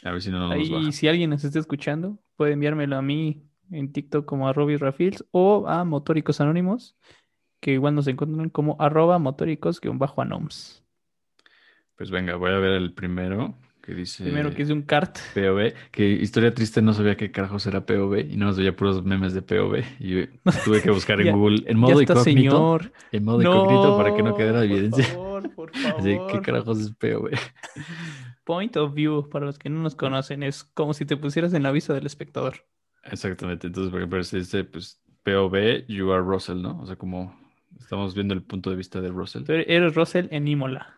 A 0.04 0.12
ver 0.12 0.22
si 0.22 0.30
no 0.30 0.38
nos 0.38 0.52
Ahí, 0.52 0.70
baja. 0.70 0.92
si 0.92 1.08
alguien 1.08 1.30
nos 1.30 1.44
está 1.44 1.58
escuchando, 1.58 2.18
puede 2.36 2.52
enviármelo 2.52 2.96
a 2.96 3.02
mí 3.02 3.42
en 3.70 3.92
TikTok 3.92 4.24
como 4.24 4.48
arroba 4.48 4.72
Rafils 4.78 5.24
o 5.30 5.66
a 5.68 5.84
Motóricos 5.84 6.40
Anónimos, 6.40 6.96
que 7.60 7.72
igual 7.72 7.94
nos 7.94 8.06
encuentran 8.06 8.50
como 8.50 8.76
arroba 8.78 9.18
motóricos-anoms. 9.18 10.84
Pues 11.96 12.10
venga, 12.10 12.36
voy 12.36 12.52
a 12.52 12.58
ver 12.58 12.72
el 12.72 12.94
primero 12.94 13.56
que 13.88 13.94
dice 13.94 14.22
Primero 14.22 14.50
que 14.54 14.60
es 14.62 14.68
de 14.68 14.74
un 14.74 14.82
kart. 14.82 15.16
POV. 15.34 15.72
Que 15.90 16.06
historia 16.10 16.52
triste, 16.52 16.82
no 16.82 16.92
sabía 16.92 17.16
qué 17.16 17.30
carajos 17.30 17.66
era 17.66 17.86
POV 17.86 18.18
y 18.30 18.36
no 18.36 18.46
más 18.46 18.58
veía 18.58 18.76
puros 18.76 19.02
memes 19.02 19.32
de 19.32 19.40
POV. 19.42 19.82
Y 19.98 20.26
tuve 20.64 20.82
que 20.82 20.90
buscar 20.90 21.18
en 21.20 21.26
Ya- 21.28 21.32
Google 21.32 21.64
en 21.66 21.78
modo 21.78 22.02
incógnito. 22.02 22.22
señor. 22.24 22.92
En 23.12 23.24
modo 23.24 23.40
incógnito 23.40 23.96
para 23.96 24.14
que 24.14 24.22
no 24.22 24.36
quedara 24.36 24.58
por 24.60 24.64
evidencia. 24.66 25.04
favor, 25.06 25.54
por 25.54 25.70
Así, 25.96 26.10
¿qué 26.10 26.16
favor. 26.18 26.42
carajos 26.42 26.78
es 26.80 26.90
POV? 26.90 27.30
Point 28.44 28.76
of 28.76 28.94
view, 28.94 29.28
para 29.28 29.46
los 29.46 29.58
que 29.58 29.68
no 29.70 29.80
nos 29.82 29.94
conocen, 29.94 30.42
es 30.42 30.64
como 30.64 30.94
si 30.94 31.04
te 31.04 31.16
pusieras 31.16 31.52
en 31.54 31.62
la 31.62 31.70
vista 31.70 31.94
del 31.94 32.06
espectador. 32.06 32.66
Exactamente. 33.04 33.66
Entonces, 33.68 33.90
por 33.90 34.00
ejemplo, 34.00 34.22
se 34.22 34.38
dice 34.38 34.64
pues 34.64 35.00
POV, 35.24 35.86
you 35.88 36.12
are 36.12 36.22
Russell, 36.22 36.60
¿no? 36.60 36.80
O 36.80 36.86
sea, 36.86 36.96
como 36.96 37.34
estamos 37.78 38.14
viendo 38.14 38.34
el 38.34 38.42
punto 38.42 38.70
de 38.70 38.76
vista 38.76 39.00
de 39.00 39.08
Russell. 39.08 39.44
Eres 39.48 39.94
Russell 39.94 40.26
en 40.30 40.46
Imola. 40.48 40.97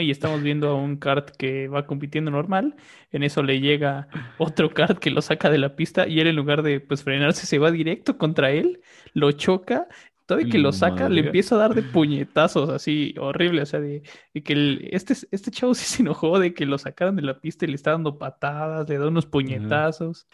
Y 0.00 0.10
estamos 0.10 0.42
viendo 0.42 0.68
a 0.70 0.74
un 0.74 0.96
kart 0.96 1.30
que 1.36 1.68
va 1.68 1.86
compitiendo 1.86 2.30
normal. 2.30 2.76
En 3.10 3.22
eso 3.22 3.42
le 3.42 3.60
llega 3.60 4.08
otro 4.36 4.72
kart 4.74 4.98
que 4.98 5.10
lo 5.10 5.22
saca 5.22 5.50
de 5.50 5.58
la 5.58 5.76
pista 5.76 6.08
y 6.08 6.20
él 6.20 6.26
en 6.28 6.36
lugar 6.36 6.62
de 6.62 6.80
pues 6.80 7.02
frenarse 7.04 7.46
se 7.46 7.58
va 7.58 7.70
directo 7.70 8.18
contra 8.18 8.50
él, 8.50 8.80
lo 9.12 9.32
choca. 9.32 9.86
Todo 10.26 10.40
y 10.40 10.46
que 10.46 10.58
lo 10.58 10.72
saca, 10.72 11.08
le 11.08 11.20
empieza 11.20 11.54
a 11.54 11.58
dar 11.58 11.74
de 11.74 11.82
puñetazos 11.82 12.68
así 12.68 13.14
horrible, 13.18 13.62
o 13.62 13.66
sea, 13.66 13.80
de, 13.80 14.02
de 14.34 14.42
que 14.42 14.52
el- 14.52 14.88
este, 14.92 15.14
este 15.30 15.50
chavo 15.50 15.74
sí 15.74 15.84
se 15.86 16.02
enojó 16.02 16.38
de 16.38 16.52
que 16.54 16.66
lo 16.66 16.76
sacaran 16.78 17.16
de 17.16 17.22
la 17.22 17.40
pista 17.40 17.64
y 17.64 17.68
le 17.68 17.74
está 17.76 17.92
dando 17.92 18.18
patadas, 18.18 18.86
le 18.88 18.98
da 18.98 19.08
unos 19.08 19.24
puñetazos. 19.26 20.28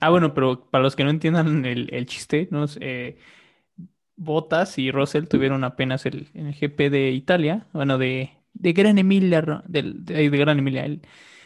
Ah, 0.00 0.10
bueno, 0.10 0.34
pero 0.34 0.70
para 0.70 0.84
los 0.84 0.96
que 0.96 1.04
no 1.04 1.10
entiendan 1.10 1.64
el, 1.66 1.88
el 1.94 2.06
chiste, 2.06 2.48
¿no? 2.52 2.66
Eh, 2.80 3.18
Bottas 4.16 4.78
y 4.78 4.90
Russell 4.90 5.26
tuvieron 5.28 5.62
apenas 5.64 6.06
el, 6.06 6.28
en 6.34 6.46
el 6.46 6.54
GP 6.54 6.90
de 6.90 7.10
Italia, 7.10 7.66
bueno, 7.72 7.98
de, 7.98 8.35
de 8.58 8.72
Gran 8.72 8.98
Emilia, 8.98 9.62
del, 9.66 10.04
de, 10.04 10.30
de 10.30 10.38
Gran 10.38 10.58
Emilia, 10.58 10.84
el 10.84 11.00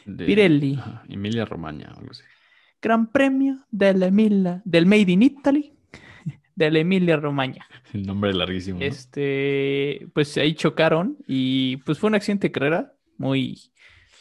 De- 0.06 0.24
Pirelli. 0.26 0.74
ajá, 0.74 1.02
Emilia 1.08 1.44
Romagna, 1.44 1.92
algo 1.96 2.11
así. 2.11 2.22
Gran 2.82 3.11
Premio 3.12 3.58
del 3.70 4.02
Emilia, 4.02 4.62
del 4.64 4.86
Made 4.86 5.11
in 5.12 5.22
Italy, 5.22 5.72
de 6.54 6.70
la 6.70 6.78
Emilia 6.78 7.16
Romagna. 7.16 7.66
El 7.92 8.06
nombre 8.06 8.32
larguísimo. 8.32 8.78
¿no? 8.78 8.84
Este, 8.84 10.06
pues 10.14 10.36
ahí 10.38 10.54
chocaron 10.54 11.16
y 11.26 11.78
pues 11.78 11.98
fue 11.98 12.08
un 12.08 12.14
accidente 12.14 12.48
de 12.48 12.52
carrera 12.52 12.92
muy, 13.18 13.70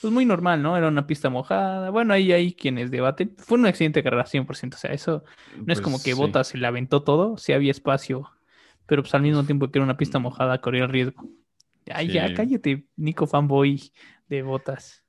pues 0.02 0.12
muy 0.12 0.26
normal, 0.26 0.62
¿no? 0.62 0.76
Era 0.78 0.88
una 0.88 1.06
pista 1.08 1.30
mojada. 1.30 1.90
Bueno, 1.90 2.14
ahí 2.14 2.32
hay 2.32 2.54
quienes 2.54 2.92
debaten. 2.92 3.36
Fue 3.38 3.58
un 3.58 3.66
accidente 3.66 4.00
de 4.00 4.04
carrera 4.04 4.26
100%, 4.26 4.76
o 4.76 4.78
sea, 4.78 4.92
eso 4.92 5.24
no 5.66 5.72
es 5.74 5.80
como 5.82 5.98
Pues, 5.98 6.04
que 6.06 6.14
sí. 6.14 6.18
Bottas 6.18 6.48
se 6.48 6.58
le 6.58 6.68
aventó 6.68 7.04
todo, 7.04 7.38
sí 7.38 7.54
había 7.54 7.72
espacio, 7.72 8.30
pero 8.88 9.04
pues 9.04 9.14
al 9.14 9.22
mismo 9.22 9.44
tiempo 9.46 9.70
que 9.72 9.80
era 9.80 9.84
una 9.86 9.98
pista 9.98 10.20
mojada, 10.20 10.60
corría 10.60 10.84
el 10.84 10.90
riesgo. 10.90 11.30
Ay, 11.92 12.08
ya, 12.08 12.34
cállate, 12.34 12.86
Nico 12.96 13.26
fanboy 13.26 13.92
de 14.28 14.44
Bottas. 14.44 15.04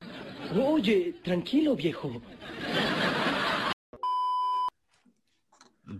Oye, 0.56 1.14
tranquilo, 1.22 1.76
viejo. 1.76 2.20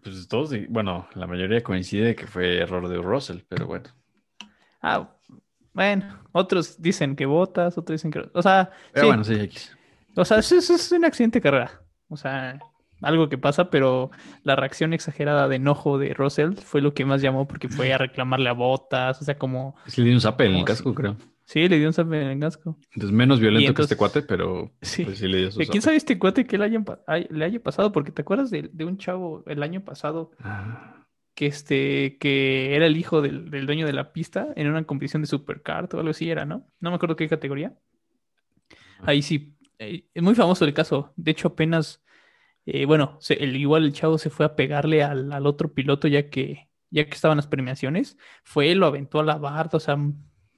Pues 0.02 0.28
todos, 0.28 0.52
bueno, 0.68 1.08
la 1.14 1.26
mayoría 1.26 1.62
coincide 1.62 2.14
que 2.14 2.26
fue 2.26 2.58
error 2.58 2.88
de 2.88 2.96
Russell, 2.98 3.38
pero 3.48 3.66
bueno. 3.66 3.90
Ah, 4.80 5.10
bueno, 5.72 6.20
otros 6.32 6.80
dicen 6.80 7.16
que 7.16 7.26
Bottas, 7.26 7.76
otros 7.76 8.00
dicen 8.00 8.10
que... 8.10 8.28
O 8.32 8.42
sea, 8.42 8.70
Pero 8.92 9.04
sí, 9.04 9.08
bueno, 9.08 9.24
sí, 9.24 9.34
X. 9.34 9.76
O 10.16 10.24
sea, 10.24 10.38
eso, 10.38 10.56
eso 10.56 10.74
es 10.74 10.90
un 10.92 11.04
accidente 11.04 11.38
de 11.38 11.42
carrera. 11.42 11.82
O 12.08 12.16
sea, 12.16 12.58
algo 13.02 13.28
que 13.28 13.38
pasa, 13.38 13.70
pero 13.70 14.10
la 14.42 14.56
reacción 14.56 14.92
exagerada 14.92 15.48
de 15.48 15.56
enojo 15.56 15.98
de 15.98 16.14
Russell 16.14 16.54
fue 16.54 16.80
lo 16.82 16.94
que 16.94 17.04
más 17.04 17.22
llamó 17.22 17.46
porque 17.48 17.68
fue 17.68 17.92
a 17.92 17.98
reclamarle 17.98 18.48
a 18.48 18.52
Botas. 18.52 19.20
O 19.20 19.24
sea, 19.24 19.38
como, 19.38 19.74
que 19.94 20.00
le 20.00 20.08
dio 20.08 20.16
un 20.16 20.20
zape 20.20 20.44
en 20.46 20.54
el 20.56 20.64
casco, 20.64 20.94
creo. 20.94 21.16
sí, 21.44 21.68
le 21.68 21.78
dio 21.78 21.86
un 21.88 21.92
zape 21.94 22.20
en 22.22 22.28
el 22.28 22.38
casco. 22.40 22.76
Entonces, 22.94 23.16
menos 23.16 23.40
violento 23.40 23.74
que 23.74 23.82
este 23.82 23.96
cuate, 23.96 24.22
pero 24.22 24.70
Sí. 24.82 25.04
pues 25.04 25.18
sí 25.18 25.28
le 25.28 25.38
dio 25.38 25.50
su 25.50 25.58
¿De 25.58 25.66
¿Quién 25.66 25.82
sabe 25.82 25.96
este 25.96 26.18
cuate 26.18 26.46
que 26.46 26.58
le, 26.58 26.64
hayan 26.64 26.84
le 27.30 27.44
haya 27.44 27.60
pasado? 27.62 27.92
Porque 27.92 28.12
te 28.12 28.22
acuerdas 28.22 28.50
de, 28.50 28.68
de 28.72 28.84
un 28.84 28.98
chavo 28.98 29.42
el 29.46 29.62
año 29.62 29.82
pasado 29.84 30.30
Ah, 30.40 31.04
que, 31.34 31.46
este, 31.46 32.18
que 32.18 32.74
era 32.76 32.84
el 32.86 32.96
hijo 32.98 33.22
del, 33.22 33.50
del 33.50 33.64
dueño 33.66 33.86
de 33.86 33.94
la 33.94 34.12
pista 34.12 34.48
en 34.56 34.68
una 34.68 34.84
competición 34.84 35.22
de 35.22 35.26
superkart 35.28 35.94
o 35.94 35.98
algo 35.98 36.10
así 36.10 36.28
era, 36.30 36.44
¿no? 36.44 36.66
No 36.80 36.90
me 36.90 36.96
acuerdo 36.96 37.16
qué 37.16 37.28
categoría. 37.28 37.72
Ahí 39.02 39.22
sí, 39.22 39.56
eh, 39.78 40.04
es 40.12 40.22
muy 40.22 40.34
famoso 40.34 40.64
el 40.66 40.74
caso. 40.74 41.12
De 41.16 41.30
hecho, 41.30 41.48
apenas, 41.48 42.02
eh, 42.66 42.84
bueno, 42.86 43.16
se- 43.20 43.42
el, 43.42 43.56
igual 43.56 43.84
el 43.84 43.92
chavo 43.92 44.18
se 44.18 44.30
fue 44.30 44.46
a 44.46 44.56
pegarle 44.56 45.02
al, 45.02 45.32
al 45.32 45.46
otro 45.46 45.72
piloto 45.72 46.08
ya 46.08 46.28
que, 46.30 46.68
ya 46.90 47.04
que 47.06 47.14
estaban 47.14 47.36
las 47.36 47.46
premiaciones. 47.46 48.16
Fue, 48.44 48.74
lo 48.74 48.86
aventó 48.86 49.20
a 49.20 49.24
la 49.24 49.38
barda, 49.38 49.76
o 49.76 49.80
sea, 49.80 49.96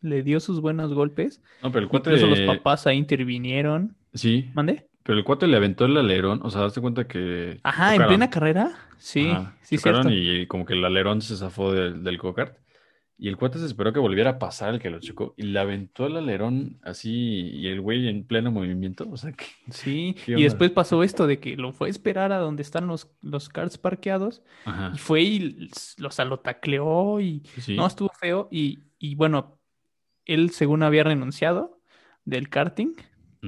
le 0.01 0.23
dio 0.23 0.41
sus 0.41 0.61
buenos 0.61 0.93
golpes. 0.95 1.43
No, 1.63 1.71
pero 1.73 1.85
el 1.85 1.89
cuate. 1.89 2.11
Incluso 2.11 2.27
los 2.29 2.41
papás 2.41 2.87
ahí 2.87 2.97
intervinieron. 2.99 3.97
Sí, 4.15 4.51
¿Mande? 4.55 4.89
pero 5.05 5.19
el 5.19 5.25
cuate 5.25 5.47
le 5.49 5.57
aventó 5.57 5.85
el 5.85 5.97
alerón. 5.97 6.41
O 6.45 6.51
sea, 6.51 6.61
daste 6.63 6.81
cuenta 6.81 7.07
que. 7.09 7.59
Ajá, 7.63 7.95
en 7.97 8.07
plena 8.07 8.31
carrera. 8.31 8.71
Sí, 8.99 9.31
Ajá, 9.31 9.57
sí, 9.63 9.79
cierto. 9.79 10.11
y 10.11 10.47
como 10.47 10.65
que 10.65 10.75
el 10.75 10.85
alerón 10.85 11.21
se 11.23 11.37
zafó 11.37 11.73
del, 11.73 12.05
del 12.05 12.19
go-kart. 12.19 12.57
Y 13.23 13.29
el 13.29 13.37
cuate 13.37 13.61
se 13.61 13.67
esperó 13.67 13.93
que 13.93 14.01
volviera 14.01 14.31
a 14.31 14.39
pasar 14.41 14.75
el 14.75 14.81
que 14.81 14.91
lo 14.91 14.99
chocó. 14.99 15.33
Y 15.37 15.45
le 15.45 15.59
aventó 15.61 16.07
el 16.07 16.17
alerón 16.17 16.81
así. 16.83 17.51
Y 17.53 17.69
el 17.69 17.81
güey 17.81 18.09
en 18.09 18.25
pleno 18.27 18.51
movimiento. 18.51 19.09
O 19.09 19.17
sea, 19.17 19.31
que. 19.37 19.45
Sí, 19.71 20.17
¿Qué 20.27 20.33
y 20.33 20.43
después 20.43 20.73
pasó 20.73 21.05
esto 21.05 21.29
de 21.29 21.39
que 21.39 21.57
lo 21.57 21.73
fue 21.73 21.87
a 21.87 21.91
esperar 21.93 22.33
a 22.33 22.39
donde 22.39 22.63
están 22.63 22.89
los, 22.89 23.13
los 23.21 23.49
karts 23.49 23.79
parqueados 23.79 24.43
Ajá. 24.65 24.91
y 24.93 24.99
fue 24.99 25.23
y 25.23 25.71
los 25.99 26.19
lo 26.19 26.41
tacleó 26.41 27.21
y 27.21 27.45
Sí. 27.61 27.77
no 27.77 27.87
estuvo 27.87 28.11
feo 28.19 28.49
y, 28.51 28.81
y 28.99 29.15
bueno, 29.15 29.61
él 30.25 30.51
según 30.51 30.83
había 30.83 31.05
renunciado 31.05 31.81
del 32.25 32.49
karting, 32.49 32.95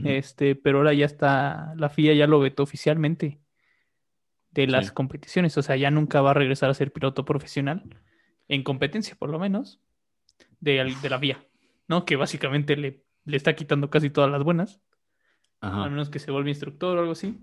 este, 0.04 0.54
pero 0.54 0.78
ahora 0.78 0.92
ya 0.92 1.06
está, 1.06 1.72
la 1.76 1.88
FIA 1.88 2.14
ya 2.14 2.26
lo 2.28 2.38
vetó 2.40 2.62
oficialmente 2.62 3.40
de 4.52 4.66
las 4.68 4.86
Sí. 4.86 4.92
competiciones, 4.94 5.56
o 5.58 5.62
sea, 5.62 5.74
ya 5.76 5.90
nunca 5.90 6.20
va 6.20 6.30
a 6.30 6.34
regresar 6.34 6.70
a 6.70 6.74
ser 6.74 6.92
piloto 6.92 7.24
profesional, 7.24 7.82
en 8.48 8.62
competencia 8.62 9.16
por 9.16 9.30
lo 9.30 9.38
menos, 9.38 9.80
de, 10.60 10.94
de 11.02 11.10
la 11.10 11.18
FIA, 11.18 11.44
¿no? 11.88 12.04
Que 12.04 12.16
básicamente 12.16 12.76
le, 12.76 13.02
le 13.24 13.36
está 13.36 13.54
quitando 13.54 13.90
casi 13.90 14.10
todas 14.10 14.30
las 14.30 14.42
buenas, 14.42 14.80
Ajá. 15.60 15.84
a 15.84 15.88
menos 15.88 16.10
que 16.10 16.18
se 16.18 16.30
vuelva 16.30 16.48
instructor 16.50 16.96
o 16.96 17.00
algo 17.00 17.12
así. 17.12 17.38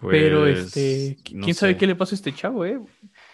Pero 0.00 0.40
Pues, 0.42 0.76
este, 0.76 1.16
no 1.34 1.42
quién 1.44 1.54
sabe 1.54 1.72
sé. 1.72 1.78
qué 1.78 1.86
le 1.88 1.96
pasó 1.96 2.14
a 2.14 2.16
este 2.16 2.32
chavo, 2.32 2.64
¿eh? 2.64 2.78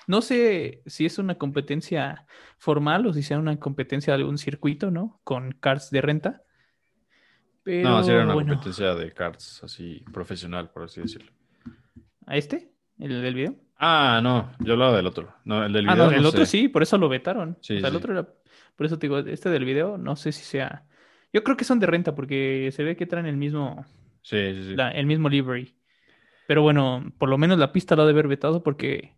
No 0.07 0.23
sé 0.23 0.83
si 0.87 1.05
es 1.05 1.19
una 1.19 1.37
competencia 1.37 2.27
formal 2.59 3.07
o 3.07 3.13
si 3.13 3.23
sea 3.23 3.39
una 3.39 3.59
competencia 3.61 4.15
de 4.15 4.21
algún 4.21 4.39
circuito, 4.39 4.91
¿no? 4.91 5.21
Con 5.25 5.53
karts 5.53 5.91
de 5.91 6.01
renta. 6.01 6.43
Pero 7.63 7.89
No, 7.91 8.03
sí 8.05 8.11
era 8.11 8.25
una 8.25 8.35
bueno, 8.35 8.55
competencia 8.55 8.95
de 8.95 9.13
karts 9.13 9.63
así 9.63 10.03
profesional, 10.13 10.71
por 10.71 10.85
así 10.85 11.01
decirlo. 11.03 11.31
¿a 12.27 12.37
este? 12.39 12.73
¿El 12.99 13.21
del 13.23 13.35
video? 13.35 13.57
Ah, 13.77 14.21
no, 14.23 14.53
yo 14.61 14.75
hablaba 14.75 14.97
del 14.97 15.07
otro. 15.07 15.35
No, 15.45 15.65
el 15.65 15.73
del 15.73 15.87
Ah, 15.87 15.95
video. 15.95 16.07
no, 16.07 16.11
el 16.17 16.23
no 16.23 16.29
otro 16.29 16.45
sé. 16.45 16.51
sí, 16.51 16.69
por 16.69 16.83
eso 16.83 16.97
lo 16.99 17.09
vetaron. 17.09 17.59
Sí, 17.61 17.77
o 17.77 17.81
sea, 17.81 17.89
el 17.89 17.95
sí. 17.95 17.99
otro 17.99 18.13
era. 18.13 18.29
Por 18.77 18.87
eso 18.87 18.99
te 18.99 19.07
digo, 19.07 19.19
este 19.19 19.51
del 19.51 19.65
video, 19.65 19.99
no 19.99 20.17
sé 20.17 20.33
si 20.33 20.45
sea. 20.45 20.87
Yo 21.33 21.43
creo 21.45 21.57
que 21.57 21.65
son 21.65 21.81
de 21.81 21.87
renta 21.87 22.15
porque 22.15 22.71
se 22.73 22.85
ve 22.85 22.97
que 22.97 23.07
traen 23.07 23.27
el 23.27 23.37
mismo, 23.37 23.85
Sí, 24.23 24.37
sí, 24.55 24.65
sí. 24.65 24.75
la- 24.75 24.91
el 24.93 25.07
mismo 25.07 25.29
livery. 25.29 25.77
Pero 26.47 26.63
bueno, 26.63 27.13
por 27.19 27.29
lo 27.29 27.39
menos 27.39 27.59
la 27.59 27.73
pista 27.73 27.97
la 27.97 28.03
ha 28.05 28.07
de 28.07 28.13
haber 28.13 28.29
vetado 28.29 28.63
porque 28.63 29.17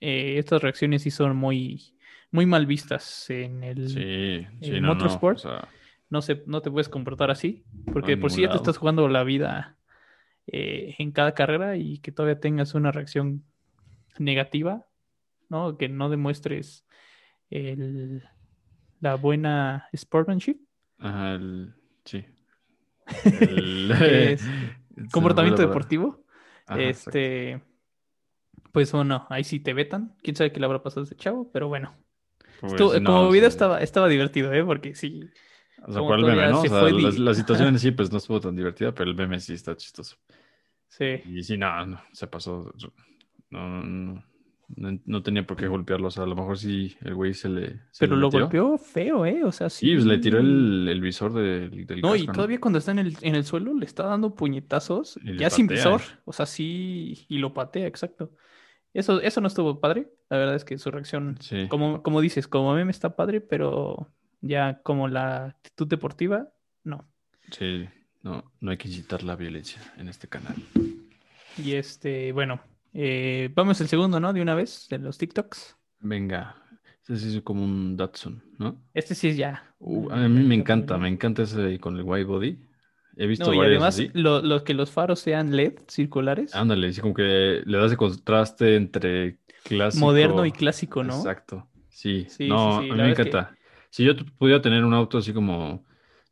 eh, 0.00 0.38
estas 0.38 0.62
reacciones 0.62 1.02
sí 1.02 1.10
son 1.10 1.36
muy, 1.36 1.96
muy 2.30 2.46
mal 2.46 2.66
vistas 2.66 3.30
en 3.30 3.64
el, 3.64 3.88
Sí, 3.88 4.46
sí, 4.60 4.70
el 4.74 4.82
no, 4.82 4.94
no, 4.94 4.96
motorsport. 4.96 5.38
o 5.38 5.40
sea, 5.40 5.68
no, 6.10 6.22
se, 6.22 6.42
no 6.46 6.62
te 6.62 6.70
puedes 6.70 6.88
comportar 6.88 7.30
así, 7.30 7.64
porque 7.92 8.16
por 8.16 8.30
sí 8.30 8.42
ningún 8.42 8.48
ya 8.48 8.50
te 8.50 8.56
estás 8.58 8.78
jugando 8.78 9.08
la 9.08 9.24
vida 9.24 9.78
eh, 10.46 10.96
en 10.98 11.12
cada 11.12 11.34
carrera 11.34 11.76
y 11.76 11.98
que 11.98 12.12
todavía 12.12 12.40
tengas 12.40 12.74
una 12.74 12.92
reacción 12.92 13.44
negativa, 14.18 14.86
¿no? 15.48 15.76
Que 15.76 15.88
no 15.88 16.08
demuestres 16.08 16.86
el- 17.50 18.22
la 19.00 19.14
buena 19.16 19.88
sportsmanship. 19.94 20.58
Ajá, 20.98 21.34
el... 21.34 21.74
Sí. 22.04 22.24
El... 23.40 23.90
Es- 23.90 24.44
comportamiento 25.12 25.62
deportivo. 25.62 26.24
Ajá, 26.66 26.82
exacto. 26.82 27.18
este, 27.18 27.62
pues 28.72 28.92
bueno, 28.92 29.26
ahí 29.30 29.44
sí 29.44 29.60
te 29.60 29.74
vetan. 29.74 30.14
Quién 30.22 30.36
sabe 30.36 30.52
qué 30.52 30.60
le 30.60 30.66
habrá 30.66 30.82
pasado 30.82 31.02
a 31.02 31.04
ese 31.04 31.16
chavo, 31.16 31.50
pero 31.52 31.68
bueno. 31.68 31.94
Pues, 32.60 32.74
Estuvo- 32.74 33.00
no, 33.00 33.10
como 33.10 33.30
video 33.30 33.48
sea, 33.48 33.48
estaba, 33.48 33.80
estaba 33.80 34.08
divertido, 34.08 34.52
¿eh? 34.52 34.64
Porque 34.64 34.94
sí. 34.94 35.28
O 35.86 35.92
sea, 35.92 36.02
la, 36.02 37.34
situación 37.34 37.68
en 37.68 37.78
sí, 37.78 37.90
pues 37.90 38.12
no 38.12 38.18
estuvo 38.18 38.38
tan 38.40 38.54
divertida, 38.54 38.92
pero 38.92 39.10
el 39.10 39.16
meme 39.16 39.40
sí 39.40 39.54
está 39.54 39.74
chistoso. 39.76 40.16
Sí. 40.88 41.22
Y 41.24 41.42
sí, 41.42 41.56
no, 41.56 41.86
no, 41.86 42.02
se 42.12 42.26
pasó. 42.26 42.72
No, 43.50 43.82
no, 43.84 44.24
no, 44.76 45.00
no 45.04 45.22
tenía 45.22 45.46
por 45.46 45.56
qué 45.56 45.66
golpearlo. 45.66 46.08
O 46.08 46.10
sea, 46.10 46.22
a 46.24 46.26
lo 46.26 46.36
mejor 46.36 46.56
sí 46.58 46.96
el 47.02 47.14
güey 47.14 47.34
se 47.34 47.48
le. 47.48 47.68
se 47.90 48.00
Pero 48.06 48.14
le 48.16 48.20
lo 48.22 48.30
golpeó 48.30 48.78
feo, 48.78 49.26
¿eh? 49.26 49.42
O 49.44 49.52
sea, 49.52 49.68
sí. 49.70 49.86
Sí, 49.88 49.94
pues 49.94 50.06
le 50.06 50.18
tiró 50.18 50.38
el, 50.38 50.86
el 50.88 51.00
visor 51.00 51.32
del, 51.32 51.86
del 51.86 52.00
No, 52.00 52.14
y 52.16 52.26
todavía 52.26 52.60
cuando 52.60 52.78
está 52.78 52.92
en 52.92 53.00
el, 53.00 53.16
en 53.22 53.34
el 53.34 53.44
suelo 53.44 53.74
le 53.74 53.84
está 53.86 54.04
dando 54.04 54.34
puñetazos, 54.34 55.18
Y 55.24 55.36
ya 55.36 55.50
sin 55.50 55.66
patea. 55.66 55.84
visor. 55.84 56.00
O 56.24 56.32
sea, 56.32 56.46
sí, 56.46 57.26
y 57.28 57.38
lo 57.38 57.52
patea, 57.52 57.86
exacto. 57.86 58.32
Eso, 58.94 59.20
eso 59.20 59.40
no 59.40 59.46
estuvo 59.48 59.80
padre. 59.80 60.08
La 60.30 60.38
verdad 60.38 60.56
es 60.56 60.64
que 60.64 60.78
su 60.78 60.90
reacción, 60.90 61.36
Sí. 61.40 61.66
como, 61.68 62.02
como 62.02 62.20
dices, 62.20 62.46
como 62.48 62.74
meme 62.74 62.90
está 62.90 63.14
padre, 63.16 63.40
pero 63.40 64.08
ya 64.40 64.80
como 64.82 65.06
la 65.08 65.46
actitud 65.46 65.86
deportiva, 65.88 66.48
no. 66.84 67.08
Sí, 67.50 67.86
no, 68.22 68.50
no 68.60 68.70
hay 68.70 68.76
que 68.76 68.88
incitar 68.88 69.22
la 69.22 69.36
violencia 69.36 69.80
en 69.96 70.08
este 70.08 70.28
canal. 70.28 70.54
Y 71.58 71.72
este, 71.72 72.32
bueno, 72.32 72.60
eh, 72.92 73.50
vamos 73.54 73.80
al 73.80 73.88
segundo, 73.88 74.20
¿no? 74.20 74.32
De 74.32 74.42
una 74.42 74.54
vez, 74.54 74.86
de 74.88 74.98
los 74.98 75.18
TikToks. 75.18 75.76
Venga, 76.00 76.56
ese 77.02 77.18
sí 77.18 77.36
es 77.36 77.42
como 77.42 77.62
un 77.64 77.96
Datsun, 77.96 78.42
¿no? 78.58 78.80
Este 78.94 79.14
sí 79.14 79.28
es 79.28 79.36
ya. 79.36 79.74
Uh, 79.78 80.10
a 80.10 80.16
mí 80.28 80.42
me 80.44 80.54
encanta, 80.54 80.98
me 80.98 81.08
encanta 81.08 81.42
ese 81.42 81.78
con 81.78 81.96
el 81.96 82.02
white 82.02 82.24
body. 82.24 82.58
He 83.16 83.26
visto 83.26 83.46
No, 83.46 83.54
y 83.54 83.58
varios 83.58 83.82
además 83.82 84.00
lo, 84.14 84.40
lo 84.42 84.64
que 84.64 84.72
los 84.74 84.90
faros 84.90 85.20
sean 85.20 85.54
LED 85.54 85.74
circulares, 85.88 86.54
Ándale, 86.54 86.92
sí, 86.92 87.00
como 87.00 87.12
que 87.14 87.62
le 87.64 87.78
das 87.78 87.90
el 87.90 87.96
contraste 87.96 88.76
entre 88.76 89.38
clásico. 89.64 90.06
moderno 90.06 90.46
y 90.46 90.52
clásico, 90.52 91.02
¿no? 91.02 91.16
Exacto. 91.16 91.68
Sí, 91.88 92.26
Sí, 92.28 92.48
no, 92.48 92.80
sí, 92.80 92.86
sí, 92.86 92.90
a 92.90 92.94
mí 92.94 93.02
me 93.02 93.14
que- 93.14 93.22
encanta. 93.22 93.56
Si 93.90 94.04
yo 94.04 94.12
pudiera 94.38 94.62
tener 94.62 94.84
un 94.84 94.94
auto 94.94 95.18
así 95.18 95.32
como, 95.32 95.84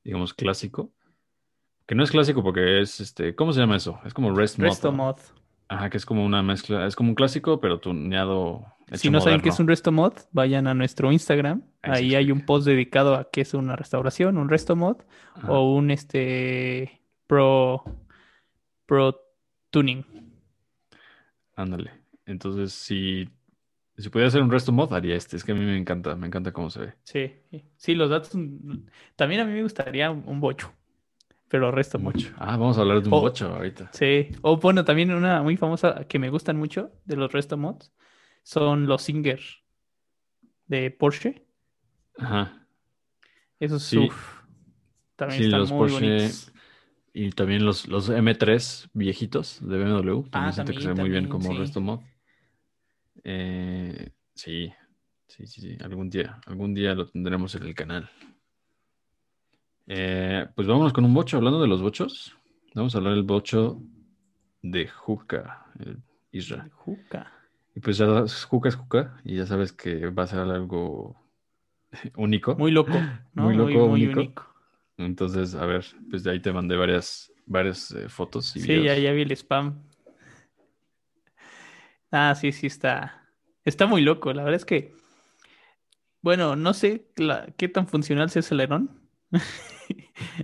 digamos, 0.05 0.33
clásico, 0.33 0.93
que 1.87 1.95
no 1.95 2.05
es 2.05 2.11
clásico 2.11 2.43
porque 2.43 2.81
es, 2.81 3.01
este, 3.01 3.35
¿cómo 3.35 3.53
se 3.53 3.61
llama 3.61 3.77
eso? 3.77 3.99
Es 4.05 4.15
como 4.15 4.35
Rest 4.37 4.59
Mod. 4.59 4.65
Resto 4.69 4.93
mod. 4.93 5.17
Ajá, 5.69 5.91
que 5.91 5.99
es 5.99 6.07
como 6.07 6.25
una 6.25 6.43
mezcla, 6.43 6.87
es 6.87 6.97
como 6.97 7.11
un 7.11 7.15
clásico, 7.15 7.61
pero 7.61 7.79
tuneado. 7.79 8.65
Si 8.93 9.11
no 9.11 9.21
saben 9.21 9.43
qué 9.43 9.51
es 9.51 9.61
un 9.61 9.69
resto 9.69 9.93
mod, 9.93 10.15
vayan 10.33 10.67
a 10.67 10.73
nuestro 10.73 11.13
Instagram. 11.13 11.63
Ahí 11.83 12.15
hay 12.15 12.33
un 12.33 12.47
post 12.47 12.67
dedicado 12.67 13.15
a 13.15 13.31
qué 13.31 13.43
es 13.43 13.53
una 13.53 13.77
restauración, 13.77 14.39
un 14.39 14.49
resto 14.49 14.77
mod 14.77 14.97
Ajá. 15.35 15.53
o 15.53 15.75
un 15.75 15.91
este 15.91 17.03
pro 17.27 17.85
pro 18.87 19.21
tuning. 19.71 20.07
Ándale. 21.55 21.91
Entonces, 22.25 22.73
si, 22.73 23.29
si 23.99 24.09
pudiera 24.09 24.29
hacer 24.29 24.43
un 24.43 24.51
resto 24.51 24.73
mod, 24.73 24.95
haría 24.95 25.17
este. 25.17 25.37
Es 25.37 25.45
que 25.45 25.53
a 25.53 25.55
mí 25.55 25.67
me 25.67 25.77
encanta, 25.77 26.17
me 26.17 26.27
encanta 26.27 26.53
cómo 26.53 26.71
se 26.71 26.81
ve. 26.81 26.95
Sí, 27.03 27.35
sí, 27.77 27.95
los 27.95 28.09
datos. 28.09 28.31
También 29.17 29.43
a 29.43 29.45
mí 29.45 29.53
me 29.53 29.63
gustaría 29.63 30.11
un 30.11 30.41
bocho, 30.41 30.73
pero 31.49 31.71
resto 31.71 31.99
mod. 31.99 32.15
Mucho. 32.15 32.35
Ah, 32.39 32.57
vamos 32.57 32.79
a 32.79 32.83
hablar 32.83 33.01
de 33.03 33.09
un 33.09 33.15
Oh. 33.15 33.21
bocho 33.21 33.49
ahorita. 33.55 33.91
Sí, 33.93 34.29
o 34.43 34.59
bueno, 34.59 34.85
también 34.85 35.13
una 35.13 35.43
muy 35.43 35.57
famosa 35.57 36.05
que 36.07 36.19
me 36.19 36.31
gustan 36.31 36.57
mucho 36.57 36.93
de 37.05 37.17
los 37.17 37.33
resto 37.33 37.57
mods 37.57 37.93
son 38.43 38.87
los 38.87 39.03
Singer 39.03 39.41
de 40.67 40.91
Porsche. 40.91 41.45
Ajá. 42.19 42.67
Esos 43.61 43.83
Sí. 43.83 43.99
uf, 43.99 44.43
también 45.17 45.39
Sí, 45.39 45.45
están 45.47 45.61
los 45.61 45.71
muy 45.71 45.79
Porsche 45.91 46.07
bonitos. 46.07 46.53
Y 47.15 47.31
también 47.31 47.65
los, 47.65 47.89
los 47.89 48.11
M3 48.11 48.89
viejitos 48.93 49.59
de 49.67 49.79
BMW. 49.79 50.23
También 50.31 50.51
Ah, 50.51 50.53
siento 50.53 50.73
que 50.73 50.81
se 50.81 50.89
ve 50.89 50.95
muy 50.95 51.09
bien 51.11 51.29
como 51.29 51.51
sí. 51.51 51.59
resto 51.59 51.81
mod. 51.81 52.01
Eh, 53.25 54.11
sí, 54.35 54.73
sí, 55.27 55.47
sí, 55.47 55.61
sí. 55.61 55.77
Algún 55.83 56.11
día, 56.11 56.41
algún 56.47 56.75
día 56.75 56.95
lo 56.95 57.09
tendremos 57.09 57.55
en 57.55 57.65
el 57.65 57.75
canal. 57.75 58.09
Eh, 59.89 60.47
pues 60.55 60.69
vámonos 60.69 60.93
con 60.93 61.05
un 61.05 61.15
bocho. 61.15 61.37
Hablando 61.39 61.61
de 61.61 61.69
los 61.69 61.83
bochos, 61.83 62.37
vamos 62.75 62.95
a 62.95 62.99
hablar 62.99 63.15
del 63.15 63.23
bocho 63.23 63.81
de 64.63 64.87
Juca, 64.89 65.67
el 65.79 65.99
Isra. 66.31 66.69
Juca. 66.71 67.33
Y 67.75 67.81
pues 67.81 67.97
ya 67.99 68.07
Juca 68.49 68.69
es 68.69 68.75
Juca 68.77 69.21
y 69.25 69.37
ya 69.37 69.47
sabes 69.47 69.73
que 69.73 70.09
va 70.11 70.25
a 70.25 70.27
ser 70.27 70.41
algo 70.41 71.17
único. 72.17 72.55
Muy 72.57 72.71
loco, 72.71 72.93
¿no? 73.35 73.45
Muy 73.45 73.55
loco, 73.55 73.89
muy 73.89 74.05
único. 74.05 74.21
único. 74.21 74.47
Entonces, 74.99 75.55
a 75.55 75.65
ver, 75.65 75.85
pues 76.11 76.25
de 76.25 76.33
ahí 76.33 76.41
te 76.43 76.53
mandé 76.53 76.77
varias, 76.77 77.33
varias 77.47 77.91
eh, 77.93 78.09
fotos 78.09 78.55
y 78.57 78.61
Sí, 78.61 78.69
videos. 78.69 78.87
ya, 78.87 78.95
ya 78.99 79.13
vi 79.13 79.23
el 79.23 79.33
spam. 79.37 79.81
Ah, 82.11 82.35
sí, 82.35 82.53
sí, 82.53 82.67
está. 82.67 83.23
Está 83.65 83.87
muy 83.87 84.01
loco. 84.03 84.33
La 84.33 84.43
verdad 84.45 84.57
es 84.57 84.65
que, 84.65 84.93
bueno, 86.23 86.57
no 86.57 86.75
sé 86.75 87.07
la- 87.17 87.47
qué 87.57 87.69
tan 87.69 87.87
funcional 87.89 88.31
sea 88.31 88.41
ese 88.41 88.55
alerón. 88.55 88.98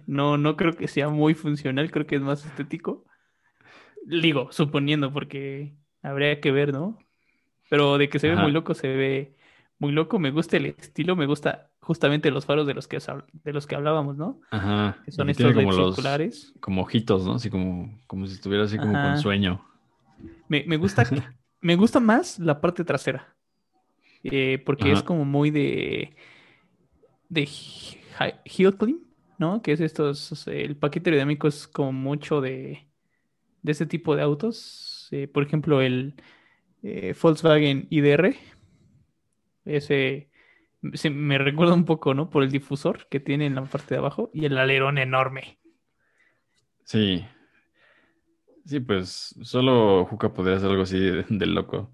No, 0.06 0.38
no 0.38 0.56
creo 0.56 0.72
que 0.74 0.88
sea 0.88 1.08
muy 1.08 1.34
funcional, 1.34 1.90
creo 1.90 2.06
que 2.06 2.16
es 2.16 2.22
más 2.22 2.44
estético. 2.44 3.04
Digo, 4.06 4.52
suponiendo, 4.52 5.12
porque 5.12 5.74
habría 6.02 6.40
que 6.40 6.52
ver, 6.52 6.72
¿no? 6.72 6.98
Pero 7.68 7.98
de 7.98 8.08
que 8.08 8.18
se 8.18 8.28
ve 8.28 8.36
muy 8.36 8.52
loco, 8.52 8.74
se 8.74 8.88
ve 8.88 9.36
muy 9.78 9.92
loco. 9.92 10.18
Me 10.18 10.30
gusta 10.30 10.56
el 10.58 10.66
estilo, 10.66 11.16
me 11.16 11.26
gusta 11.26 11.70
justamente 11.80 12.30
los 12.30 12.46
faros 12.46 12.66
de 12.66 12.74
los 12.74 12.86
que, 12.86 12.98
de 13.32 13.52
los 13.52 13.66
que 13.66 13.74
hablábamos, 13.74 14.16
¿no? 14.16 14.40
Ajá. 14.50 14.98
Que 15.04 15.12
son 15.12 15.30
estos 15.30 15.52
como 15.52 15.72
los 15.72 15.94
circulares. 15.94 16.54
como 16.60 16.82
ojitos, 16.82 17.24
¿no? 17.24 17.34
Así 17.34 17.50
como, 17.50 17.98
como 18.06 18.26
si 18.26 18.34
estuviera 18.34 18.64
así 18.64 18.78
como 18.78 18.96
Ajá. 18.96 19.12
con 19.12 19.18
sueño. 19.18 19.64
Me, 20.48 20.64
me 20.66 20.76
gusta, 20.76 21.04
me 21.60 21.76
gusta 21.76 22.00
más 22.00 22.38
la 22.38 22.60
parte 22.60 22.84
trasera. 22.84 23.34
Eh, 24.22 24.62
porque 24.64 24.90
es 24.90 25.02
como 25.02 25.24
muy 25.24 25.50
de. 25.50 26.16
de 27.28 27.46
¿no? 29.38 29.62
Que 29.62 29.72
es 29.72 29.80
estos. 29.80 30.46
El 30.48 30.76
paquete 30.76 31.10
aerodinámico 31.10 31.48
es 31.48 31.66
como 31.68 31.92
mucho 31.92 32.40
de. 32.40 32.86
de 33.62 33.72
ese 33.72 33.86
tipo 33.86 34.16
de 34.16 34.22
autos. 34.22 35.08
Eh, 35.10 35.28
por 35.28 35.42
ejemplo, 35.44 35.80
el 35.82 36.14
eh, 36.82 37.14
Volkswagen 37.20 37.86
IDR. 37.90 38.36
Ese. 39.64 40.28
se- 40.94 41.10
me 41.10 41.38
recuerda 41.38 41.74
un 41.74 41.84
poco, 41.84 42.14
¿no? 42.14 42.30
Por 42.30 42.42
el 42.42 42.50
difusor 42.50 43.06
que 43.08 43.20
tiene 43.20 43.46
en 43.46 43.54
la 43.56 43.64
parte 43.64 43.94
de 43.94 43.98
abajo 43.98 44.30
y 44.34 44.44
el 44.44 44.58
alerón 44.58 44.98
enorme. 44.98 45.58
Sí. 46.84 47.24
Sí, 48.66 48.80
pues 48.80 49.34
solo 49.42 50.06
Juca 50.06 50.32
podría 50.32 50.56
hacer 50.56 50.70
algo 50.70 50.82
así 50.84 50.98
de 50.98 51.46
loco. 51.46 51.92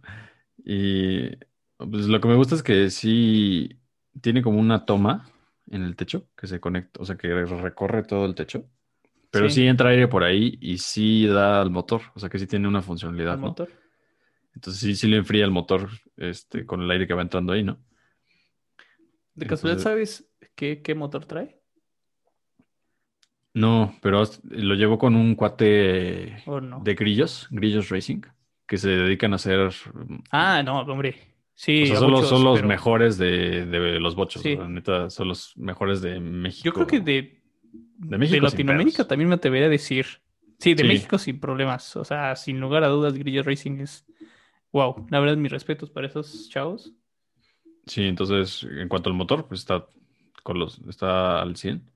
Y 0.65 1.31
pues 1.79 2.07
lo 2.07 2.21
que 2.21 2.29
me 2.29 2.37
gusta 2.37 2.55
es 2.55 2.63
que 2.63 2.91
sí 2.91 3.81
tiene 4.21 4.43
como 4.43 4.61
una 4.61 4.85
toma 4.85 5.29
en 5.71 5.83
el 5.83 5.97
techo 5.97 6.29
que 6.37 6.47
se 6.47 6.61
conecta, 6.61 7.01
o 7.01 7.05
sea, 7.05 7.17
que 7.17 7.29
recorre 7.29 8.03
todo 8.03 8.27
el 8.27 8.35
techo. 8.35 8.69
Pero 9.31 9.49
Sí. 9.49 9.57
sí 9.57 9.67
entra 9.67 9.91
aire 9.91 10.09
por 10.09 10.25
ahí 10.25 10.59
y 10.61 10.79
sí 10.79 11.27
da 11.27 11.61
al 11.61 11.71
motor, 11.71 12.03
o 12.15 12.21
sea 12.21 12.29
que 12.29 12.39
sí 12.39 12.47
tiene 12.47 12.69
una 12.69 12.83
funcionalidad, 12.83 13.39
motor. 13.39 13.71
Entonces 14.55 14.81
sí, 14.81 14.95
sí 14.97 15.09
le 15.09 15.19
enfría 15.19 15.45
el 15.45 15.53
motor 15.53 15.89
este, 16.17 16.67
con 16.67 16.83
el 16.83 16.91
aire 16.91 17.07
que 17.07 17.15
va 17.15 17.23
entrando 17.23 17.53
ahí, 17.53 17.63
¿no? 17.63 17.79
¿De 19.35 19.47
casualidad 19.47 19.83
sabes 19.83 20.29
qué, 20.55 20.83
qué 20.83 20.95
motor 20.95 21.25
trae? 21.25 21.61
No, 23.53 23.95
pero 24.01 24.23
lo 24.45 24.75
llevó 24.75 24.99
con 24.99 25.17
un 25.17 25.35
cuate 25.35 25.65
de 25.65 26.95
Grillos, 26.95 27.49
Grillos 27.51 27.89
Racing, 27.89 28.23
que 28.67 28.79
se 28.79 28.91
dedican 28.91 29.33
a 29.33 29.37
hacer... 29.37 29.71
Ah, 30.31 30.63
no, 30.63 30.81
hombre. 30.81 31.30
Sí, 31.63 31.83
o 31.83 31.87
sea, 31.89 31.97
son, 31.97 32.11
los, 32.11 32.21
muchos, 32.21 32.31
son 32.31 32.45
los 32.45 32.57
pero 32.57 32.69
mejores 32.69 33.19
de, 33.19 33.67
de 33.67 34.01
los 34.01 34.15
bochos, 34.15 34.41
Sí. 34.41 34.57
sea, 34.57 34.67
neta, 34.67 35.11
son 35.11 35.29
los 35.29 35.55
mejores 35.59 36.01
de 36.01 36.19
México. 36.19 36.65
Yo 36.65 36.73
creo 36.73 36.87
que 36.87 37.01
de, 37.01 37.43
De 37.99 38.17
México 38.17 38.37
sin 38.37 38.45
Latinoamérica 38.45 39.07
también 39.07 39.29
me 39.29 39.35
atrevería 39.35 39.67
a 39.67 39.71
decir. 39.71 40.07
Sí, 40.59 40.73
de 40.73 40.85
Sí. 40.85 40.89
México 40.89 41.19
sin 41.19 41.39
problemas. 41.39 41.97
O 41.97 42.05
sea, 42.07 42.35
sin 42.35 42.61
lugar 42.61 42.83
a 42.83 42.89
dudas, 42.89 43.13
Grillo 43.13 43.43
Racing 43.43 43.81
es. 43.81 44.07
Wow, 44.73 45.07
la 45.11 45.21
verdad, 45.21 45.37
mis 45.37 45.53
respetos 45.53 45.91
para 45.91 46.07
esos 46.07 46.49
chavos. 46.49 46.95
Sí, 47.85 48.05
entonces, 48.05 48.67
en 48.79 48.89
cuanto 48.89 49.11
al 49.11 49.17
motor, 49.17 49.47
pues 49.47 49.61
está, 49.61 49.87
con 50.43 50.59
los, 50.59 50.79
está 50.89 51.43
al 51.43 51.57
100. 51.57 51.91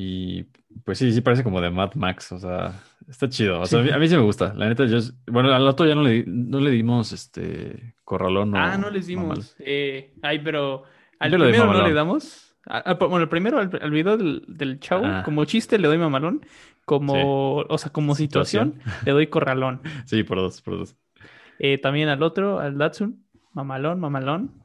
Y 0.00 0.44
pues 0.84 0.98
sí, 0.98 1.10
sí 1.12 1.20
parece 1.22 1.42
como 1.42 1.60
de 1.60 1.70
Mad 1.70 1.94
Max, 1.96 2.30
o 2.30 2.38
sea, 2.38 2.72
está 3.08 3.28
chido. 3.28 3.60
O 3.60 3.66
sea, 3.66 3.80
a 3.80 3.82
mí, 3.82 3.90
a 3.90 3.98
mí 3.98 4.06
sí 4.08 4.14
me 4.14 4.22
gusta. 4.22 4.54
La 4.54 4.68
neta, 4.68 4.84
yo, 4.86 4.98
bueno, 5.26 5.52
al 5.52 5.66
otro 5.66 5.86
ya 5.86 5.96
no 5.96 6.02
le, 6.04 6.22
no 6.24 6.60
le 6.60 6.70
dimos 6.70 7.10
este 7.10 7.94
corralón. 8.04 8.54
ah, 8.56 8.78
no 8.78 8.90
les 8.90 9.08
dimos. 9.08 9.56
Eh, 9.58 10.14
ay, 10.22 10.38
pero 10.38 10.84
al 11.18 11.32
Yo 11.32 11.38
primero 11.38 11.72
no 11.72 11.84
le 11.84 11.92
damos. 11.92 12.54
Ah, 12.64 12.82
ah, 12.86 12.94
bueno, 12.94 13.18
el 13.24 13.28
primero, 13.28 13.58
al, 13.58 13.76
al 13.82 13.90
video 13.90 14.16
del, 14.16 14.44
del 14.46 14.78
chavo, 14.78 15.04
Ah. 15.04 15.22
como 15.24 15.44
chiste 15.46 15.78
le 15.80 15.88
doy 15.88 15.98
mamalón, 15.98 16.46
como, 16.84 17.56
o 17.68 17.78
sea, 17.78 17.90
como 17.90 18.14
situación, 18.14 18.74
Situación. 18.74 19.02
le 19.04 19.12
doy 19.12 19.26
corralón. 19.26 19.80
Sí, 20.06 20.22
por 20.22 20.38
dos, 20.38 20.62
por 20.62 20.78
dos. 20.78 20.94
Eh, 21.58 21.78
también 21.78 22.08
al 22.08 22.22
otro, 22.22 22.60
al 22.60 22.78
Datsun, 22.78 23.24
mamalón, 23.52 23.98
mamalón. 23.98 24.62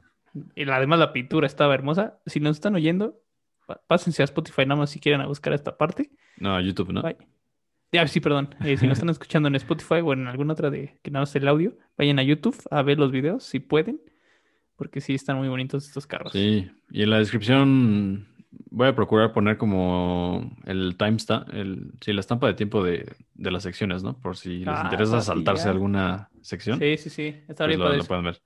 Y 0.54 0.68
además 0.70 1.00
la 1.00 1.12
pintura 1.12 1.48
estaba 1.48 1.74
hermosa. 1.74 2.18
Si 2.26 2.38
nos 2.38 2.56
están 2.56 2.76
oyendo, 2.76 3.18
pásense 3.86 4.22
a 4.22 4.24
Spotify 4.24 4.66
nada 4.66 4.76
más 4.80 4.90
si 4.90 5.00
quieren 5.00 5.20
a 5.20 5.26
buscar 5.26 5.52
esta 5.52 5.76
parte. 5.76 6.10
No, 6.36 6.60
YouTube, 6.60 6.92
¿no? 6.92 7.02
Bye. 7.02 7.16
Ya, 7.92 8.06
sí, 8.08 8.20
perdón. 8.20 8.54
Eh, 8.64 8.76
si 8.76 8.86
nos 8.86 8.98
están 8.98 9.10
escuchando 9.10 9.46
en 9.48 9.54
Spotify 9.54 10.00
o 10.02 10.12
en 10.12 10.26
alguna 10.26 10.52
otra 10.54 10.70
de 10.70 10.98
que 11.02 11.10
nada 11.10 11.22
más 11.22 11.36
el 11.36 11.46
audio, 11.46 11.76
vayan 11.96 12.18
a 12.18 12.22
YouTube 12.24 12.56
a 12.70 12.82
ver 12.82 12.98
los 12.98 13.12
videos 13.12 13.44
si 13.44 13.60
pueden, 13.60 14.00
porque 14.76 15.00
sí 15.00 15.14
están 15.14 15.36
muy 15.38 15.48
bonitos 15.48 15.86
estos 15.86 16.06
carros. 16.06 16.32
Sí, 16.32 16.68
y 16.90 17.02
en 17.02 17.10
la 17.10 17.18
descripción 17.18 18.26
voy 18.70 18.88
a 18.88 18.94
procurar 18.96 19.32
poner 19.32 19.56
como 19.58 20.56
el 20.64 20.96
timestamp, 20.96 21.52
el, 21.54 21.92
sí, 22.00 22.12
la 22.12 22.20
estampa 22.20 22.48
de 22.48 22.54
tiempo 22.54 22.82
de, 22.82 23.06
de 23.34 23.50
las 23.52 23.62
secciones, 23.62 24.02
¿no? 24.02 24.18
Por 24.20 24.36
si 24.36 24.58
les 24.64 24.68
Ah, 24.68 24.80
interesa 24.84 25.20
saltarse 25.20 25.68
alguna 25.68 26.30
sección, 26.42 26.80
sí, 26.80 26.96
sí. 26.96 27.10
sí. 27.10 27.26
Está 27.48 27.66
pues 27.66 27.76
bien 27.76 27.98
lo, 27.98 28.04
pueden 28.04 28.24
ver. 28.24 28.42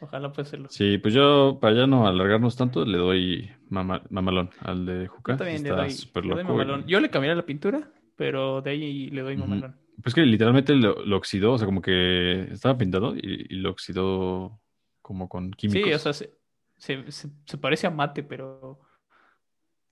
Ojalá 0.00 0.30
pueda 0.32 0.42
hacerlo. 0.46 0.68
Sí, 0.70 0.98
pues 0.98 1.14
yo, 1.14 1.58
para 1.60 1.74
ya 1.74 1.86
no 1.86 2.06
alargarnos 2.06 2.56
tanto, 2.56 2.84
le 2.84 2.98
doy 2.98 3.50
mama- 3.70 4.02
mamalón 4.10 4.50
al 4.60 4.84
de 4.84 5.06
Juca. 5.06 5.32
Yo 5.32 5.38
también 5.38 5.62
le 5.62 5.68
Está 5.86 6.20
le 6.20 6.34
doy 6.34 6.44
mamalón. 6.44 6.86
Yo 6.86 7.00
le 7.00 7.08
cambiaré 7.10 7.34
la 7.36 7.46
pintura, 7.46 7.90
pero 8.16 8.60
de 8.60 8.70
ahí 8.70 9.08
le 9.10 9.22
doy 9.22 9.36
mamalón. 9.36 9.76
Pues 10.02 10.14
que 10.14 10.22
literalmente 10.22 10.74
lo, 10.74 11.04
lo 11.04 11.16
oxidó, 11.16 11.52
o 11.52 11.58
sea, 11.58 11.66
como 11.66 11.80
que 11.82 12.42
estaba 12.52 12.76
pintado 12.78 13.14
y, 13.16 13.46
y 13.50 13.54
lo 13.56 13.70
oxidó 13.70 14.60
como 15.02 15.28
con 15.28 15.50
químicos. 15.52 15.88
Sí, 15.88 15.92
o 15.94 15.98
sea, 15.98 16.12
se, 16.12 16.38
se, 16.76 17.10
se- 17.12 17.28
se 17.46 17.58
parece 17.58 17.86
a 17.86 17.90
mate, 17.90 18.22
pero, 18.22 18.80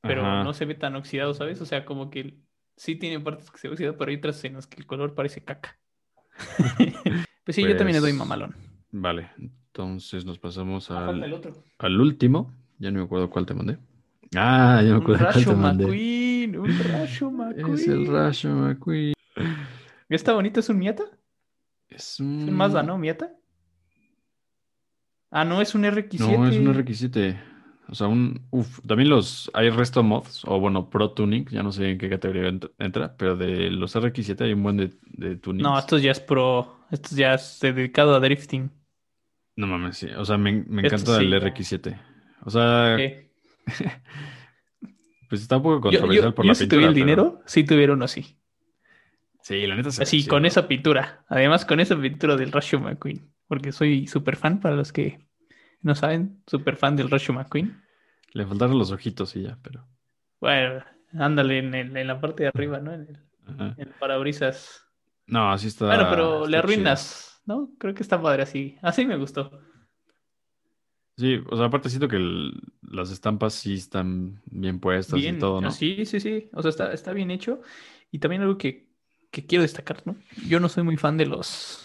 pero 0.00 0.22
Ajá. 0.22 0.44
no 0.44 0.54
se 0.54 0.64
ve 0.64 0.74
tan 0.74 0.96
oxidado, 0.96 1.34
¿sabes? 1.34 1.60
O 1.60 1.66
sea, 1.66 1.84
como 1.84 2.08
que 2.10 2.38
sí 2.76 2.96
tiene 2.96 3.20
partes 3.20 3.50
que 3.50 3.58
se 3.58 3.68
oxidan, 3.68 3.96
pero 3.98 4.10
hay 4.10 4.16
otras 4.16 4.42
en 4.44 4.54
las 4.54 4.66
que 4.66 4.80
el 4.80 4.86
color 4.86 5.14
parece 5.14 5.44
caca. 5.44 5.78
pues 7.44 7.56
sí, 7.56 7.62
yo 7.62 7.76
también 7.76 7.94
le 7.96 8.00
doy 8.00 8.10
Pues, 8.12 8.18
mamalón. 8.18 8.54
Vale, 8.90 9.30
entonces 9.38 10.24
nos 10.24 10.38
pasamos 10.38 10.90
Ah, 10.90 11.08
al, 11.08 11.32
otro. 11.32 11.52
al 11.78 12.00
último. 12.00 12.54
Ya 12.78 12.90
no 12.90 12.98
me 13.00 13.04
acuerdo 13.04 13.28
cuál 13.30 13.46
te 13.46 13.54
mandé. 13.54 13.78
Ah, 14.36 14.82
ya 14.84 14.90
me 14.92 14.98
acuerdo 14.98 15.26
cuál 15.32 15.44
te 15.44 15.54
mandé. 15.54 15.84
McQueen, 15.84 16.58
un 16.58 16.78
Rasho 16.78 17.30
McQueen. 17.30 17.74
Es 17.74 17.88
el 17.88 18.06
Rasho 18.06 18.48
McQueen. 18.50 19.14
¿Está 20.08 20.32
bonito? 20.32 20.60
¿Es 20.60 20.68
un 20.68 20.78
Miata? 20.78 21.04
Es 21.88 22.04
Es 22.14 22.20
un 22.20 22.52
Mazda, 22.54 22.82
¿no? 22.82 22.98
¿Miata? 22.98 23.32
Ah, 25.30 25.44
no, 25.44 25.60
es 25.60 25.74
un 25.74 25.84
RX7. 25.84 26.38
No, 26.38 26.46
es 26.48 26.56
un 26.56 26.74
RX7. 26.74 27.38
O 27.88 27.94
sea, 27.94 28.06
un. 28.06 28.46
Uf, 28.50 28.80
también 28.86 29.08
los. 29.10 29.50
Hay 29.54 29.70
resto 29.70 30.02
mods, 30.02 30.42
o 30.46 30.60
bueno, 30.60 30.88
Pro 30.90 31.12
Tuning, 31.12 31.46
ya 31.50 31.62
no 31.62 31.72
sé 31.72 31.90
en 31.90 31.98
qué 31.98 32.08
categoría 32.08 32.50
ent- 32.50 32.70
entra, 32.78 33.16
pero 33.16 33.36
de 33.36 33.70
los 33.70 33.94
RX7 33.96 34.44
hay 34.44 34.52
un 34.52 34.62
buen 34.62 34.76
de, 34.76 34.90
de 35.06 35.36
tunings. 35.36 35.62
No, 35.62 35.78
esto 35.78 35.98
ya 35.98 36.12
es 36.12 36.20
pro. 36.20 36.78
Esto 36.90 37.14
ya 37.14 37.34
es 37.34 37.58
dedicado 37.60 38.14
a 38.14 38.20
drifting. 38.20 38.70
No 39.56 39.66
mames, 39.66 39.96
sí. 39.98 40.08
O 40.16 40.24
sea, 40.24 40.38
me, 40.38 40.52
me 40.52 40.82
Esto 40.82 40.96
encanta 40.96 41.18
sí, 41.18 41.24
el 41.24 41.30
ya. 41.30 41.38
RX7. 41.38 41.98
O 42.48 42.50
sea, 42.50 42.96
pues 45.28 45.42
está 45.42 45.56
un 45.58 45.62
poco 45.62 45.80
controversial 45.82 46.24
yo- 46.30 46.34
por 46.34 46.44
yo 46.44 46.48
la 46.48 46.54
si 46.54 46.64
pintura. 46.64 46.76
tuviera 46.76 46.88
el 46.88 46.94
pero- 46.94 47.06
dinero, 47.06 47.42
sí 47.46 47.64
tuviera 47.64 47.92
uno 47.92 48.04
así. 48.06 48.38
Sí, 49.42 49.66
la 49.66 49.76
neta 49.76 49.90
se 49.90 50.02
Así, 50.02 50.26
con 50.26 50.44
esa 50.46 50.66
pintura. 50.68 51.24
Además, 51.28 51.64
con 51.64 51.80
esa 51.80 51.98
pintura 51.98 52.36
del 52.36 52.52
Rasho 52.52 52.80
McQueen. 52.80 53.32
Porque 53.46 53.72
soy 53.72 54.06
súper 54.06 54.36
fan, 54.36 54.60
para 54.60 54.76
los 54.76 54.92
que 54.92 55.26
no 55.80 55.94
saben, 55.94 56.42
súper 56.46 56.76
fan 56.76 56.96
del 56.96 57.08
Rasho 57.10 57.32
McQueen. 57.32 57.82
Le 58.32 58.44
faltaron 58.46 58.78
los 58.78 58.90
ojitos 58.90 59.36
y 59.36 59.42
ya, 59.42 59.58
pero. 59.62 59.86
Bueno, 60.40 60.84
ándale 61.18 61.58
en, 61.58 61.74
el- 61.74 61.96
en 61.96 62.06
la 62.06 62.20
parte 62.20 62.42
de 62.44 62.48
arriba, 62.50 62.78
¿no? 62.80 62.92
En 62.92 63.02
el, 63.02 63.18
ajá. 63.46 63.74
en 63.78 63.88
el 63.88 63.94
parabrisas. 63.94 64.84
No, 65.26 65.52
así 65.52 65.68
está. 65.68 65.86
bueno, 65.86 66.06
pero 66.10 66.36
está 66.38 66.50
le 66.50 66.56
chido. 66.56 66.58
arruinas, 66.58 67.42
¿no? 67.46 67.70
Creo 67.78 67.94
que 67.94 68.02
está 68.02 68.20
padre 68.20 68.42
así. 68.42 68.76
Así 68.82 69.06
me 69.06 69.16
gustó. 69.16 69.60
Sí, 71.18 71.40
o 71.50 71.56
sea, 71.56 71.66
aparte 71.66 71.88
siento 71.90 72.08
que 72.08 72.16
el- 72.16 72.52
las 72.82 73.10
estampas 73.10 73.54
sí 73.54 73.74
están 73.74 74.40
bien 74.46 74.78
puestas 74.80 75.18
Bien, 75.20 75.34
y 75.34 75.38
todo, 75.38 75.60
¿no? 75.60 75.70
sí, 75.70 76.06
sí, 76.06 76.20
sí. 76.20 76.48
O 76.52 76.62
sea, 76.62 76.70
está, 76.70 76.92
está 76.92 77.12
bien 77.12 77.30
hecho. 77.30 77.60
Y 78.12 78.20
también 78.20 78.42
algo 78.42 78.56
que, 78.58 78.88
que 79.30 79.44
quiero 79.46 79.62
destacar, 79.62 80.02
¿no? 80.06 80.16
Yo 80.48 80.60
no 80.60 80.68
soy 80.68 80.84
muy 80.84 80.96
fan 80.96 81.16
de 81.16 81.26
los 81.26 81.84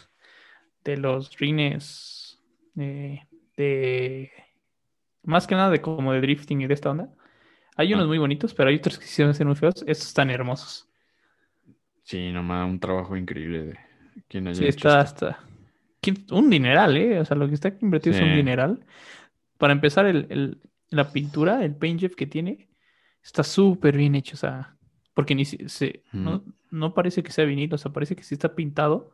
de 0.86 0.98
los 0.98 1.38
rines 1.40 2.40
eh, 2.78 3.22
de 3.58 4.32
más 5.24 5.48
que 5.48 5.56
nada 5.56 5.70
de 5.72 5.82
como 5.82 6.14
de 6.14 6.22
drifting 6.22 6.62
y 6.62 6.68
de 6.68 6.74
esta 6.76 6.92
onda. 6.92 7.10
Hay 7.78 7.94
unos 7.94 8.06
Ah. 8.06 8.10
muy 8.10 8.20
bonitos, 8.20 8.54
pero 8.56 8.70
hay 8.70 8.78
otros 8.78 9.00
que 9.00 9.06
sí 9.08 9.14
se 9.16 9.26
me 9.26 9.32
hacen 9.32 9.48
muy 9.48 9.56
feos. 9.58 9.84
Estos 9.88 10.08
están 10.10 10.30
hermosos. 10.32 10.90
Sí, 12.04 12.32
nomás 12.32 12.70
un 12.70 12.80
trabajo 12.80 13.16
increíble 13.18 13.64
de 13.66 13.80
quien 14.28 14.48
haya 14.48 14.60
Sí, 14.60 14.68
hecho 14.68 14.88
está 14.88 15.02
esto. 15.02 15.02
hasta 15.02 15.40
¿Quién- 16.02 16.26
un 16.32 16.50
dineral, 16.50 16.98
¿eh? 16.98 17.20
O 17.20 17.26
sea, 17.26 17.38
lo 17.38 17.48
que 17.48 17.54
está 17.56 17.70
invertido 17.82 18.12
es 18.12 18.22
un 18.22 18.34
dineral. 18.34 18.86
Para 19.64 19.72
empezar, 19.72 20.06
el, 20.08 20.28
el- 20.30 20.62
la 20.90 21.10
pintura, 21.14 21.64
el 21.64 21.74
paint 21.74 22.02
job 22.02 22.16
que 22.16 22.28
tiene, 22.28 22.68
está 23.24 23.44
súper 23.44 23.96
bien 23.96 24.14
hecho. 24.14 24.34
O 24.36 24.38
sea, 24.38 24.76
porque 25.14 25.36
ni 25.36 25.46
si- 25.46 25.70
se, 25.70 26.04
no, 26.70 26.94
parece 26.94 27.24
que 27.24 27.32
sea 27.32 27.46
vinilo, 27.46 27.76
o 27.76 27.78
sea, 27.78 27.94
parece 27.94 28.14
que 28.14 28.24
sí 28.24 28.36
está 28.36 28.56
pintado. 28.56 29.14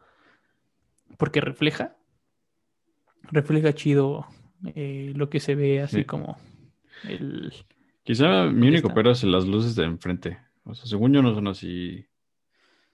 Porque 1.20 1.40
refleja. 1.40 1.96
Refleja 3.32 3.74
chido 3.74 4.26
eh, 4.74 5.14
lo 5.16 5.30
que 5.30 5.40
se 5.40 5.54
ve 5.54 5.82
así 5.84 5.98
Sí. 5.98 6.06
como 6.06 6.36
el. 7.08 7.54
Quizá 8.04 8.46
mi 8.46 8.54
¿Dónde 8.54 8.68
único 8.70 8.88
está? 8.88 8.96
pero 8.96 9.12
es 9.12 9.24
las 9.24 9.46
luces 9.46 9.76
de 9.76 9.84
enfrente. 9.84 10.40
O 10.64 10.74
sea, 10.74 10.88
según 10.88 11.14
yo 11.14 11.22
no 11.22 11.36
son 11.36 11.48
así 11.48 12.08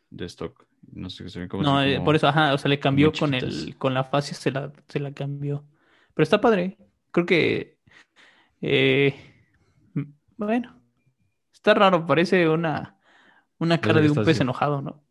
de 0.10 0.26
stock. 0.26 0.68
No 0.92 1.10
sé, 1.10 1.30
se 1.30 1.40
ven 1.40 1.48
como 1.48 1.64
No, 1.64 1.78
así 1.80 1.92
eh, 1.92 1.94
como- 1.96 2.06
por 2.06 2.16
eso, 2.18 2.28
ajá, 2.28 2.54
o 2.54 2.58
sea, 2.58 2.68
le 2.68 2.80
cambió 2.80 3.14
con 3.14 3.34
el, 3.34 3.78
con 3.78 3.94
la 3.94 4.04
fascia, 4.04 4.36
se 4.36 4.52
la, 4.52 4.74
se 4.90 5.00
la 5.00 5.14
cambió. 5.14 5.64
Pero 6.14 6.24
está 6.24 6.42
padre. 6.42 6.78
Creo 7.16 7.26
que, 7.26 7.78
eh, 8.60 9.16
bueno, 10.36 10.82
está 11.54 11.74
raro, 11.74 12.06
parece 12.06 12.50
una, 12.50 13.00
una 13.58 13.80
cara 13.80 14.02
de 14.02 14.10
un 14.10 14.16
pez 14.16 14.28
así. 14.28 14.42
enojado, 14.42 14.82
¿no? 14.82 15.02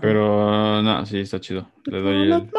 Pero 0.00 0.80
no, 0.80 1.04
sí, 1.04 1.18
está 1.20 1.38
chido. 1.38 1.70
Le 1.84 2.00
doy 2.00 2.32
el 2.32 2.50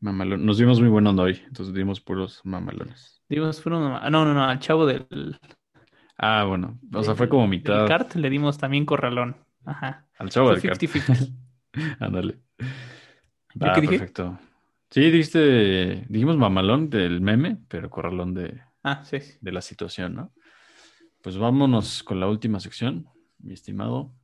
mamalón. 0.00 0.46
Nos 0.46 0.58
vimos 0.58 0.80
muy 0.80 0.88
buena 0.88 1.10
onda 1.10 1.24
hoy, 1.24 1.42
entonces 1.46 1.74
dimos 1.74 2.00
puros 2.00 2.40
mamalones. 2.44 3.20
Dimos, 3.28 3.60
fue 3.60 3.76
una- 3.76 3.98
ah, 3.98 4.08
no, 4.08 4.24
no, 4.24 4.32
no, 4.32 4.44
al 4.44 4.58
chavo 4.60 4.86
del, 4.86 5.06
Ah, 6.16 6.44
bueno. 6.44 6.80
O 6.94 7.02
sea, 7.02 7.14
fue 7.14 7.28
como 7.28 7.46
mitad. 7.46 7.86
kart 7.86 8.14
le 8.14 8.30
dimos 8.30 8.56
también 8.56 8.86
corralón. 8.86 9.36
Ajá. 9.66 10.06
Al 10.18 10.30
chavo 10.30 10.54
Fue 10.54 10.56
del 10.56 10.70
kart. 10.70 10.80
50-50. 10.82 11.34
Ándale. 12.00 12.38
¿Yo 13.54 13.66
Ah, 13.66 13.74
perfecto. 13.74 14.38
Sí, 14.90 15.10
dijiste, 15.10 16.06
dijimos 16.08 16.36
mamalón 16.36 16.88
del 16.88 17.20
meme, 17.20 17.58
pero 17.68 17.90
corralón 17.90 18.32
de, 18.32 18.60
Ah, 18.82 19.04
sí, 19.04 19.18
de 19.40 19.52
la 19.52 19.60
situación, 19.60 20.14
¿no? 20.14 20.32
Pues 21.22 21.36
vámonos 21.36 22.02
con 22.02 22.20
la 22.20 22.28
última 22.28 22.58
sección, 22.60 23.06
mi 23.38 23.52
estimado. 23.52 24.14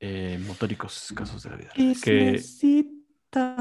Eh, 0.00 0.42
motóricos, 0.46 1.12
casos 1.14 1.42
de 1.42 1.50
la 1.50 1.56
vida. 1.56 1.70
Que, 1.74 2.32
necesita? 2.32 3.56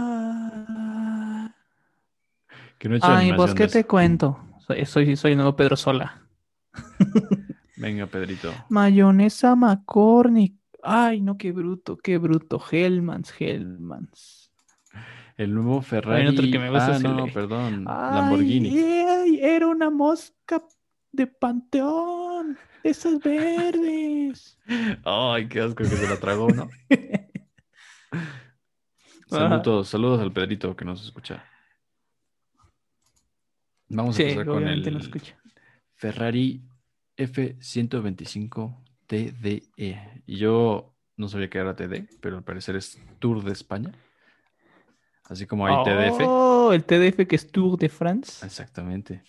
que 2.79 2.89
no 2.89 2.95
he 2.95 2.97
hecho 2.97 3.07
Ay, 3.07 3.33
pues, 3.33 3.53
¿qué 3.53 3.67
te 3.67 3.85
cuento? 3.85 4.39
Soy, 4.65 4.85
soy, 4.85 5.15
soy 5.17 5.31
el 5.33 5.37
nuevo 5.37 5.55
Pedro 5.55 5.75
Sola. 5.75 6.23
Venga, 7.75 8.07
Pedrito. 8.07 8.51
Mayonesa 8.69 9.55
McCormick. 9.55 10.55
Ay, 10.81 11.21
no, 11.21 11.37
qué 11.37 11.51
bruto, 11.51 11.97
qué 11.97 12.17
bruto. 12.17 12.59
Hellmans, 12.71 13.33
Hellmans. 13.37 14.48
El 15.39 15.53
nuevo 15.53 15.81
Ferrari. 15.81 16.27
otro 16.27 16.43
que 16.51 16.59
me 16.59 16.69
gusta 16.69 16.95
ah, 16.95 16.97
el 16.97 17.03
no, 17.03 17.27
perdón. 17.27 17.85
Ay, 17.87 18.15
Lamborghini. 18.15 18.77
ay, 18.77 19.39
era 19.41 19.67
una 19.67 19.89
mosca 19.89 20.61
de 21.13 21.27
panteón. 21.27 22.57
Esas 22.83 23.19
verdes. 23.19 24.59
Ay, 25.05 25.47
qué 25.47 25.61
asco 25.61 25.75
que 25.75 25.85
se 25.85 26.09
la 26.09 26.19
tragó, 26.19 26.49
¿no? 26.49 26.69
Saludos, 29.27 29.87
saludos 29.87 30.19
al 30.19 30.33
Pedrito 30.33 30.75
que 30.75 30.83
nos 30.83 31.05
escucha. 31.05 31.45
Vamos 33.87 34.19
a 34.19 34.21
empezar 34.21 34.45
con 34.45 34.67
el 34.67 34.91
no. 34.91 34.99
Ferrari 35.95 36.63
F125 37.15 38.75
TDE. 39.07 40.23
Y 40.25 40.37
yo 40.37 40.93
no 41.15 41.29
sabía 41.29 41.49
que 41.49 41.59
era 41.59 41.75
TD, 41.75 42.09
pero 42.19 42.37
al 42.37 42.43
parecer 42.43 42.75
es 42.75 43.01
Tour 43.19 43.43
de 43.43 43.53
España. 43.53 43.93
Así 45.29 45.45
como 45.45 45.65
hay 45.65 45.75
TDF. 45.85 46.21
Oh, 46.27 46.73
el 46.73 46.83
TDF 46.83 47.25
que 47.27 47.35
es 47.35 47.49
Tour 47.51 47.77
de 47.79 47.87
France. 47.87 48.45
Exactamente. 48.45 49.23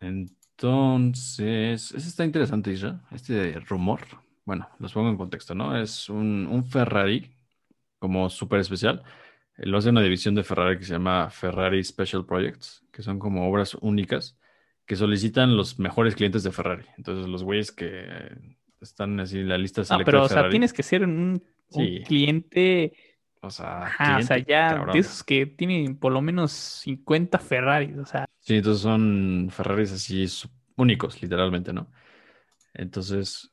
Entonces, 0.00 1.90
eso 1.92 2.08
está 2.08 2.24
interesante, 2.24 2.72
Isra. 2.72 3.00
Este 3.10 3.58
rumor. 3.60 4.00
Bueno, 4.44 4.68
los 4.78 4.92
pongo 4.92 5.08
en 5.10 5.16
contexto, 5.16 5.54
¿no? 5.54 5.76
Es 5.76 6.08
un, 6.08 6.46
un 6.50 6.64
Ferrari 6.64 7.30
como 7.98 8.28
súper 8.30 8.60
especial. 8.60 9.02
Lo 9.58 9.78
hace 9.78 9.90
una 9.90 10.02
división 10.02 10.34
de 10.34 10.42
Ferrari 10.44 10.78
que 10.78 10.84
se 10.84 10.92
llama 10.94 11.30
Ferrari 11.30 11.82
Special 11.84 12.24
Projects, 12.24 12.84
que 12.90 13.02
son 13.02 13.18
como 13.18 13.48
obras 13.48 13.74
únicas 13.80 14.36
que 14.86 14.96
solicitan 14.96 15.56
los 15.56 15.78
mejores 15.78 16.14
clientes 16.16 16.42
de 16.42 16.50
Ferrari. 16.52 16.84
Entonces, 16.96 17.28
los 17.28 17.44
güeyes 17.44 17.70
que 17.70 18.04
están 18.80 19.20
así 19.20 19.38
en 19.38 19.48
la 19.48 19.58
lista 19.58 19.82
Ah, 19.82 19.84
selecta 19.84 20.04
pero, 20.06 20.18
de 20.20 20.24
o 20.24 20.28
sea, 20.28 20.48
tienes 20.48 20.72
que 20.72 20.82
ser 20.82 21.04
un, 21.04 21.12
un 21.12 21.42
Sí. 21.70 22.02
cliente, 22.06 22.92
O 23.42 23.50
sea, 23.50 23.84
ajá, 23.84 24.18
o 24.18 24.22
sea, 24.22 24.38
ya 24.38 24.68
cabrón. 24.68 24.92
de 24.92 25.00
esos 25.00 25.24
que 25.24 25.46
tienen 25.46 25.96
por 25.96 26.12
lo 26.12 26.22
menos 26.22 26.52
50 26.52 27.38
Ferraris, 27.38 27.98
o 27.98 28.06
sea, 28.06 28.24
Sí, 28.42 28.56
entonces 28.56 28.82
son 28.82 29.48
Ferraris 29.52 29.92
así 29.92 30.26
únicos, 30.76 31.22
literalmente, 31.22 31.72
¿no? 31.72 31.86
Entonces, 32.74 33.52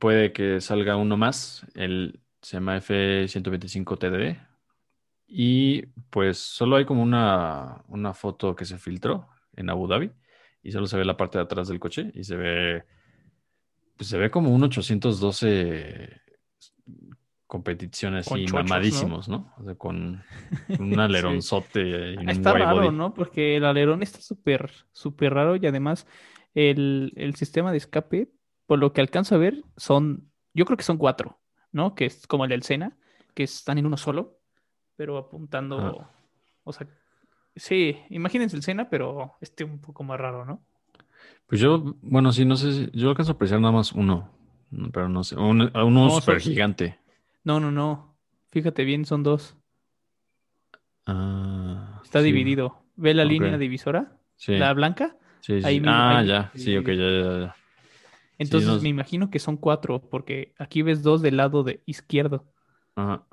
puede 0.00 0.32
que 0.32 0.60
salga 0.60 0.96
uno 0.96 1.16
más, 1.16 1.64
el 1.74 2.20
se 2.42 2.56
llama 2.56 2.76
F125 2.78 3.98
TD, 3.98 4.40
y 5.28 5.86
pues 6.10 6.38
solo 6.38 6.76
hay 6.76 6.84
como 6.86 7.02
una, 7.02 7.84
una 7.86 8.14
foto 8.14 8.56
que 8.56 8.64
se 8.64 8.78
filtró 8.78 9.28
en 9.54 9.70
Abu 9.70 9.86
Dhabi, 9.86 10.10
y 10.62 10.72
solo 10.72 10.86
se 10.86 10.96
ve 10.96 11.04
la 11.04 11.16
parte 11.16 11.38
de 11.38 11.44
atrás 11.44 11.68
del 11.68 11.78
coche, 11.78 12.10
y 12.14 12.24
se 12.24 12.34
ve, 12.34 12.84
pues 13.96 14.08
se 14.08 14.18
ve 14.18 14.28
como 14.30 14.50
un 14.50 14.64
812 14.64 16.20
competición 17.50 18.14
así, 18.14 18.44
chochos, 18.44 18.52
mamadísimos, 18.52 19.28
¿no? 19.28 19.52
O 19.58 19.64
sea, 19.64 19.74
con, 19.74 20.22
un 20.78 20.98
aleronzote 21.00 22.12
y 22.14 22.16
un 22.16 22.30
está 22.30 22.52
raro, 22.52 22.76
body. 22.76 22.90
¿no? 22.96 23.12
Porque 23.12 23.56
el 23.56 23.64
alerón 23.64 24.04
está 24.04 24.20
súper, 24.20 24.70
súper 24.92 25.34
raro 25.34 25.56
y 25.56 25.66
además 25.66 26.06
el, 26.54 27.12
el 27.16 27.34
sistema 27.34 27.72
de 27.72 27.78
escape, 27.78 28.30
por 28.66 28.78
lo 28.78 28.92
que 28.92 29.00
alcanzo 29.00 29.34
a 29.34 29.38
ver, 29.38 29.64
son, 29.76 30.30
yo 30.54 30.64
creo 30.64 30.76
que 30.76 30.84
son 30.84 30.96
cuatro, 30.96 31.40
¿no? 31.72 31.96
Que 31.96 32.06
es 32.06 32.24
como 32.28 32.44
el 32.44 32.50
del 32.50 32.62
Sena, 32.62 32.96
que 33.34 33.42
están 33.42 33.78
en 33.78 33.86
uno 33.86 33.96
solo, 33.96 34.38
pero 34.94 35.18
apuntando, 35.18 36.06
o 36.62 36.72
sea, 36.72 36.86
sí, 37.56 37.96
imagínense 38.10 38.54
el 38.54 38.62
Sena, 38.62 38.88
pero 38.88 39.32
este 39.40 39.64
un 39.64 39.80
poco 39.80 40.04
más 40.04 40.20
raro, 40.20 40.44
¿no? 40.44 40.62
Pues 41.48 41.60
yo, 41.60 41.96
bueno, 42.02 42.30
sí, 42.30 42.44
no 42.44 42.56
sé 42.56 42.72
si 42.72 42.90
yo 42.92 43.08
alcanzo 43.10 43.32
a 43.32 43.34
apreciar 43.34 43.60
nada 43.60 43.72
más 43.72 43.90
uno, 43.90 44.30
no, 44.70 44.88
pero 44.92 45.08
no 45.08 45.24
sé, 45.24 45.34
un- 45.34 45.62
uno 45.74 46.04
No, 46.06 46.10
súper 46.20 46.40
son- 46.40 46.52
gigante. 46.52 46.99
No, 47.44 47.60
no, 47.60 47.70
no, 47.70 48.16
fíjate 48.50 48.84
bien, 48.84 49.04
son 49.04 49.22
dos, 49.22 49.56
Ah, 51.06 52.00
está 52.04 52.22
sí, 52.22 52.32
dividido. 52.32 52.82
¿Ve 52.96 53.14
la 53.14 53.24
línea 53.24 53.58
divisora? 53.58 54.18
Sí, 54.36 54.52
La 54.54 54.72
blanca. 54.74 55.16
sí, 55.40 55.62
sí, 55.62 55.66
ahí 55.66 55.80
mismo, 55.80 56.02
Ah, 56.06 56.18
ahí 56.18 56.26
ya, 56.26 56.52
sí, 56.54 56.76
ok, 56.76 56.88
ya, 56.88 56.94
ya, 56.94 57.38
ya. 57.40 57.56
Entonces 58.38 58.68
no- 58.68 58.80
me 58.82 58.88
imagino 58.88 59.30
que 59.30 59.38
son 59.38 59.56
cuatro, 59.56 60.00
porque 60.10 60.54
aquí 60.58 60.82
ves 60.82 61.02
dos 61.02 61.22
del 61.22 61.36
lado 61.36 61.62
de 61.62 61.82
izquierdo. 61.86 62.44
Ajá. 62.96 63.26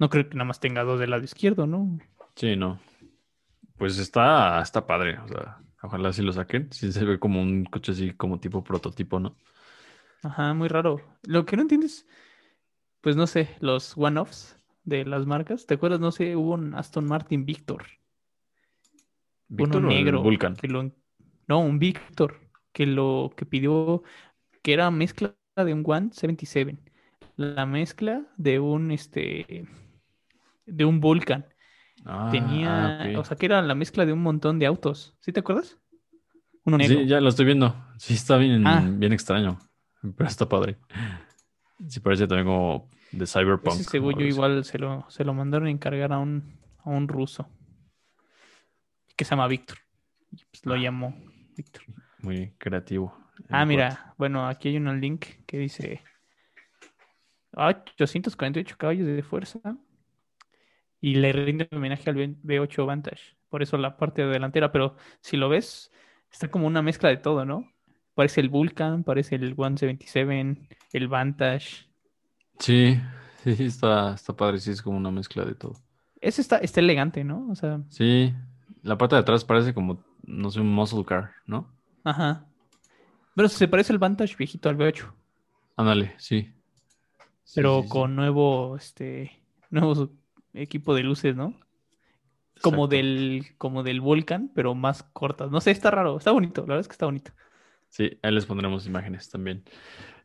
No 0.00 0.08
creo 0.10 0.28
que 0.28 0.34
nada 0.34 0.46
más 0.46 0.58
tenga 0.58 0.82
dos 0.82 0.98
del 0.98 1.10
lado 1.10 1.22
izquierdo, 1.22 1.66
¿no? 1.66 1.98
Sí, 2.36 2.56
no. 2.56 2.80
Pues 3.78 3.98
está, 3.98 4.60
está 4.62 4.86
padre, 4.86 5.18
o 5.18 5.28
sea, 5.28 5.58
ojalá 5.82 6.12
sí 6.12 6.22
lo 6.22 6.32
saquen. 6.32 6.68
Sí 6.72 6.92
se 6.92 7.04
ve 7.04 7.18
como 7.18 7.40
un 7.40 7.64
coche 7.64 7.92
así, 7.92 8.12
como 8.12 8.38
tipo 8.40 8.62
prototipo, 8.64 9.18
¿no? 9.20 9.36
Ajá, 10.22 10.54
muy 10.54 10.68
raro. 10.68 11.00
Lo 11.22 11.44
que 11.46 11.56
no 11.56 11.62
entiendes, 11.62 12.06
pues 13.00 13.16
no 13.16 13.26
sé, 13.26 13.48
los 13.60 13.96
one-offs 13.96 14.56
de 14.84 15.04
las 15.04 15.26
marcas. 15.26 15.66
¿Te 15.66 15.74
acuerdas? 15.74 16.00
No 16.00 16.10
sé, 16.12 16.36
hubo 16.36 16.54
un 16.54 16.74
Aston 16.74 17.06
Martin 17.06 17.44
Victor, 17.44 17.84
Víctor 19.48 19.78
uno 19.82 19.88
o 19.88 19.90
negro. 19.92 20.22
Vulcan. 20.22 20.54
que 20.56 20.68
lo- 20.68 20.92
no, 21.48 21.58
un 21.60 21.78
Victor, 21.78 22.38
que 22.72 22.86
lo 22.86 23.32
que 23.36 23.46
pidió, 23.46 24.02
que 24.62 24.72
era 24.72 24.90
mezcla 24.90 25.34
de 25.56 25.74
un 25.74 25.82
One 25.84 26.10
77, 26.12 26.78
la 27.36 27.66
mezcla 27.66 28.22
de 28.36 28.60
un, 28.60 28.90
este, 28.92 29.66
de 30.66 30.84
un 30.84 31.00
Vulcan. 31.00 31.46
Ah, 32.04 32.28
Tenía, 32.32 33.12
o 33.18 33.24
sea, 33.24 33.36
que 33.36 33.46
era 33.46 33.60
la 33.60 33.74
mezcla 33.74 34.06
de 34.06 34.12
un 34.12 34.22
montón 34.22 34.58
de 34.58 34.66
autos. 34.66 35.14
¿Sí 35.20 35.32
te 35.32 35.40
acuerdas? 35.40 35.76
Uno 36.64 36.78
negro. 36.78 37.00
Sí, 37.00 37.06
ya 37.06 37.20
lo 37.20 37.28
estoy 37.28 37.44
viendo. 37.46 37.74
Sí, 37.98 38.14
está 38.14 38.36
bien, 38.36 38.66
Ah. 38.66 38.88
bien 38.90 39.12
extraño, 39.12 39.58
pero 40.16 40.28
está 40.28 40.48
padre. 40.48 40.78
Sí, 41.88 42.00
parece 42.00 42.26
también 42.26 42.46
como 42.46 42.88
de 43.12 43.26
Cyberpunk. 43.26 43.80
Ese 43.80 43.84
según 43.84 44.18
yo 44.18 44.26
igual 44.26 44.64
se 44.64 44.78
lo, 44.78 45.06
se 45.08 45.24
lo 45.24 45.34
mandaron 45.34 45.68
a 45.68 45.70
encargar 45.70 46.12
a 46.12 46.18
un, 46.18 46.58
a 46.78 46.90
un 46.90 47.08
ruso 47.08 47.48
que 49.16 49.24
se 49.24 49.30
llama 49.30 49.48
Víctor. 49.48 49.78
Pues 50.30 50.64
lo 50.64 50.76
llamó 50.76 51.14
Víctor. 51.56 51.82
Muy 52.18 52.52
creativo. 52.58 53.16
Ah, 53.48 53.64
mira, 53.64 54.14
bueno, 54.18 54.46
aquí 54.46 54.68
hay 54.68 54.76
un 54.76 55.00
link 55.00 55.26
que 55.46 55.58
dice 55.58 56.02
ah, 57.54 57.68
848 57.68 58.76
caballos 58.78 59.06
de 59.06 59.22
fuerza 59.22 59.60
y 61.00 61.14
le 61.14 61.32
rinde 61.32 61.68
homenaje 61.72 62.10
al 62.10 62.16
V8 62.16 62.86
Vantage. 62.86 63.36
Por 63.48 63.62
eso 63.62 63.76
la 63.78 63.96
parte 63.96 64.24
delantera, 64.24 64.70
pero 64.70 64.96
si 65.20 65.36
lo 65.36 65.48
ves, 65.48 65.92
está 66.30 66.50
como 66.50 66.66
una 66.66 66.82
mezcla 66.82 67.08
de 67.08 67.16
todo, 67.16 67.44
¿no? 67.44 67.69
Parece 68.14 68.40
el 68.40 68.48
Vulcan, 68.48 69.04
parece 69.04 69.36
el 69.36 69.54
177, 69.54 70.68
el 70.92 71.08
Vantage. 71.08 71.88
Sí, 72.58 73.00
sí, 73.44 73.64
está, 73.64 74.14
está 74.14 74.36
padre. 74.36 74.58
Sí, 74.60 74.70
es 74.70 74.82
como 74.82 74.96
una 74.98 75.10
mezcla 75.10 75.44
de 75.44 75.54
todo. 75.54 75.82
Ese 76.20 76.40
está, 76.42 76.58
está 76.58 76.80
elegante, 76.80 77.24
¿no? 77.24 77.48
O 77.50 77.54
sea, 77.54 77.82
Sí, 77.88 78.32
la 78.82 78.96
parte 78.98 79.16
de 79.16 79.20
atrás 79.22 79.44
parece 79.44 79.74
como, 79.74 80.02
no 80.22 80.50
sé, 80.50 80.60
un 80.60 80.72
muscle 80.72 81.04
car, 81.04 81.32
¿no? 81.46 81.68
ajá. 82.04 82.46
Pero 83.34 83.48
se 83.48 83.68
parece 83.68 83.92
el 83.92 83.98
Vantage 83.98 84.36
viejito 84.36 84.68
al 84.68 84.76
V8, 84.78 85.12
Ándale, 85.76 86.14
sí. 86.18 86.54
Pero 87.54 87.82
sí, 87.82 87.88
sí. 87.88 87.88
con 87.88 88.16
nuevo, 88.16 88.76
este, 88.76 89.42
nuevo 89.70 90.10
equipo 90.54 90.94
de 90.94 91.02
luces, 91.02 91.36
¿no? 91.36 91.54
Como 92.60 92.84
Exacto. 92.84 92.88
del, 92.88 93.46
como 93.58 93.82
del 93.82 94.00
Vulcan, 94.02 94.50
pero 94.54 94.74
más 94.74 95.02
cortas. 95.02 95.50
No 95.50 95.60
sé, 95.62 95.70
está 95.70 95.90
raro, 95.90 96.18
está 96.18 96.30
bonito, 96.32 96.60
la 96.62 96.66
verdad 96.68 96.80
es 96.80 96.88
que 96.88 96.92
está 96.92 97.06
bonito. 97.06 97.32
Sí, 97.90 98.18
ahí 98.22 98.32
les 98.32 98.46
pondremos 98.46 98.86
imágenes 98.86 99.28
también. 99.28 99.62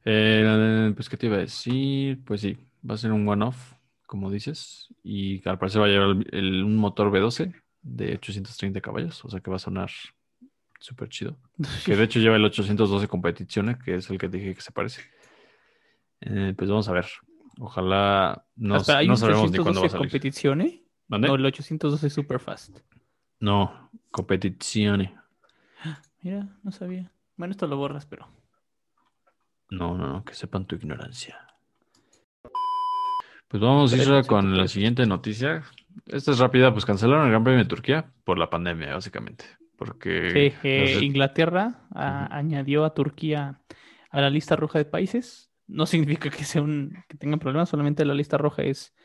Eh, 0.05 0.91
pues, 0.95 1.09
¿qué 1.09 1.17
te 1.17 1.25
iba 1.25 1.35
a 1.35 1.39
decir? 1.39 2.23
Pues 2.23 2.41
sí, 2.41 2.57
va 2.89 2.93
a 2.95 2.97
ser 2.97 3.11
un 3.11 3.27
one-off, 3.27 3.73
como 4.05 4.29
dices, 4.31 4.93
y 5.03 5.47
al 5.49 5.57
parecer 5.57 5.81
va 5.81 5.85
a 5.85 5.89
llevar 5.89 6.09
el- 6.09 6.27
el- 6.31 6.63
un 6.63 6.77
motor 6.77 7.09
V12 7.11 7.53
de 7.81 8.13
830 8.15 8.81
caballos, 8.81 9.23
o 9.25 9.29
sea 9.29 9.39
que 9.39 9.49
va 9.49 9.55
a 9.57 9.59
sonar 9.59 9.89
súper 10.79 11.09
chido. 11.09 11.37
Que 11.85 11.95
de 11.95 12.03
hecho 12.03 12.19
lleva 12.19 12.35
el 12.35 12.45
812 12.45 13.07
Competizione, 13.07 13.77
que 13.79 13.95
es 13.95 14.09
el 14.11 14.17
que 14.19 14.27
dije 14.29 14.53
que 14.53 14.61
se 14.61 14.71
parece. 14.71 15.01
Eh, 16.21 16.53
pues 16.55 16.69
vamos 16.69 16.87
a 16.87 16.93
ver. 16.93 17.05
Ojalá 17.59 18.45
no, 18.55 18.75
Hasta 18.75 18.97
hay 18.99 19.07
no 19.07 19.13
un 19.13 19.17
sabemos 19.17 19.51
ni 19.51 19.57
cuándo 19.57 19.81
va 19.81 19.87
a 19.87 19.89
812 19.89 19.89
salir. 19.89 20.11
competiciones. 20.11 20.81
¿Dónde? 21.07 21.27
No, 21.29 21.35
el 21.35 21.45
812 21.45 22.09
Superfast. 22.09 22.79
No, 23.39 23.89
Competizione. 24.11 25.15
Mira, 26.21 26.47
no 26.63 26.71
sabía. 26.71 27.11
Bueno, 27.37 27.51
esto 27.51 27.67
lo 27.67 27.77
borras, 27.77 28.05
pero. 28.05 28.27
No, 29.69 29.97
no, 29.97 30.07
no, 30.07 30.23
que 30.23 30.33
sepan 30.33 30.65
tu 30.65 30.75
ignorancia. 30.75 31.37
Pues 33.47 33.61
vamos 33.61 33.93
a 33.93 33.97
ir 33.97 34.25
con 34.27 34.57
la 34.57 34.67
siguiente 34.67 35.05
noticia. 35.05 35.63
Esta 36.07 36.31
es 36.31 36.39
rápida, 36.39 36.71
pues 36.73 36.85
cancelaron 36.85 37.25
el 37.25 37.31
Gran 37.31 37.43
Premio 37.43 37.59
de 37.63 37.69
Turquía 37.69 38.11
por 38.23 38.37
la 38.37 38.49
pandemia, 38.49 38.93
básicamente. 38.93 39.45
Porque 39.77 40.29
Sí, 40.31 40.67
eh, 40.67 40.79
no 40.93 40.99
sé- 40.99 41.05
Inglaterra 41.05 41.81
a- 41.93 42.25
Ujú. 42.25 42.33
añadió 42.35 42.85
a 42.85 42.93
Turquía 42.93 43.61
a 44.11 44.21
la 44.21 44.29
lista 44.29 44.55
roja 44.55 44.79
de 44.79 44.85
países. 44.85 45.51
No 45.67 45.85
significa 45.85 46.29
que 46.29 46.43
sea 46.43 46.61
un, 46.61 47.03
que 47.09 47.17
tengan 47.17 47.39
problemas, 47.39 47.69
solamente 47.69 48.05
la 48.05 48.13
lista 48.13 48.37
roja 48.37 48.63
es 48.63 48.95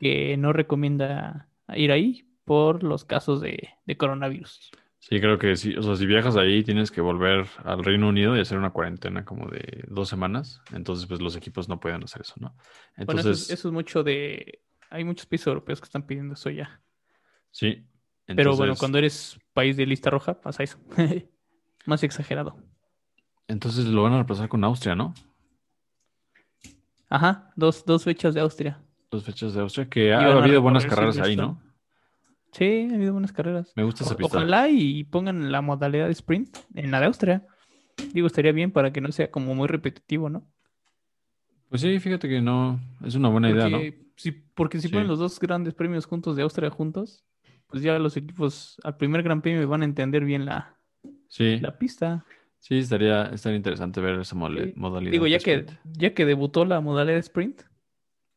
que 0.00 0.36
no 0.36 0.52
recomienda 0.52 1.48
ir 1.74 1.92
ahí 1.92 2.28
por 2.44 2.82
los 2.82 3.04
casos 3.04 3.40
de, 3.40 3.70
de 3.84 3.96
coronavirus. 3.96 4.70
Sí, 4.98 5.20
creo 5.20 5.38
que 5.38 5.56
sí. 5.56 5.76
O 5.76 5.82
sea, 5.82 5.96
si 5.96 6.06
viajas 6.06 6.36
ahí, 6.36 6.62
tienes 6.62 6.90
que 6.90 7.00
volver 7.00 7.46
al 7.64 7.84
Reino 7.84 8.08
Unido 8.08 8.36
y 8.36 8.40
hacer 8.40 8.58
una 8.58 8.70
cuarentena 8.70 9.24
como 9.24 9.48
de 9.48 9.84
dos 9.88 10.08
semanas. 10.08 10.60
Entonces, 10.72 11.06
pues 11.06 11.20
los 11.20 11.36
equipos 11.36 11.68
no 11.68 11.80
pueden 11.80 12.02
hacer 12.04 12.22
eso, 12.22 12.34
¿no? 12.38 12.48
Bueno, 12.48 13.20
Entonces, 13.20 13.26
eso 13.26 13.52
es, 13.52 13.58
eso 13.58 13.68
es 13.68 13.74
mucho 13.74 14.02
de... 14.02 14.62
Hay 14.90 15.04
muchos 15.04 15.26
países 15.26 15.46
europeos 15.46 15.80
que 15.80 15.84
están 15.84 16.06
pidiendo 16.06 16.34
eso 16.34 16.50
ya. 16.50 16.80
sí. 17.50 17.84
Pero 18.36 18.56
bueno, 18.56 18.74
cuando 18.76 18.98
eres 18.98 19.38
país 19.54 19.76
de 19.78 19.86
lista 19.86 20.10
roja, 20.10 20.38
pasa 20.38 20.62
eso. 20.62 20.78
Más 21.86 22.02
exagerado. 22.02 22.58
Entonces 23.46 23.86
lo 23.86 24.02
van 24.02 24.12
a 24.12 24.16
reemplazar 24.16 24.48
con 24.48 24.62
Austria, 24.64 24.94
¿no? 24.94 25.14
Ajá, 27.08 27.50
dos, 27.56 27.84
dos 27.86 28.04
fechas 28.04 28.34
de 28.34 28.40
Austria. 28.40 28.82
Dos 29.10 29.24
fechas 29.24 29.54
de 29.54 29.62
Austria, 29.62 29.88
que 29.88 30.12
ha 30.12 30.36
habido 30.36 30.60
buenas 30.60 30.84
carreras 30.84 31.18
ahí, 31.18 31.36
¿no? 31.36 31.58
Sí, 32.52 32.88
ha 32.90 32.94
habido 32.94 33.12
buenas 33.12 33.32
carreras. 33.32 33.72
Me 33.76 33.84
gusta 33.84 34.04
esa 34.04 34.14
O- 34.14 34.16
pista. 34.16 34.38
Ojalá 34.38 34.68
y 34.68 35.04
pongan 35.04 35.52
la 35.52 35.60
modalidad 35.60 36.06
de 36.06 36.12
sprint 36.12 36.56
en 36.74 36.90
la 36.90 37.00
de 37.00 37.06
Austria. 37.06 37.46
Digo, 38.12 38.26
estaría 38.26 38.52
bien 38.52 38.70
para 38.72 38.92
que 38.92 39.00
no 39.00 39.10
sea 39.12 39.30
como 39.30 39.54
muy 39.54 39.68
repetitivo, 39.68 40.30
¿no? 40.30 40.46
Pues 41.68 41.82
sí, 41.82 41.98
fíjate 42.00 42.28
que 42.28 42.40
no, 42.40 42.80
es 43.04 43.14
una 43.14 43.28
buena 43.28 43.50
idea, 43.50 43.68
¿no? 43.68 43.78
Si, 44.16 44.32
porque 44.32 44.78
si 44.80 44.88
Sí. 44.88 44.92
ponen 44.92 45.08
los 45.08 45.18
dos 45.18 45.38
grandes 45.38 45.74
premios 45.74 46.06
juntos 46.06 46.34
de 46.36 46.42
Austria 46.42 46.70
juntos, 46.70 47.24
pues 47.68 47.82
ya 47.82 47.98
los 47.98 48.16
equipos 48.16 48.80
al 48.82 48.96
primer 48.96 49.22
gran 49.22 49.42
premio 49.42 49.68
van 49.68 49.82
a 49.82 49.84
entender 49.84 50.24
bien 50.24 50.46
la, 50.46 50.76
Sí, 51.28 51.58
la 51.60 51.76
pista. 51.78 52.24
sí, 52.58 52.78
estaría, 52.78 53.24
estaría 53.26 53.58
interesante 53.58 54.00
ver 54.00 54.14
esa 54.20 54.34
Sí. 54.34 54.72
modalidad. 54.76 55.12
Digo, 55.12 55.26
ya 55.26 55.38
que, 55.38 55.66
ya 55.84 56.14
que 56.14 56.24
debutó 56.24 56.64
la 56.64 56.80
modalidad 56.80 57.16
de 57.16 57.20
sprint, 57.20 57.62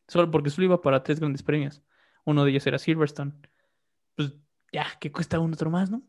solo 0.07 0.29
porque 0.29 0.49
solo 0.49 0.65
iba 0.65 0.81
para 0.81 1.01
tres 1.01 1.19
grandes 1.21 1.41
premios. 1.41 1.81
Uno 2.25 2.43
de 2.43 2.51
ellos 2.51 2.67
era 2.67 2.77
Silverstone. 2.77 3.31
Ya, 4.71 4.87
que 4.99 5.11
cuesta 5.11 5.39
un 5.39 5.53
otro 5.53 5.69
más, 5.69 5.89
¿no? 5.91 6.01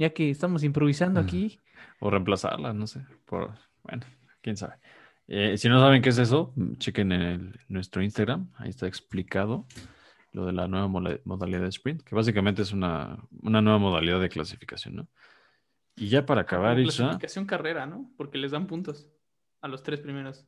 ya 0.00 0.10
que 0.10 0.30
estamos 0.30 0.62
improvisando 0.62 1.20
Mm. 1.20 1.24
aquí. 1.24 1.58
O 1.98 2.08
reemplazarla, 2.08 2.72
no 2.72 2.86
sé. 2.86 3.04
Por, 3.24 3.52
bueno, 3.82 4.04
quién 4.42 4.56
sabe. 4.56 4.74
Eh, 5.26 5.58
si 5.58 5.68
no 5.68 5.80
saben 5.80 6.02
qué 6.02 6.10
es 6.10 6.18
eso, 6.18 6.54
chequen 6.78 7.10
en 7.10 7.20
el- 7.22 7.60
nuestro 7.68 8.00
Instagram. 8.00 8.48
Ahí 8.58 8.70
está 8.70 8.86
explicado 8.86 9.66
lo 10.32 10.46
de 10.46 10.52
la 10.52 10.68
nueva 10.68 10.86
modalidad 10.86 11.62
de 11.62 11.68
sprint, 11.68 12.02
que 12.02 12.14
básicamente 12.14 12.62
es 12.62 12.72
una, 12.72 13.18
una 13.42 13.60
nueva 13.60 13.78
modalidad 13.80 14.20
de 14.20 14.28
clasificación, 14.28 14.94
¿no? 14.94 15.08
Y 15.96 16.08
ya 16.08 16.24
para 16.24 16.42
acabar, 16.42 16.78
Isha. 16.78 16.96
clasificación 17.02 17.44
carrera, 17.44 17.84
¿no? 17.86 18.08
Porque 18.16 18.38
les 18.38 18.52
dan 18.52 18.68
puntos 18.68 19.08
a 19.60 19.66
los 19.66 19.82
tres 19.82 19.98
primeros. 20.00 20.46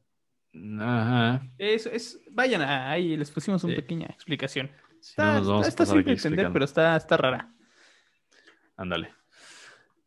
Ajá. 0.78 1.42
Eso 1.58 1.90
es, 1.90 2.20
vayan 2.30 2.62
a- 2.62 2.90
ahí, 2.90 3.16
les 3.16 3.30
pusimos 3.32 3.64
una 3.64 3.74
Sí. 3.74 3.80
pequeña 3.80 4.06
explicación. 4.06 4.70
Si 5.00 5.14
no, 5.20 5.38
Está, 5.62 5.68
está 5.68 5.86
simple 5.86 6.12
entender, 6.12 6.52
pero 6.52 6.64
está, 6.64 6.94
está 6.96 7.16
rara. 7.16 7.52
Ándale. 8.80 9.10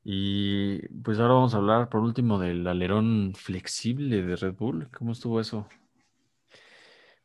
Y 0.04 0.88
pues 1.04 1.20
ahora 1.20 1.36
vamos 1.36 1.54
a 1.54 1.58
hablar 1.58 1.90
por 1.90 2.02
último 2.02 2.40
del 2.40 2.68
alerón 2.68 3.34
flexible 3.36 4.24
de 4.24 4.36
Red 4.36 4.56
Bull. 4.56 4.90
¿Cómo 4.92 5.12
estuvo 5.14 5.40
eso? 5.40 5.68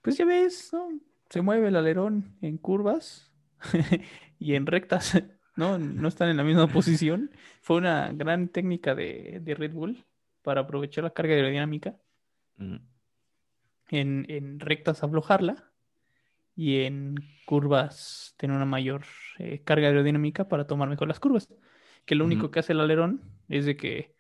Pues 0.03 0.17
ya 0.17 0.25
ves, 0.25 0.71
¿no? 0.73 0.89
Se 1.29 1.43
mueve 1.43 1.69
el 1.69 1.77
alerón 1.77 2.37
en 2.41 2.59
curvas 2.59 3.33
y 4.39 4.55
en 4.55 4.67
rectas, 4.67 5.15
¿no? 5.57 5.79
No 5.79 6.09
están 6.09 6.29
en 6.31 6.37
la 6.37 6.45
misma 6.45 6.69
posición. 6.69 7.31
Fue 7.61 7.77
una 7.77 8.13
gran 8.13 8.49
técnica 8.49 8.95
de, 8.95 9.41
de 9.43 9.55
Red 9.55 9.73
Bull 9.73 10.07
para 10.43 10.63
aprovechar 10.63 11.05
la 11.05 11.11
carga 11.13 11.35
aerodinámica. 11.35 11.97
Mm, 12.57 12.77
En, 13.91 14.27
en 14.31 14.61
rectas 14.61 15.03
aflojarla 15.03 15.68
y 16.59 16.81
en 16.81 17.15
curvas 17.47 18.35
tener 18.37 18.57
una 18.57 18.65
mayor 18.65 19.03
eh, 19.39 19.63
carga 19.65 19.87
aerodinámica 19.87 20.49
para 20.49 20.67
tomar 20.67 20.89
mejor 20.89 21.07
las 21.07 21.21
curvas. 21.21 21.49
Que 22.05 22.17
lo 22.17 22.25
único 22.25 22.51
que 22.51 22.59
hace 22.59 22.73
el 22.73 22.81
alerón 22.81 23.23
es 23.49 23.65
de 23.65 23.77
que 23.77 24.17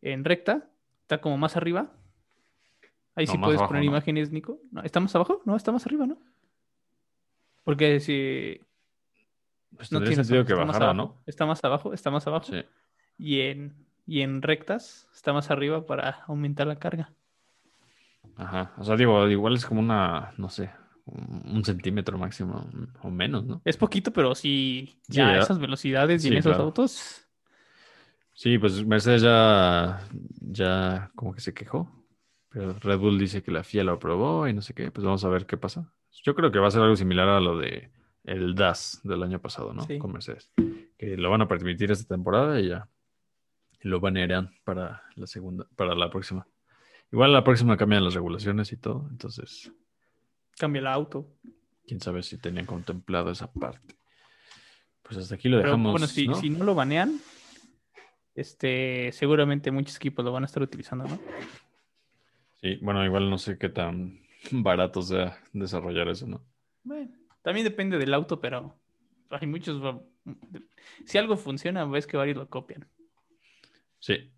en 0.00 0.24
recta 0.24 0.70
está 1.02 1.20
como 1.20 1.36
más 1.38 1.56
arriba. 1.56 1.90
Ahí 3.16 3.26
No, 3.26 3.32
sí 3.32 3.38
puedes 3.38 3.58
abajo, 3.58 3.70
poner 3.70 3.82
¿no? 3.82 3.90
imágenes, 3.90 4.30
Nico. 4.30 4.60
No, 4.70 4.82
¿Está 4.82 5.00
más 5.00 5.12
abajo? 5.16 5.42
No, 5.44 5.56
está 5.56 5.72
más 5.72 5.84
arriba, 5.86 6.06
¿no? 6.06 6.18
Porque 7.64 7.98
si 7.98 8.60
Pues 9.74 9.90
no 9.90 9.98
tiene 9.98 10.22
sentido 10.22 10.44
que 10.44 10.54
bajara. 10.54 10.94
¿no? 10.94 11.20
Está 11.26 11.46
más 11.46 11.64
abajo, 11.64 11.92
está 11.92 12.12
más 12.12 12.28
abajo. 12.28 12.46
Sí. 12.46 12.62
Y 13.18 13.40
en, 13.40 13.74
y 14.06 14.20
en 14.20 14.40
rectas 14.40 15.08
está 15.12 15.32
más 15.32 15.50
arriba 15.50 15.84
para 15.84 16.22
aumentar 16.28 16.68
la 16.68 16.76
carga. 16.76 17.12
Ajá. 18.36 18.72
O 18.78 18.84
sea, 18.84 18.94
digo, 18.94 19.26
igual 19.28 19.56
es 19.56 19.66
como 19.66 19.80
una, 19.80 20.32
no 20.36 20.48
sé, 20.48 20.70
un 21.06 21.64
centímetro 21.64 22.18
máximo 22.18 22.68
o 23.02 23.10
menos, 23.10 23.44
¿no? 23.44 23.62
Es 23.64 23.76
poquito, 23.76 24.12
pero 24.12 24.34
sí, 24.34 24.98
Sí, 25.08 25.16
ya 25.16 25.38
esas 25.38 25.58
velocidades 25.58 26.24
y 26.24 26.28
en 26.28 26.34
esos 26.34 26.50
claro. 26.50 26.64
autos, 26.64 27.26
Sí, 28.36 28.58
pues 28.58 28.84
Mercedes 28.84 29.22
ya, 29.22 30.06
ya 30.42 31.10
como 31.14 31.32
que 31.32 31.40
se 31.40 31.54
quejó. 31.54 31.90
Pero 32.50 32.74
Red 32.74 32.98
Bull 32.98 33.18
dice 33.18 33.42
que 33.42 33.50
la 33.50 33.64
FIA 33.64 33.82
lo 33.82 33.92
aprobó 33.92 34.46
y 34.46 34.52
no 34.52 34.60
sé 34.60 34.74
qué. 34.74 34.90
Pues 34.90 35.06
vamos 35.06 35.24
a 35.24 35.30
ver 35.30 35.46
qué 35.46 35.56
pasa. 35.56 35.90
Yo 36.22 36.34
creo 36.34 36.52
que 36.52 36.58
va 36.58 36.68
a 36.68 36.70
ser 36.70 36.82
algo 36.82 36.96
similar 36.96 37.28
a 37.30 37.40
lo 37.40 37.56
de 37.56 37.90
el 38.24 38.54
DAS 38.54 39.00
del 39.04 39.22
año 39.22 39.40
pasado, 39.40 39.72
¿no? 39.72 39.84
Sí. 39.84 39.98
Con 39.98 40.12
Mercedes. 40.12 40.52
Que 40.98 41.16
lo 41.16 41.30
van 41.30 41.40
a 41.40 41.48
permitir 41.48 41.90
esta 41.90 42.14
temporada 42.14 42.60
y 42.60 42.68
ya. 42.68 42.90
Lo 43.80 44.00
banearán 44.00 44.50
para 44.64 45.02
la 45.14 45.26
segunda, 45.26 45.66
para 45.74 45.94
la 45.94 46.10
próxima. 46.10 46.46
Igual 47.10 47.32
la 47.32 47.42
próxima 47.42 47.78
cambian 47.78 48.04
las 48.04 48.14
regulaciones 48.14 48.70
y 48.70 48.76
todo. 48.76 49.08
Entonces, 49.10 49.72
cambia 50.58 50.80
el 50.80 50.86
auto. 50.86 51.28
quién 51.86 52.00
sabe 52.00 52.22
si 52.22 52.38
tenían 52.38 52.66
contemplado 52.66 53.30
esa 53.30 53.52
parte. 53.52 53.94
Pues 55.02 55.18
hasta 55.18 55.36
aquí 55.36 55.48
lo 55.48 55.58
Pero 55.58 55.68
dejamos. 55.70 55.92
bueno, 55.92 56.06
si 56.06 56.26
¿no? 56.26 56.34
si 56.34 56.50
no 56.50 56.64
lo 56.64 56.74
banean, 56.74 57.20
este, 58.34 59.12
seguramente 59.12 59.70
muchos 59.70 59.96
equipos 59.96 60.24
lo 60.24 60.32
van 60.32 60.42
a 60.42 60.46
estar 60.46 60.62
utilizando, 60.62 61.04
¿no? 61.06 61.18
Sí, 62.60 62.78
bueno, 62.82 63.04
igual 63.04 63.30
no 63.30 63.38
sé 63.38 63.56
qué 63.58 63.68
tan 63.68 64.18
barato 64.50 65.02
sea 65.02 65.38
desarrollar 65.52 66.08
eso, 66.08 66.26
¿no? 66.26 66.44
Bueno, 66.82 67.10
también 67.42 67.64
depende 67.64 67.98
del 67.98 68.14
auto, 68.14 68.40
pero 68.40 68.76
hay 69.30 69.46
muchos. 69.46 69.80
Si 71.04 71.18
algo 71.18 71.36
funciona, 71.36 71.84
ves 71.84 72.06
que 72.06 72.16
varios 72.16 72.36
lo 72.36 72.48
copian. 72.48 72.88
Sí. 74.00 74.32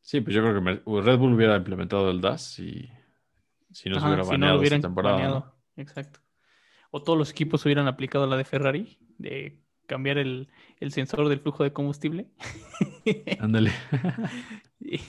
Sí, 0.00 0.20
pues 0.20 0.34
yo 0.34 0.42
creo 0.42 0.54
que 0.62 1.00
Red 1.02 1.18
Bull 1.18 1.32
hubiera 1.34 1.56
implementado 1.56 2.10
el 2.10 2.20
DAS 2.20 2.58
y 2.58 2.90
si 3.74 3.90
no 3.90 4.00
se 4.00 4.06
hubiera 4.06 4.24
si 4.24 4.30
hubieran 4.30 4.62
esta 4.62 4.80
temporada. 4.80 5.52
Exacto. 5.76 6.20
O 6.90 7.02
todos 7.02 7.18
los 7.18 7.30
equipos 7.30 7.64
hubieran 7.66 7.88
aplicado 7.88 8.26
la 8.26 8.36
de 8.36 8.44
Ferrari, 8.44 8.98
de 9.18 9.60
cambiar 9.86 10.18
el, 10.18 10.48
el 10.78 10.92
sensor 10.92 11.28
del 11.28 11.40
flujo 11.40 11.64
de 11.64 11.72
combustible. 11.72 12.28
Ándale. 13.40 13.72
y, 14.78 15.00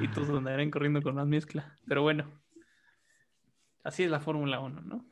y 0.00 0.08
todos 0.14 0.30
andarían 0.30 0.70
corriendo 0.70 1.02
con 1.02 1.14
más 1.16 1.26
mezcla. 1.26 1.76
Pero 1.86 2.02
bueno, 2.02 2.24
así 3.82 4.04
es 4.04 4.10
la 4.10 4.20
Fórmula 4.20 4.58
1, 4.58 4.80
¿no? 4.80 5.04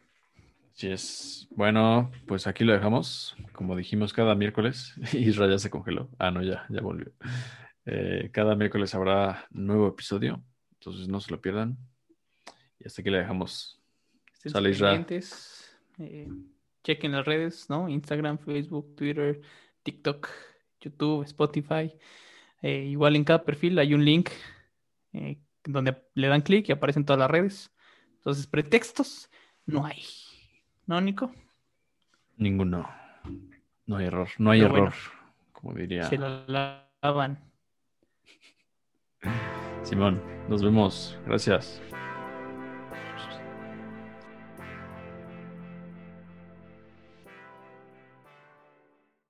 Sí 0.72 0.88
es. 0.88 1.48
Bueno, 1.50 2.10
pues 2.26 2.46
aquí 2.46 2.64
lo 2.64 2.72
dejamos. 2.72 3.36
Como 3.52 3.76
dijimos, 3.76 4.14
cada 4.14 4.34
miércoles. 4.34 4.94
Israel 5.12 5.50
ya 5.50 5.58
se 5.58 5.70
congeló. 5.70 6.08
Ah, 6.18 6.30
no, 6.30 6.42
ya, 6.42 6.64
ya 6.70 6.80
volvió. 6.80 7.12
Eh, 7.84 8.30
cada 8.32 8.54
miércoles 8.54 8.94
habrá 8.94 9.46
nuevo 9.50 9.88
episodio. 9.88 10.42
Entonces 10.74 11.08
no 11.08 11.20
se 11.20 11.30
lo 11.30 11.42
pierdan. 11.42 11.76
Y 12.82 12.86
hasta 12.86 13.00
aquí 13.00 13.10
le 13.10 13.18
dejamos. 13.18 13.80
Sale, 14.44 14.72
eh, 15.98 16.28
chequen 16.82 17.12
las 17.12 17.24
redes, 17.24 17.70
¿no? 17.70 17.88
Instagram, 17.88 18.38
Facebook, 18.38 18.96
Twitter, 18.96 19.40
TikTok, 19.84 20.28
YouTube, 20.80 21.22
Spotify. 21.24 21.94
Eh, 22.60 22.86
igual 22.86 23.14
en 23.14 23.24
cada 23.24 23.44
perfil 23.44 23.78
hay 23.78 23.94
un 23.94 24.04
link 24.04 24.30
eh, 25.12 25.38
donde 25.64 25.96
le 26.14 26.26
dan 26.26 26.40
clic 26.40 26.68
y 26.68 26.72
aparecen 26.72 27.04
todas 27.04 27.20
las 27.20 27.30
redes. 27.30 27.72
Entonces, 28.16 28.48
pretextos 28.48 29.30
no 29.64 29.86
hay. 29.86 30.02
¿No, 30.86 31.00
Nico? 31.00 31.32
Ninguno. 32.36 32.88
No 33.86 33.96
hay 33.96 34.06
error. 34.06 34.28
No 34.38 34.50
hay 34.50 34.60
Pero 34.60 34.74
error. 34.74 34.80
bueno. 34.88 34.96
Como 35.52 35.74
diría 35.74 36.04
Se 36.04 36.18
lo 36.18 36.44
lavan. 36.48 37.38
Simón. 39.84 40.20
Nos 40.48 40.64
vemos. 40.64 41.16
Gracias. 41.26 41.80